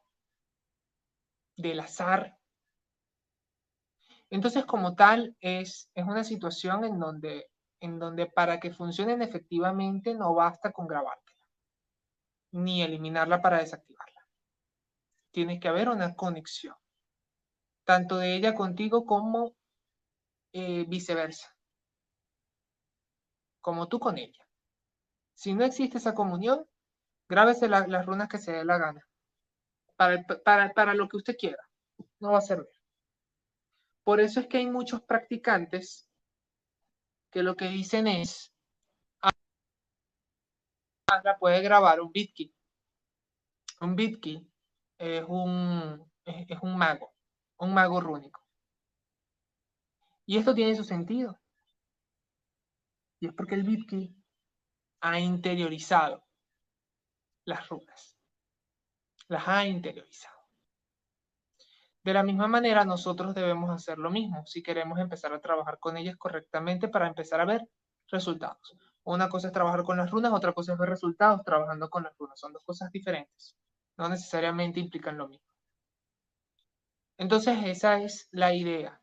del 1.58 1.80
azar. 1.80 2.38
Entonces, 4.30 4.64
como 4.66 4.96
tal, 4.96 5.36
es, 5.40 5.90
es 5.96 6.06
una 6.06 6.24
situación 6.24 6.84
en 6.86 7.00
donde, 7.00 7.48
en 7.84 8.00
donde 8.00 8.26
para 8.26 8.60
que 8.60 8.74
funcionen 8.74 9.22
efectivamente 9.22 10.14
no 10.14 10.34
basta 10.34 10.72
con 10.72 10.88
grabártela, 10.88 11.40
ni 12.52 12.82
eliminarla 12.82 13.42
para 13.42 13.60
desactivarla. 13.60 14.22
Tiene 15.32 15.60
que 15.60 15.68
haber 15.68 15.90
una 15.90 16.16
conexión, 16.16 16.76
tanto 17.84 18.18
de 18.18 18.36
ella 18.36 18.56
contigo 18.56 19.06
como 19.06 19.56
eh, 20.54 20.86
viceversa, 20.88 21.56
como 23.62 23.88
tú 23.88 24.00
con 24.00 24.18
ella. 24.18 24.46
Si 25.34 25.54
no 25.54 25.64
existe 25.64 25.98
esa 25.98 26.14
comunión, 26.14 26.68
Grábese 27.34 27.68
las 27.68 28.06
runas 28.06 28.28
que 28.28 28.38
se 28.38 28.52
dé 28.52 28.66
la 28.66 28.78
gana. 28.78 29.02
Para, 29.96 30.74
para, 30.74 30.94
lo 30.94 31.08
que 31.08 31.18
usted 31.18 31.36
quiera. 31.36 31.68
No 32.20 32.32
va 32.32 32.40
a 32.40 32.42
servir. 32.42 32.70
Por 34.04 34.20
eso 34.20 34.40
es 34.40 34.48
que 34.48 34.58
hay 34.58 34.70
muchos 34.70 35.02
practicantes 35.02 36.10
que 37.34 37.42
lo 37.42 37.56
que 37.56 37.66
dicen 37.66 38.06
es, 38.06 38.54
ah, 39.24 39.32
la 41.24 41.38
puede 41.40 41.62
grabar 41.62 42.00
un 42.00 42.12
bitkey. 42.12 42.56
Un 43.82 43.96
bitkey 43.96 44.48
es 45.00 45.26
un, 45.28 46.12
es, 46.26 46.60
un 46.62 46.78
mago, 46.78 47.12
un 47.58 47.74
mago 47.74 48.00
rúnico. 48.00 48.40
Y 50.28 50.38
esto 50.38 50.54
tiene 50.54 50.76
su 50.76 50.84
sentido. 50.84 51.40
Y 53.20 53.28
es 53.28 53.34
porque 53.34 53.56
el 53.56 53.64
bitkey 53.64 54.16
ha 55.02 55.20
interiorizado 55.20 56.24
las 57.46 57.68
runas. 57.68 58.16
Las 59.28 59.48
ha 59.48 59.66
interiorizado. 59.66 60.33
De 62.04 62.14
la 62.14 62.24
misma 62.24 62.48
manera, 62.48 62.84
nosotros 62.84 63.34
debemos 63.34 63.70
hacer 63.70 63.98
lo 63.98 64.12
mismo 64.12 64.46
si 64.46 64.62
queremos 64.62 65.00
empezar 65.00 65.34
a 65.34 65.40
trabajar 65.40 65.80
con 65.80 65.96
ellas 65.96 66.18
correctamente 66.18 66.90
para 66.90 67.08
empezar 67.08 67.40
a 67.40 67.46
ver 67.46 67.68
resultados. 68.10 68.76
Una 69.04 69.30
cosa 69.30 69.48
es 69.48 69.54
trabajar 69.54 69.84
con 69.84 69.98
las 69.98 70.12
runas, 70.12 70.34
otra 70.34 70.54
cosa 70.54 70.74
es 70.74 70.80
ver 70.80 70.90
resultados 70.90 71.44
trabajando 71.44 71.90
con 71.90 72.04
las 72.04 72.18
runas. 72.18 72.40
Son 72.40 72.52
dos 72.52 72.64
cosas 72.64 72.92
diferentes. 72.92 73.56
No 73.98 74.10
necesariamente 74.10 74.80
implican 74.80 75.18
lo 75.18 75.30
mismo. 75.30 75.46
Entonces, 77.18 77.58
esa 77.66 78.02
es 78.02 78.28
la 78.32 78.54
idea. 78.54 79.02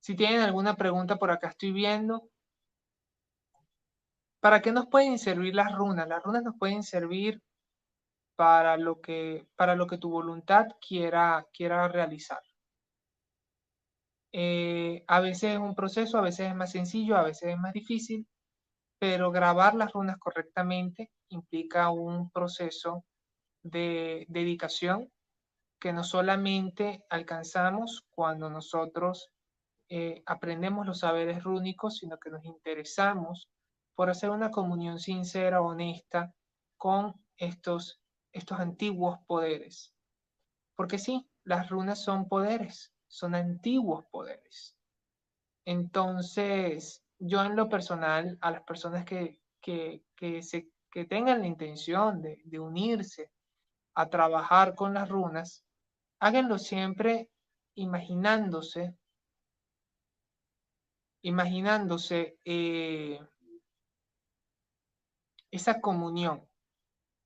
Si 0.00 0.14
tienen 0.14 0.40
alguna 0.40 0.76
pregunta 0.76 1.16
por 1.16 1.30
acá 1.30 1.48
estoy 1.48 1.72
viendo. 1.72 2.28
¿Para 4.40 4.60
qué 4.60 4.70
nos 4.70 4.86
pueden 4.86 5.18
servir 5.18 5.54
las 5.54 5.74
runas? 5.74 6.06
Las 6.08 6.22
runas 6.22 6.42
nos 6.42 6.56
pueden 6.58 6.82
servir 6.82 7.42
para 8.36 8.76
lo 8.76 9.00
que, 9.00 9.46
para 9.56 9.74
lo 9.74 9.86
que 9.86 9.98
tu 9.98 10.10
voluntad 10.10 10.66
quiera, 10.86 11.46
quiera 11.52 11.88
realizar. 11.88 12.40
Eh, 14.32 15.04
a 15.08 15.20
veces 15.20 15.54
es 15.54 15.58
un 15.58 15.74
proceso, 15.74 16.18
a 16.18 16.22
veces 16.22 16.48
es 16.48 16.54
más 16.54 16.72
sencillo, 16.72 17.16
a 17.16 17.22
veces 17.22 17.50
es 17.50 17.58
más 17.58 17.72
difícil, 17.72 18.26
pero 18.98 19.30
grabar 19.30 19.74
las 19.74 19.92
runas 19.92 20.18
correctamente 20.18 21.10
implica 21.28 21.90
un 21.90 22.30
proceso 22.30 23.04
de 23.62 24.26
dedicación 24.28 25.10
que 25.80 25.92
no 25.92 26.04
solamente 26.04 27.04
alcanzamos 27.10 28.04
cuando 28.10 28.50
nosotros 28.50 29.30
eh, 29.88 30.22
aprendemos 30.26 30.86
los 30.86 31.00
saberes 31.00 31.42
rúnicos, 31.44 31.98
sino 31.98 32.18
que 32.18 32.30
nos 32.30 32.44
interesamos 32.44 33.48
por 33.94 34.10
hacer 34.10 34.30
una 34.30 34.50
comunión 34.50 34.98
sincera, 34.98 35.62
honesta 35.62 36.32
con 36.76 37.14
estos, 37.36 38.00
estos 38.36 38.60
antiguos 38.60 39.18
poderes. 39.26 39.94
Porque 40.74 40.98
sí, 40.98 41.28
las 41.44 41.68
runas 41.70 42.02
son 42.02 42.28
poderes, 42.28 42.92
son 43.06 43.34
antiguos 43.34 44.04
poderes. 44.06 44.76
Entonces, 45.64 47.02
yo 47.18 47.42
en 47.44 47.56
lo 47.56 47.68
personal, 47.68 48.36
a 48.40 48.50
las 48.50 48.62
personas 48.62 49.04
que, 49.04 49.40
que, 49.60 50.42
se, 50.42 50.70
que 50.90 51.04
tengan 51.06 51.40
la 51.40 51.46
intención 51.46 52.20
de, 52.20 52.40
de 52.44 52.58
unirse 52.58 53.32
a 53.94 54.08
trabajar 54.08 54.74
con 54.74 54.92
las 54.92 55.08
runas, 55.08 55.64
háganlo 56.20 56.58
siempre 56.58 57.30
imaginándose, 57.74 58.94
imaginándose 61.22 62.38
eh, 62.44 63.18
esa 65.50 65.80
comunión, 65.80 66.46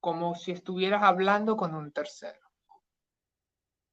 como 0.00 0.34
si 0.34 0.52
estuvieras 0.52 1.02
hablando 1.02 1.56
con 1.56 1.74
un 1.74 1.92
tercero. 1.92 2.40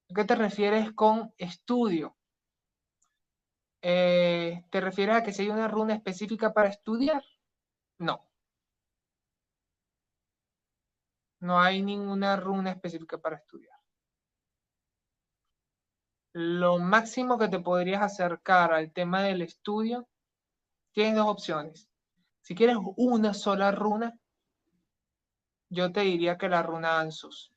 ¿A 0.09 0.13
qué 0.13 0.23
te 0.23 0.35
refieres 0.35 0.93
con 0.93 1.33
estudio? 1.37 2.15
Eh, 3.81 4.63
¿Te 4.69 4.81
refieres 4.81 5.15
a 5.15 5.23
que 5.23 5.33
si 5.33 5.43
hay 5.43 5.49
una 5.49 5.67
runa 5.67 5.93
específica 5.93 6.53
para 6.53 6.69
estudiar? 6.69 7.23
No. 7.99 8.27
No 11.39 11.59
hay 11.59 11.81
ninguna 11.83 12.35
runa 12.37 12.71
específica 12.71 13.17
para 13.17 13.37
estudiar. 13.37 13.77
Lo 16.33 16.77
máximo 16.79 17.37
que 17.37 17.47
te 17.47 17.59
podrías 17.59 18.01
acercar 18.01 18.73
al 18.73 18.91
tema 18.91 19.23
del 19.23 19.41
estudio, 19.41 20.07
tienes 20.91 21.15
dos 21.15 21.27
opciones. 21.27 21.89
Si 22.41 22.55
quieres 22.55 22.77
una 22.95 23.33
sola 23.33 23.71
runa, 23.71 24.17
yo 25.69 25.91
te 25.91 26.01
diría 26.01 26.37
que 26.37 26.49
la 26.49 26.63
runa 26.63 26.99
Ansus 26.99 27.51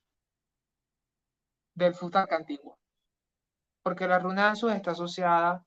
del 1.74 1.94
Futak 1.94 2.32
antiguo. 2.32 2.78
Porque 3.82 4.06
la 4.06 4.18
runa 4.18 4.50
Ansus 4.50 4.72
está 4.72 4.92
asociada 4.92 5.64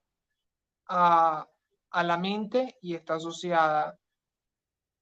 a, 0.88 1.48
la 2.04 2.18
mente 2.18 2.78
y 2.82 2.96
está 2.96 3.16
asociada 3.16 3.98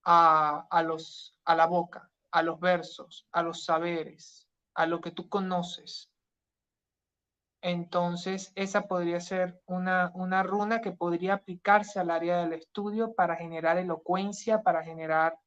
a, 0.04 0.68
a, 0.70 0.84
los, 0.84 1.36
a 1.46 1.56
la 1.56 1.66
boca, 1.66 2.10
a 2.32 2.44
los 2.44 2.60
versos, 2.60 3.28
a 3.32 3.42
los 3.42 3.66
saberes, 3.66 4.48
a 4.74 4.86
lo 4.86 5.02
que 5.02 5.12
tú 5.12 5.28
conoces. 5.28 6.10
Entonces, 7.62 8.52
esa 8.56 8.88
podría 8.88 9.20
ser 9.20 9.62
una, 9.66 10.12
una 10.16 10.42
runa 10.42 10.82
que 10.82 10.92
podría 10.92 11.36
aplicarse 11.36 12.00
al 12.00 12.10
área 12.10 12.38
del 12.38 12.54
estudio 12.54 13.14
para 13.14 13.36
generar 13.36 13.78
elocuencia, 13.78 14.64
para 14.64 14.84
generar 14.84 15.38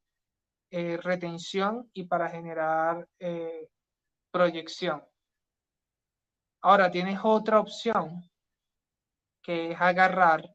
eh, 0.77 0.97
retención 0.97 1.89
y 1.93 2.03
para 2.07 2.29
generar 2.29 3.09
eh, 3.21 3.71
proyección. 4.33 5.05
Ahora 6.63 6.91
tienes 6.91 7.21
otra 7.23 7.61
opción 7.61 8.29
que 9.41 9.71
es 9.71 9.81
agarrar 9.81 10.53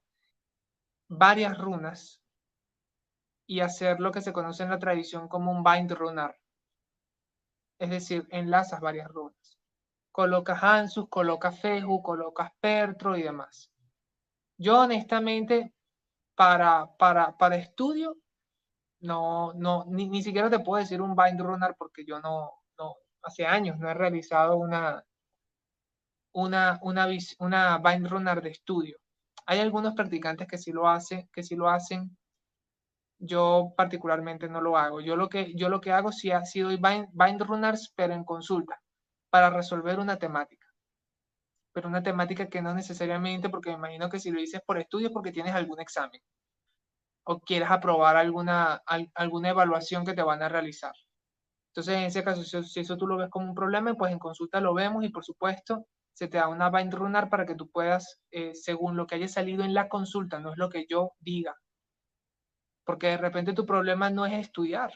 varias 1.07 1.57
runas 1.57 2.22
y 3.47 3.61
hacer 3.61 4.01
lo 4.01 4.11
que 4.11 4.20
se 4.20 4.34
conoce 4.34 4.63
en 4.63 4.72
la 4.72 4.80
tradición 4.80 5.30
como 5.30 5.53
un 5.53 5.63
bind 5.63 5.93
runar. 5.93 6.38
Es 7.80 7.89
decir, 7.89 8.28
enlazas 8.30 8.82
varias 8.82 9.07
runas. 9.07 9.57
Colocas 10.11 10.61
Ansus, 10.61 11.07
colocas 11.07 11.61
Feju, 11.61 12.03
colocas 12.03 12.51
Pertro 12.59 13.15
y 13.15 13.24
demás. 13.24 13.72
Yo 14.57 14.82
honestamente, 14.82 15.74
para, 16.36 16.88
para, 16.97 17.38
para 17.38 17.55
estudio, 17.55 18.17
no, 19.01 19.53
no, 19.53 19.85
ni, 19.87 20.09
ni, 20.09 20.21
siquiera 20.23 20.49
te 20.49 20.59
puedo 20.59 20.81
decir 20.81 21.01
un 21.01 21.15
bind 21.15 21.39
runner 21.39 21.75
porque 21.77 22.05
yo 22.05 22.19
no, 22.19 22.51
no, 22.77 22.95
hace 23.23 23.45
años 23.45 23.77
no 23.77 23.89
he 23.89 23.93
realizado 23.93 24.57
una, 24.57 25.03
una, 26.33 26.79
una, 26.81 27.07
una 27.39 27.77
bind 27.77 28.07
runner 28.07 28.41
de 28.41 28.49
estudio. 28.49 28.97
Hay 29.45 29.59
algunos 29.59 29.95
practicantes 29.95 30.47
que 30.47 30.57
sí 30.57 30.71
lo 30.71 30.87
hacen, 30.87 31.29
que 31.33 31.43
sí 31.43 31.55
lo 31.55 31.69
hacen. 31.69 32.15
Yo 33.19 33.73
particularmente 33.75 34.47
no 34.47 34.61
lo 34.61 34.77
hago. 34.77 35.01
Yo 35.01 35.15
lo 35.15 35.29
que, 35.29 35.53
yo 35.55 35.69
lo 35.69 35.81
que 35.81 35.91
hago 35.91 36.11
sí, 36.11 36.31
sí 36.45 36.61
doy 36.61 36.77
bind, 36.77 37.07
bind 37.13 37.41
runners, 37.41 37.91
pero 37.95 38.13
en 38.13 38.23
consulta, 38.23 38.81
para 39.29 39.49
resolver 39.49 39.99
una 39.99 40.17
temática. 40.17 40.67
Pero 41.73 41.87
una 41.89 42.03
temática 42.03 42.47
que 42.49 42.61
no 42.61 42.73
necesariamente, 42.73 43.49
porque 43.49 43.71
me 43.71 43.77
imagino 43.77 44.09
que 44.09 44.19
si 44.19 44.31
lo 44.31 44.39
dices 44.39 44.61
por 44.65 44.77
estudio 44.77 45.07
es 45.07 45.13
porque 45.13 45.31
tienes 45.31 45.53
algún 45.53 45.79
examen 45.79 46.21
o 47.24 47.39
quieres 47.39 47.70
aprobar 47.70 48.17
alguna, 48.17 48.82
alguna 49.13 49.49
evaluación 49.49 50.05
que 50.05 50.13
te 50.13 50.24
van 50.24 50.41
a 50.41 50.49
realizar. 50.49 50.93
Entonces, 51.70 51.95
en 51.95 52.03
ese 52.05 52.24
caso, 52.24 52.43
si, 52.43 52.80
eso 52.80 52.97
tú 52.97 53.07
lo 53.07 53.17
ves 53.17 53.30
como 53.30 53.47
un 53.47 53.55
problema, 53.55 53.93
pues 53.93 54.11
en 54.11 54.20
consulta 54.20 54.59
lo 54.59 54.74
vemos 54.74 55.03
y 55.03 55.09
por 55.09 55.24
supuesto 55.24 55.86
se 56.13 56.28
te 56.28 56.38
da 56.38 56.47
una 56.47 56.70
bind 56.70 56.93
runner 56.93 57.30
para 57.30 57.45
que 57.45 57.55
tú 57.55 57.70
puedas, 57.70 58.20
eh, 58.32 58.53
según 58.55 58.97
lo 58.97 59.07
que 59.07 59.15
haya 59.15 59.28
salido 59.28 59.63
en 59.63 59.74
la 59.74 59.88
consulta, 59.88 60.39
no 60.39 60.51
es 60.51 60.57
lo 60.57 60.70
que 60.70 60.86
yo 60.89 61.13
diga. 61.20 61.55
Porque 62.84 63.07
de 63.07 63.17
repente 63.17 63.53
tu 63.53 63.65
problema 63.65 64.09
no 64.09 64.26
es 64.26 64.34
estudiar. 64.34 64.91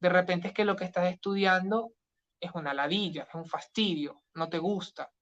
De 0.00 0.08
repente 0.08 0.48
es 0.48 0.54
que 0.54 0.64
lo 0.64 0.74
que 0.74 0.84
estás 0.84 1.12
estudiando 1.12 1.92
es 2.40 2.50
una 2.54 2.74
ladilla, 2.74 3.24
es 3.28 3.34
un 3.34 3.44
fastidio, 3.44 4.22
no 4.34 4.48
te 4.48 4.58
gusta. 4.58 5.12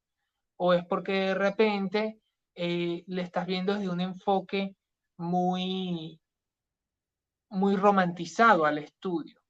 O 0.57 0.72
es 0.72 0.87
porque 0.87 1.12
de 1.12 1.35
repente 1.35 2.20
eh, 2.55 3.05
le 3.07 3.22
estás 3.22 3.47
viendo 3.47 3.74
desde 3.74 3.89
un 3.89 4.01
enfoque 4.01 4.76
muy, 5.19 6.21
muy 7.51 7.77
romantizado 7.77 8.64
al 8.64 8.79
estudio 8.79 9.41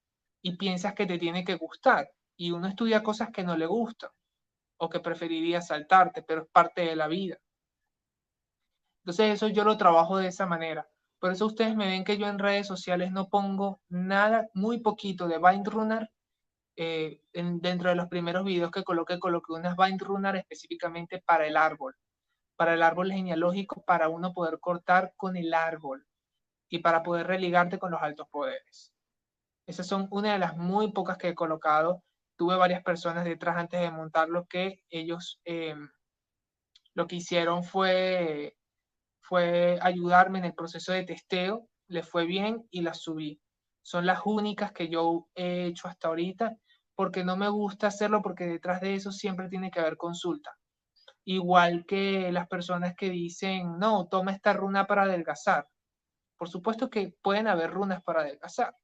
y 0.43 0.57
piensas 0.57 0.95
que 0.95 1.07
te 1.07 1.19
tiene 1.19 1.45
que 1.45 1.57
gustar. 1.57 2.11
Y 2.37 2.51
uno 2.53 2.69
estudia 2.69 3.03
cosas 3.03 3.31
que 3.31 3.45
no 3.45 3.57
le 3.57 3.67
gustan 3.67 4.11
o 4.79 4.89
que 4.89 5.01
preferiría 5.01 5.61
saltarte, 5.61 6.23
pero 6.23 6.43
es 6.43 6.49
parte 6.49 6.83
de 6.83 6.97
la 6.97 7.09
vida. 7.09 7.39
Entonces 9.03 9.35
eso 9.35 9.49
yo 9.49 9.65
lo 9.65 9.77
trabajo 9.77 10.19
de 10.19 10.29
esa 10.29 10.47
manera. 10.47 10.89
Por 11.19 11.33
eso 11.33 11.47
ustedes 11.47 11.75
me 11.75 11.87
ven 11.87 12.05
que 12.05 12.17
yo 12.17 12.29
en 12.29 12.39
redes 12.39 12.67
sociales 12.67 13.11
no 13.11 13.29
pongo 13.29 13.81
nada, 13.89 14.49
muy 14.55 14.81
poquito 14.81 15.27
de 15.27 15.39
Bindrunner. 15.39 16.11
Eh, 16.77 17.23
dentro 17.33 17.91
de 17.91 17.97
los 17.97 18.07
primeros 18.09 18.45
videos 18.45 18.71
que 18.71 18.85
coloqué, 18.85 19.19
coloqué 19.19 19.53
unas 19.53 19.77
Bindrunner 19.77 20.37
específicamente 20.37 21.21
para 21.21 21.45
el 21.47 21.57
árbol, 21.57 21.97
para 22.59 22.75
el 22.75 22.83
árbol 22.83 23.11
genealógico, 23.13 23.83
para 23.85 24.11
uno 24.11 24.35
poder 24.35 24.61
cortar 24.61 25.15
con 25.17 25.39
el 25.39 25.55
árbol 25.55 26.07
y 26.69 26.81
para 26.81 27.03
poder 27.03 27.27
religarte 27.27 27.79
con 27.79 27.93
los 27.93 28.03
altos 28.03 28.29
poderes. 28.29 28.93
Esas 29.67 29.87
son 29.87 30.09
una 30.11 30.35
de 30.35 30.39
las 30.39 30.59
muy 30.59 30.93
pocas 30.93 31.17
que 31.17 31.29
he 31.29 31.35
colocado 31.35 32.03
tuve 32.39 32.57
varias 32.57 32.83
personas 32.83 33.25
detrás 33.25 33.57
antes 33.57 33.81
de 33.81 33.91
montarlo 33.91 34.47
que 34.47 34.85
ellos 34.89 35.41
eh, 35.45 35.75
lo 36.95 37.07
que 37.07 37.17
hicieron 37.17 37.65
fue, 37.65 38.57
fue 39.21 39.79
ayudarme 39.83 40.39
en 40.39 40.47
el 40.47 40.55
proceso 40.55 40.93
de 40.93 41.05
testeo, 41.05 41.69
les 41.89 42.09
fue 42.09 42.27
bien 42.27 42.67
y 42.71 42.83
las 42.83 43.03
subí. 43.03 43.41
Son 43.83 44.07
las 44.07 44.21
únicas 44.25 44.73
que 44.73 44.89
yo 44.89 45.29
he 45.35 45.67
hecho 45.67 45.89
hasta 45.89 46.09
ahorita 46.09 46.57
porque 46.95 47.25
no 47.25 47.37
me 47.37 47.49
gusta 47.49 47.89
hacerlo 47.89 48.23
porque 48.23 48.47
detrás 48.47 48.81
de 48.81 48.95
eso 48.95 49.11
siempre 49.11 49.49
tiene 49.49 49.71
que 49.71 49.81
haber 49.81 49.97
consulta. 49.97 50.57
Igual 51.29 51.85
que 51.87 52.33
las 52.33 52.49
personas 52.49 52.95
que 52.97 53.11
dicen, 53.11 53.79
no, 53.79 54.09
toma 54.09 54.33
esta 54.33 54.53
runa 54.53 54.87
para 54.87 55.03
adelgazar. 55.03 55.69
Por 56.37 56.49
supuesto 56.49 56.91
que 56.91 57.15
pueden 57.23 57.49
haber 57.49 57.71
runas 57.71 58.03
para 58.03 58.23
adelgazar, 58.23 58.75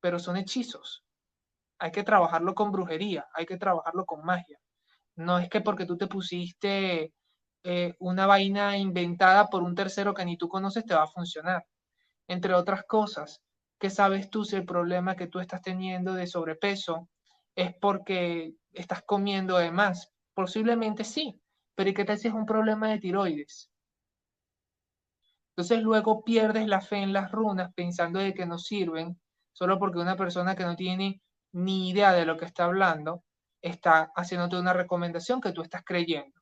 pero 0.00 0.18
son 0.18 0.36
hechizos 0.36 1.04
hay 1.78 1.90
que 1.92 2.02
trabajarlo 2.02 2.54
con 2.54 2.72
brujería, 2.72 3.26
hay 3.32 3.46
que 3.46 3.56
trabajarlo 3.56 4.04
con 4.04 4.24
magia. 4.24 4.58
No 5.16 5.38
es 5.38 5.48
que 5.48 5.60
porque 5.60 5.86
tú 5.86 5.96
te 5.96 6.06
pusiste 6.06 7.12
eh, 7.64 7.94
una 7.98 8.26
vaina 8.26 8.76
inventada 8.76 9.48
por 9.48 9.62
un 9.62 9.74
tercero 9.74 10.14
que 10.14 10.24
ni 10.24 10.36
tú 10.36 10.48
conoces 10.48 10.84
te 10.84 10.94
va 10.94 11.04
a 11.04 11.08
funcionar. 11.08 11.64
Entre 12.28 12.54
otras 12.54 12.84
cosas, 12.84 13.42
¿qué 13.78 13.90
sabes 13.90 14.30
tú 14.30 14.44
si 14.44 14.56
el 14.56 14.64
problema 14.66 15.16
que 15.16 15.28
tú 15.28 15.40
estás 15.40 15.62
teniendo 15.62 16.14
de 16.14 16.26
sobrepeso 16.26 17.08
es 17.54 17.74
porque 17.80 18.54
estás 18.72 19.02
comiendo 19.04 19.58
de 19.58 19.72
más? 19.72 20.12
Posiblemente 20.34 21.04
sí, 21.04 21.40
pero 21.78 21.90
¿y 21.90 21.94
qué 21.94 22.04
tal 22.04 22.18
si 22.18 22.26
es 22.26 22.34
un 22.34 22.44
problema 22.44 22.88
de 22.88 22.98
tiroides? 22.98 23.70
Entonces 25.50 25.80
luego 25.80 26.24
pierdes 26.24 26.66
la 26.66 26.80
fe 26.80 26.96
en 26.96 27.12
las 27.12 27.30
runas 27.30 27.72
pensando 27.72 28.18
de 28.18 28.34
que 28.34 28.46
no 28.46 28.58
sirven 28.58 29.20
solo 29.52 29.78
porque 29.78 30.00
una 30.00 30.16
persona 30.16 30.56
que 30.56 30.64
no 30.64 30.74
tiene 30.74 31.22
ni 31.52 31.90
idea 31.90 32.12
de 32.12 32.26
lo 32.26 32.36
que 32.36 32.46
está 32.46 32.64
hablando, 32.64 33.22
está 33.62 34.10
haciéndote 34.16 34.58
una 34.58 34.72
recomendación 34.72 35.40
que 35.40 35.52
tú 35.52 35.62
estás 35.62 35.84
creyendo. 35.84 36.40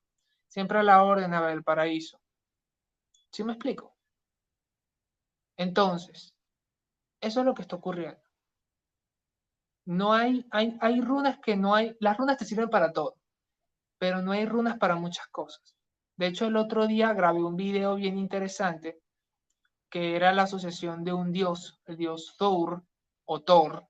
Siempre 0.49 0.79
a 0.79 0.83
la 0.83 1.03
orden 1.03 1.35
a 1.35 1.43
ver 1.43 1.51
el 1.51 1.63
paraíso. 1.63 2.19
¿Sí 3.31 3.45
me 3.45 3.53
explico? 3.53 3.95
Entonces, 5.59 6.35
eso 7.21 7.41
es 7.41 7.47
lo 7.47 7.53
que 7.53 7.61
está 7.61 7.77
ocurriendo. 7.77 8.23
No 9.85 10.15
hay, 10.15 10.47
hay, 10.51 10.79
hay 10.81 11.03
runas 11.03 11.39
que 11.41 11.57
no 11.57 11.75
hay, 11.75 11.95
las 12.01 12.17
runas 12.17 12.39
te 12.39 12.47
sirven 12.47 12.71
para 12.71 12.91
todo, 12.91 13.17
pero 13.99 14.23
no 14.23 14.33
hay 14.33 14.47
runas 14.47 14.79
para 14.79 14.97
muchas 14.97 15.27
cosas. 15.29 15.77
De 16.17 16.27
hecho, 16.27 16.47
el 16.47 16.57
otro 16.57 16.87
día 16.87 17.13
grabé 17.13 17.43
un 17.43 17.57
video 17.57 17.97
bien 17.97 18.19
interesante 18.19 19.01
que 19.91 20.17
era 20.17 20.33
la 20.33 20.43
asociación 20.43 21.05
de 21.05 21.13
un 21.13 21.33
dios, 21.33 21.81
el 21.87 21.97
dios 21.97 22.35
Thor 22.37 22.85
o 23.25 23.43
Thor, 23.43 23.87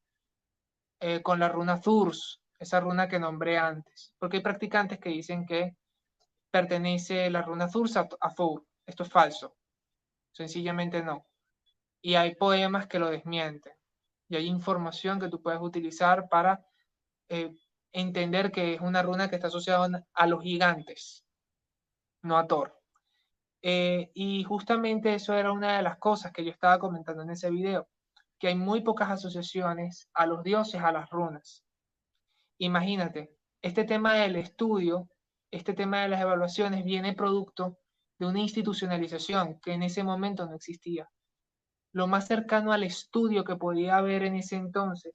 eh, 1.01 1.23
con 1.23 1.39
la 1.39 1.49
runa 1.49 1.81
Thurs, 1.81 2.41
esa 2.59 2.81
runa 2.81 3.09
que 3.09 3.19
nombré 3.19 3.59
antes, 3.59 4.15
porque 4.19 4.39
hay 4.39 4.43
practicantes 4.43 4.99
que 4.99 5.11
dicen 5.11 5.47
que 5.47 5.77
pertenece 6.51 7.29
la 7.31 7.43
runa 7.43 7.69
Thurs 7.69 7.97
a, 7.97 8.09
Thor. 8.35 8.65
Esto 8.87 9.03
es 9.03 9.09
falso, 9.11 9.57
sencillamente 10.33 11.03
no. 11.03 11.27
Y 12.01 12.15
hay 12.15 12.35
poemas 12.35 12.87
que 12.87 12.99
lo 12.99 13.11
desmienten. 13.11 13.75
Y 14.29 14.37
hay 14.37 14.47
información 14.47 15.21
que 15.21 15.29
tú 15.29 15.43
puedes 15.43 15.61
utilizar 15.61 16.29
para 16.29 16.65
eh, 17.29 17.53
entender 18.01 18.53
que 18.53 18.75
es 18.75 18.81
una 18.81 19.03
runa 19.03 19.29
que 19.29 19.37
está 19.37 19.49
asociada 19.49 20.05
a 20.13 20.27
los 20.27 20.43
gigantes, 20.43 21.25
no 22.23 22.37
a 22.37 22.47
Thor. 22.47 22.79
Eh, 23.63 24.11
y 24.15 24.45
justamente 24.45 25.15
eso 25.15 25.35
era 25.35 25.51
una 25.51 25.79
de 25.79 25.83
las 25.83 25.99
cosas 25.99 26.33
que 26.33 26.45
yo 26.45 26.51
estaba 26.51 26.79
comentando 26.79 27.23
en 27.23 27.31
ese 27.31 27.51
video 27.51 27.89
que 28.39 28.49
hay 28.49 28.55
muy 28.55 28.83
pocas 28.83 29.11
asociaciones 29.11 30.09
a 30.13 30.27
los 30.27 30.43
dioses, 30.43 30.83
a 30.83 30.93
las 30.93 31.09
runas. 31.11 31.65
Imagínate, 32.59 33.35
este 33.63 33.85
tema 33.85 34.15
del 34.15 34.37
estudio, 34.37 35.09
este 35.51 35.73
tema 35.73 36.03
de 36.03 36.09
las 36.09 36.21
evaluaciones 36.21 36.85
viene 36.85 37.15
producto 37.15 37.79
de 38.19 38.27
una 38.27 38.41
institucionalización 38.41 39.59
que 39.61 39.73
en 39.73 39.83
ese 39.83 40.03
momento 40.03 40.47
no 40.47 40.55
existía. 40.55 41.09
Lo 41.93 42.07
más 42.07 42.27
cercano 42.27 42.73
al 42.73 42.83
estudio 42.83 43.45
que 43.45 43.57
podía 43.57 43.97
haber 43.97 44.23
en 44.23 44.37
ese 44.37 44.57
entonces 44.57 45.15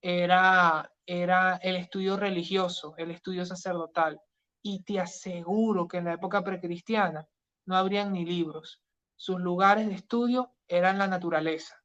era, 0.00 0.91
era 1.06 1.56
el 1.56 1.76
estudio 1.76 2.16
religioso, 2.16 2.94
el 2.96 3.10
estudio 3.10 3.44
sacerdotal. 3.44 4.20
Y 4.62 4.84
te 4.84 5.00
aseguro 5.00 5.88
que 5.88 5.98
en 5.98 6.04
la 6.04 6.14
época 6.14 6.42
precristiana 6.44 7.26
no 7.66 7.76
habrían 7.76 8.12
ni 8.12 8.24
libros. 8.24 8.80
Sus 9.16 9.40
lugares 9.40 9.88
de 9.88 9.94
estudio 9.94 10.54
eran 10.68 10.98
la 10.98 11.08
naturaleza 11.08 11.82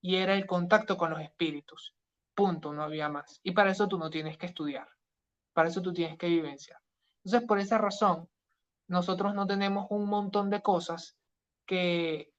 y 0.00 0.16
era 0.16 0.34
el 0.34 0.46
contacto 0.46 0.96
con 0.96 1.10
los 1.10 1.20
espíritus. 1.20 1.94
Punto, 2.34 2.72
no 2.72 2.82
había 2.82 3.08
más. 3.08 3.40
Y 3.42 3.52
para 3.52 3.70
eso 3.70 3.88
tú 3.88 3.98
no 3.98 4.10
tienes 4.10 4.36
que 4.38 4.46
estudiar, 4.46 4.88
para 5.52 5.68
eso 5.68 5.82
tú 5.82 5.92
tienes 5.92 6.16
que 6.18 6.28
vivenciar. 6.28 6.80
Entonces, 7.24 7.46
por 7.48 7.58
esa 7.58 7.78
razón, 7.78 8.28
nosotros 8.86 9.34
no 9.34 9.46
tenemos 9.46 9.86
un 9.90 10.08
montón 10.08 10.50
de 10.50 10.62
cosas 10.62 11.16
que, 11.66 12.32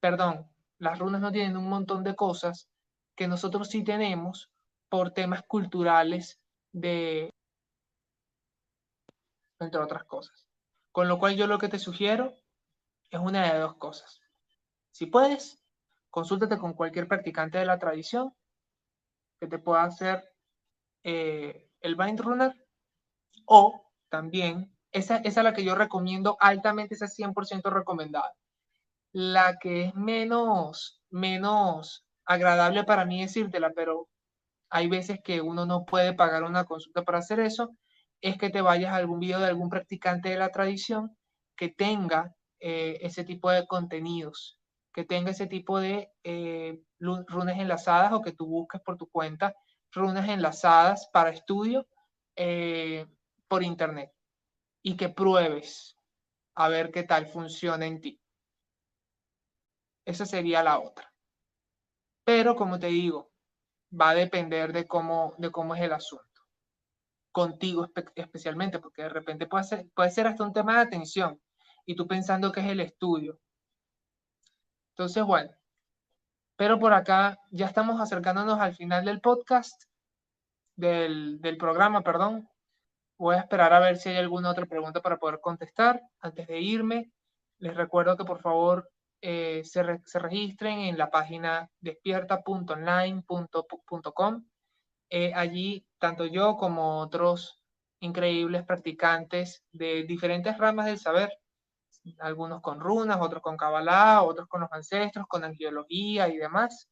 perdón, 0.00 0.50
las 0.78 0.98
runas 0.98 1.20
no 1.20 1.32
tienen 1.32 1.56
un 1.56 1.68
montón 1.68 2.04
de 2.04 2.14
cosas 2.14 2.68
que 3.16 3.26
nosotros 3.26 3.68
sí 3.68 3.82
tenemos 3.82 4.50
por 4.88 5.12
temas 5.12 5.42
culturales 5.46 6.40
de, 6.72 7.30
entre 9.60 9.80
otras 9.80 10.04
cosas. 10.04 10.46
Con 10.92 11.08
lo 11.08 11.18
cual 11.18 11.36
yo 11.36 11.46
lo 11.46 11.58
que 11.58 11.68
te 11.68 11.78
sugiero 11.78 12.34
es 13.10 13.20
una 13.20 13.52
de 13.52 13.58
dos 13.58 13.76
cosas. 13.76 14.20
Si 14.92 15.06
puedes, 15.06 15.62
consúltate 16.10 16.58
con 16.58 16.74
cualquier 16.74 17.08
practicante 17.08 17.58
de 17.58 17.66
la 17.66 17.78
tradición 17.78 18.34
que 19.40 19.46
te 19.46 19.58
pueda 19.58 19.84
hacer 19.84 20.32
eh, 21.04 21.70
el 21.80 21.96
Bind 21.96 22.20
Runner 22.20 22.54
o 23.46 23.84
también, 24.08 24.74
esa, 24.90 25.18
es 25.18 25.36
la 25.36 25.52
que 25.52 25.64
yo 25.64 25.74
recomiendo 25.74 26.36
altamente, 26.40 26.94
esa 26.94 27.04
es 27.04 27.18
100% 27.18 27.70
recomendada. 27.70 28.34
La 29.12 29.58
que 29.58 29.84
es 29.84 29.94
menos, 29.94 31.02
menos 31.10 32.06
agradable 32.24 32.84
para 32.84 33.04
mí 33.04 33.22
decírtela, 33.22 33.70
pero 33.74 34.08
hay 34.70 34.88
veces 34.88 35.20
que 35.22 35.40
uno 35.40 35.66
no 35.66 35.84
puede 35.84 36.14
pagar 36.14 36.44
una 36.44 36.64
consulta 36.64 37.02
para 37.02 37.18
hacer 37.18 37.40
eso, 37.40 37.74
es 38.20 38.36
que 38.36 38.50
te 38.50 38.60
vayas 38.60 38.92
a 38.92 38.96
algún 38.96 39.20
video 39.20 39.40
de 39.40 39.46
algún 39.46 39.68
practicante 39.68 40.30
de 40.30 40.38
la 40.38 40.50
tradición 40.50 41.16
que 41.56 41.68
tenga 41.68 42.34
eh, 42.60 42.98
ese 43.02 43.24
tipo 43.24 43.50
de 43.50 43.66
contenidos, 43.66 44.58
que 44.92 45.04
tenga 45.04 45.30
ese 45.30 45.46
tipo 45.46 45.78
de 45.78 46.10
eh, 46.24 46.80
runas 46.98 47.58
enlazadas 47.58 48.12
o 48.12 48.22
que 48.22 48.32
tú 48.32 48.46
busques 48.46 48.80
por 48.80 48.96
tu 48.96 49.08
cuenta 49.08 49.54
runas 49.92 50.28
enlazadas 50.28 51.08
para 51.12 51.30
estudio 51.30 51.86
eh, 52.36 53.06
por 53.48 53.62
internet 53.62 54.12
y 54.82 54.96
que 54.96 55.08
pruebes 55.08 55.96
a 56.54 56.68
ver 56.68 56.90
qué 56.90 57.04
tal 57.04 57.26
funciona 57.26 57.86
en 57.86 58.00
ti. 58.00 58.20
Esa 60.04 60.26
sería 60.26 60.62
la 60.62 60.78
otra. 60.80 61.12
Pero 62.24 62.56
como 62.56 62.78
te 62.78 62.88
digo, 62.88 63.27
va 63.90 64.10
a 64.10 64.14
depender 64.14 64.72
de 64.72 64.86
cómo, 64.86 65.34
de 65.38 65.50
cómo 65.50 65.74
es 65.74 65.82
el 65.82 65.92
asunto. 65.92 66.24
Contigo 67.32 67.86
especialmente, 68.14 68.78
porque 68.78 69.02
de 69.02 69.08
repente 69.10 69.46
puede 69.46 69.64
ser, 69.64 69.86
puede 69.94 70.10
ser 70.10 70.26
hasta 70.26 70.44
un 70.44 70.52
tema 70.52 70.74
de 70.74 70.80
atención 70.80 71.40
y 71.86 71.94
tú 71.94 72.06
pensando 72.06 72.52
que 72.52 72.60
es 72.60 72.66
el 72.66 72.80
estudio. 72.80 73.38
Entonces, 74.90 75.22
bueno, 75.24 75.50
pero 76.56 76.78
por 76.78 76.92
acá 76.92 77.38
ya 77.50 77.66
estamos 77.66 78.00
acercándonos 78.00 78.58
al 78.58 78.74
final 78.74 79.04
del 79.04 79.20
podcast, 79.20 79.84
del, 80.74 81.40
del 81.40 81.56
programa, 81.56 82.02
perdón. 82.02 82.48
Voy 83.16 83.36
a 83.36 83.40
esperar 83.40 83.72
a 83.72 83.80
ver 83.80 83.96
si 83.96 84.08
hay 84.08 84.16
alguna 84.16 84.50
otra 84.50 84.66
pregunta 84.66 85.00
para 85.00 85.18
poder 85.18 85.40
contestar 85.40 86.02
antes 86.20 86.46
de 86.46 86.60
irme. 86.60 87.12
Les 87.58 87.76
recuerdo 87.76 88.16
que 88.16 88.24
por 88.24 88.40
favor 88.40 88.90
eh, 89.20 89.62
se, 89.64 89.82
registren 90.18 90.78
en 90.80 90.98
la 90.98 91.10
página 91.10 91.70
despierta.online.com. 91.80 94.44
Eh, 95.10 95.32
allí, 95.34 95.86
tanto 95.98 96.26
yo 96.26 96.56
como 96.56 97.00
otros 97.00 97.60
increíbles 98.00 98.64
practicantes 98.64 99.64
de 99.72 100.04
diferentes 100.04 100.56
ramas 100.58 100.86
del 100.86 100.98
saber, 100.98 101.32
algunos 102.20 102.62
con 102.62 102.80
runas, 102.80 103.18
otros 103.20 103.42
con 103.42 103.56
Kabbalah, 103.56 104.22
otros 104.22 104.48
con 104.48 104.60
los 104.60 104.72
ancestros, 104.72 105.26
con 105.26 105.44
angiología 105.44 106.28
y 106.28 106.36
demás, 106.36 106.88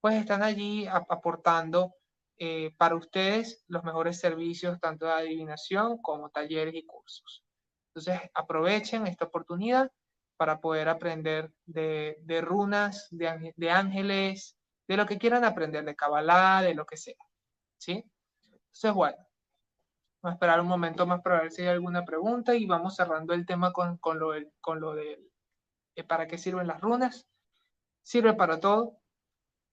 pues 0.00 0.16
están 0.16 0.42
allí 0.42 0.86
aportando 0.86 1.94
eh, 2.38 2.72
para 2.76 2.96
ustedes 2.96 3.64
los 3.68 3.84
mejores 3.84 4.18
servicios 4.18 4.78
tanto 4.80 5.06
de 5.06 5.12
adivinación 5.12 5.98
como 6.02 6.30
talleres 6.30 6.74
y 6.74 6.86
cursos. 6.86 7.44
Entonces, 7.94 8.20
aprovechen 8.34 9.06
esta 9.06 9.26
oportunidad 9.26 9.90
para 10.40 10.58
poder 10.58 10.88
aprender 10.88 11.52
de, 11.66 12.40
runas, 12.40 13.08
de, 13.10 13.70
ángeles, 13.70 14.56
de 14.88 14.96
lo 14.96 15.04
que 15.04 15.18
quieran 15.18 15.44
aprender, 15.44 15.84
de 15.84 15.94
Kabbalah, 15.94 16.62
de 16.62 16.74
lo 16.74 16.86
que 16.86 16.96
sea. 16.96 17.22
¿Sí? 17.76 18.10
Entonces, 18.50 18.94
bueno, 18.94 19.18
vamos 20.22 20.32
a 20.32 20.36
esperar 20.36 20.62
un 20.62 20.66
momento 20.66 21.06
más 21.06 21.20
para 21.20 21.42
ver 21.42 21.50
si 21.50 21.60
hay 21.60 21.68
alguna 21.68 22.06
pregunta 22.06 22.54
y 22.54 22.64
vamos 22.64 22.96
cerrando 22.96 23.34
el 23.34 23.44
tema 23.44 23.70
con 23.74 24.18
lo 24.18 24.94
de 24.94 25.30
eh, 25.94 26.04
para 26.04 26.26
qué 26.26 26.38
sirven 26.38 26.68
las 26.68 26.80
runas. 26.80 27.28
Sirve 28.02 28.32
para 28.32 28.58
todo, 28.60 28.98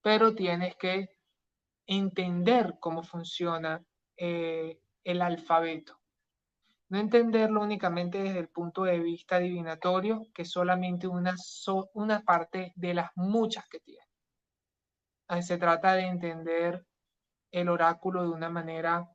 pero 0.02 0.34
tienes 0.34 0.76
que 0.76 1.08
entender 1.86 2.76
cómo 2.78 3.02
funciona 3.02 3.82
eh, 4.18 4.82
el 5.02 5.22
alfabeto. 5.22 5.97
No 6.88 6.98
entenderlo 6.98 7.60
únicamente 7.60 8.22
desde 8.22 8.38
el 8.38 8.48
punto 8.48 8.84
de 8.84 8.98
vista 8.98 9.36
adivinatorio, 9.36 10.26
que 10.34 10.42
es 10.42 10.50
solamente 10.50 11.06
una, 11.06 11.34
una 11.92 12.22
parte 12.22 12.72
de 12.76 12.94
las 12.94 13.10
muchas 13.14 13.68
que 13.68 13.80
tiene. 13.80 14.06
Se 15.42 15.58
trata 15.58 15.92
de 15.92 16.06
entender 16.06 16.86
el 17.50 17.68
oráculo 17.68 18.22
de 18.22 18.30
una 18.30 18.48
manera 18.48 19.06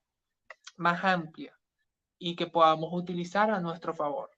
más 0.78 1.04
amplia 1.04 1.58
y 2.20 2.36
que 2.36 2.46
podamos 2.46 2.90
utilizar 2.94 3.50
a 3.50 3.60
nuestro 3.60 3.96
favor. 3.96 4.30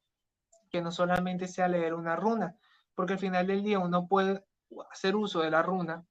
Que 0.69 0.81
no 0.81 0.91
solamente 0.91 1.49
sea 1.49 1.67
leer 1.67 1.93
una 1.93 2.15
runa, 2.15 2.55
porque 2.95 3.13
al 3.13 3.19
final 3.19 3.47
del 3.47 3.63
día 3.63 3.79
uno 3.79 4.07
puede 4.07 4.45
hacer 4.89 5.17
uso 5.17 5.41
de 5.41 5.51
la 5.51 5.61
runa 5.61 6.05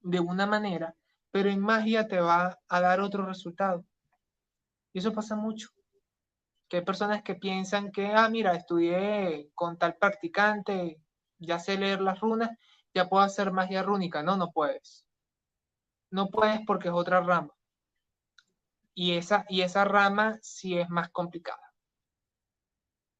de 0.00 0.18
una 0.18 0.46
manera, 0.46 0.96
pero 1.30 1.48
en 1.48 1.60
magia 1.60 2.08
te 2.08 2.20
va 2.20 2.58
a 2.68 2.80
dar 2.80 3.00
otro 3.00 3.24
resultado. 3.24 3.84
Y 4.92 4.98
eso 4.98 5.12
pasa 5.12 5.36
mucho 5.36 5.75
que 6.68 6.78
hay 6.78 6.84
personas 6.84 7.22
que 7.22 7.34
piensan 7.34 7.92
que, 7.92 8.06
ah, 8.14 8.28
mira, 8.28 8.54
estudié 8.54 9.50
con 9.54 9.78
tal 9.78 9.96
practicante, 9.96 11.00
ya 11.38 11.58
sé 11.58 11.78
leer 11.78 12.00
las 12.00 12.20
runas, 12.20 12.50
ya 12.94 13.08
puedo 13.08 13.22
hacer 13.22 13.52
magia 13.52 13.82
rúnica. 13.82 14.22
No, 14.22 14.36
no 14.36 14.50
puedes. 14.52 15.06
No 16.10 16.30
puedes 16.30 16.60
porque 16.66 16.88
es 16.88 16.94
otra 16.94 17.20
rama. 17.20 17.52
Y 18.94 19.12
esa, 19.12 19.44
y 19.48 19.60
esa 19.60 19.84
rama 19.84 20.38
sí 20.42 20.78
es 20.78 20.88
más 20.88 21.10
complicada. 21.10 21.60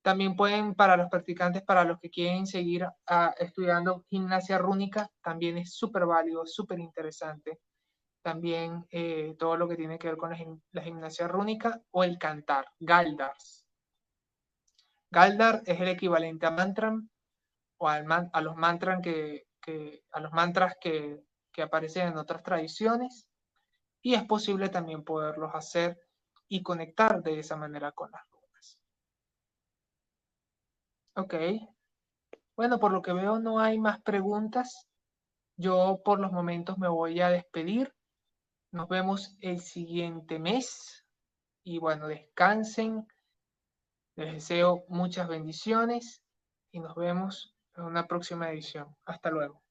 También 0.02 0.36
pueden, 0.36 0.74
para 0.74 0.96
los 0.96 1.10
practicantes, 1.10 1.62
para 1.62 1.84
los 1.84 1.98
que 1.98 2.10
quieren 2.10 2.46
seguir 2.46 2.86
ah, 3.06 3.34
estudiando 3.38 4.04
gimnasia 4.08 4.58
rúnica, 4.58 5.10
también 5.20 5.58
es 5.58 5.74
súper 5.74 6.06
válido, 6.06 6.46
súper 6.46 6.78
interesante 6.78 7.60
también 8.26 8.84
eh, 8.90 9.36
todo 9.38 9.56
lo 9.56 9.68
que 9.68 9.76
tiene 9.76 10.00
que 10.00 10.08
ver 10.08 10.16
con 10.16 10.30
la, 10.30 10.82
gimnasia 10.82 11.28
rúnica 11.28 11.80
o 11.92 12.02
el 12.02 12.18
cantar, 12.18 12.66
Galdars. 12.80 13.64
Galdar 15.12 15.62
es 15.64 15.80
el 15.80 15.86
equivalente 15.86 16.44
a 16.44 16.50
mantram 16.50 17.08
o 17.78 17.88
a 17.88 18.40
los 18.40 18.56
mantras 18.56 19.00
que, 19.00 19.46
a 20.10 20.18
los 20.18 20.32
mantras 20.32 20.74
que, 20.80 21.22
que 21.52 21.62
aparecen 21.62 22.08
en 22.08 22.18
otras 22.18 22.42
tradiciones 22.42 23.28
y 24.02 24.14
es 24.14 24.24
posible 24.24 24.70
también 24.70 25.04
poderlos 25.04 25.54
hacer 25.54 25.96
y 26.48 26.64
conectar 26.64 27.22
de 27.22 27.38
esa 27.38 27.54
manera 27.54 27.92
con 27.92 28.10
las 28.10 28.22
runas. 28.28 28.80
Ok. 31.14 31.34
Bueno, 32.56 32.80
por 32.80 32.90
lo 32.90 33.02
que 33.02 33.12
veo 33.12 33.38
no 33.38 33.60
hay 33.60 33.78
más 33.78 34.02
preguntas. 34.02 34.88
Yo 35.56 36.00
por 36.04 36.18
los 36.18 36.32
momentos 36.32 36.76
me 36.76 36.88
voy 36.88 37.20
a 37.20 37.28
despedir. 37.28 37.95
Nos 38.76 38.90
vemos 38.90 39.38
el 39.40 39.60
siguiente 39.60 40.38
mes 40.38 41.06
y 41.64 41.78
bueno, 41.78 42.08
descansen. 42.08 43.08
Les 44.16 44.34
deseo 44.34 44.84
muchas 44.88 45.28
bendiciones 45.28 46.22
y 46.72 46.80
nos 46.80 46.94
vemos 46.94 47.56
en 47.74 47.84
una 47.84 48.06
próxima 48.06 48.50
edición. 48.50 48.94
Hasta 49.06 49.30
luego. 49.30 49.65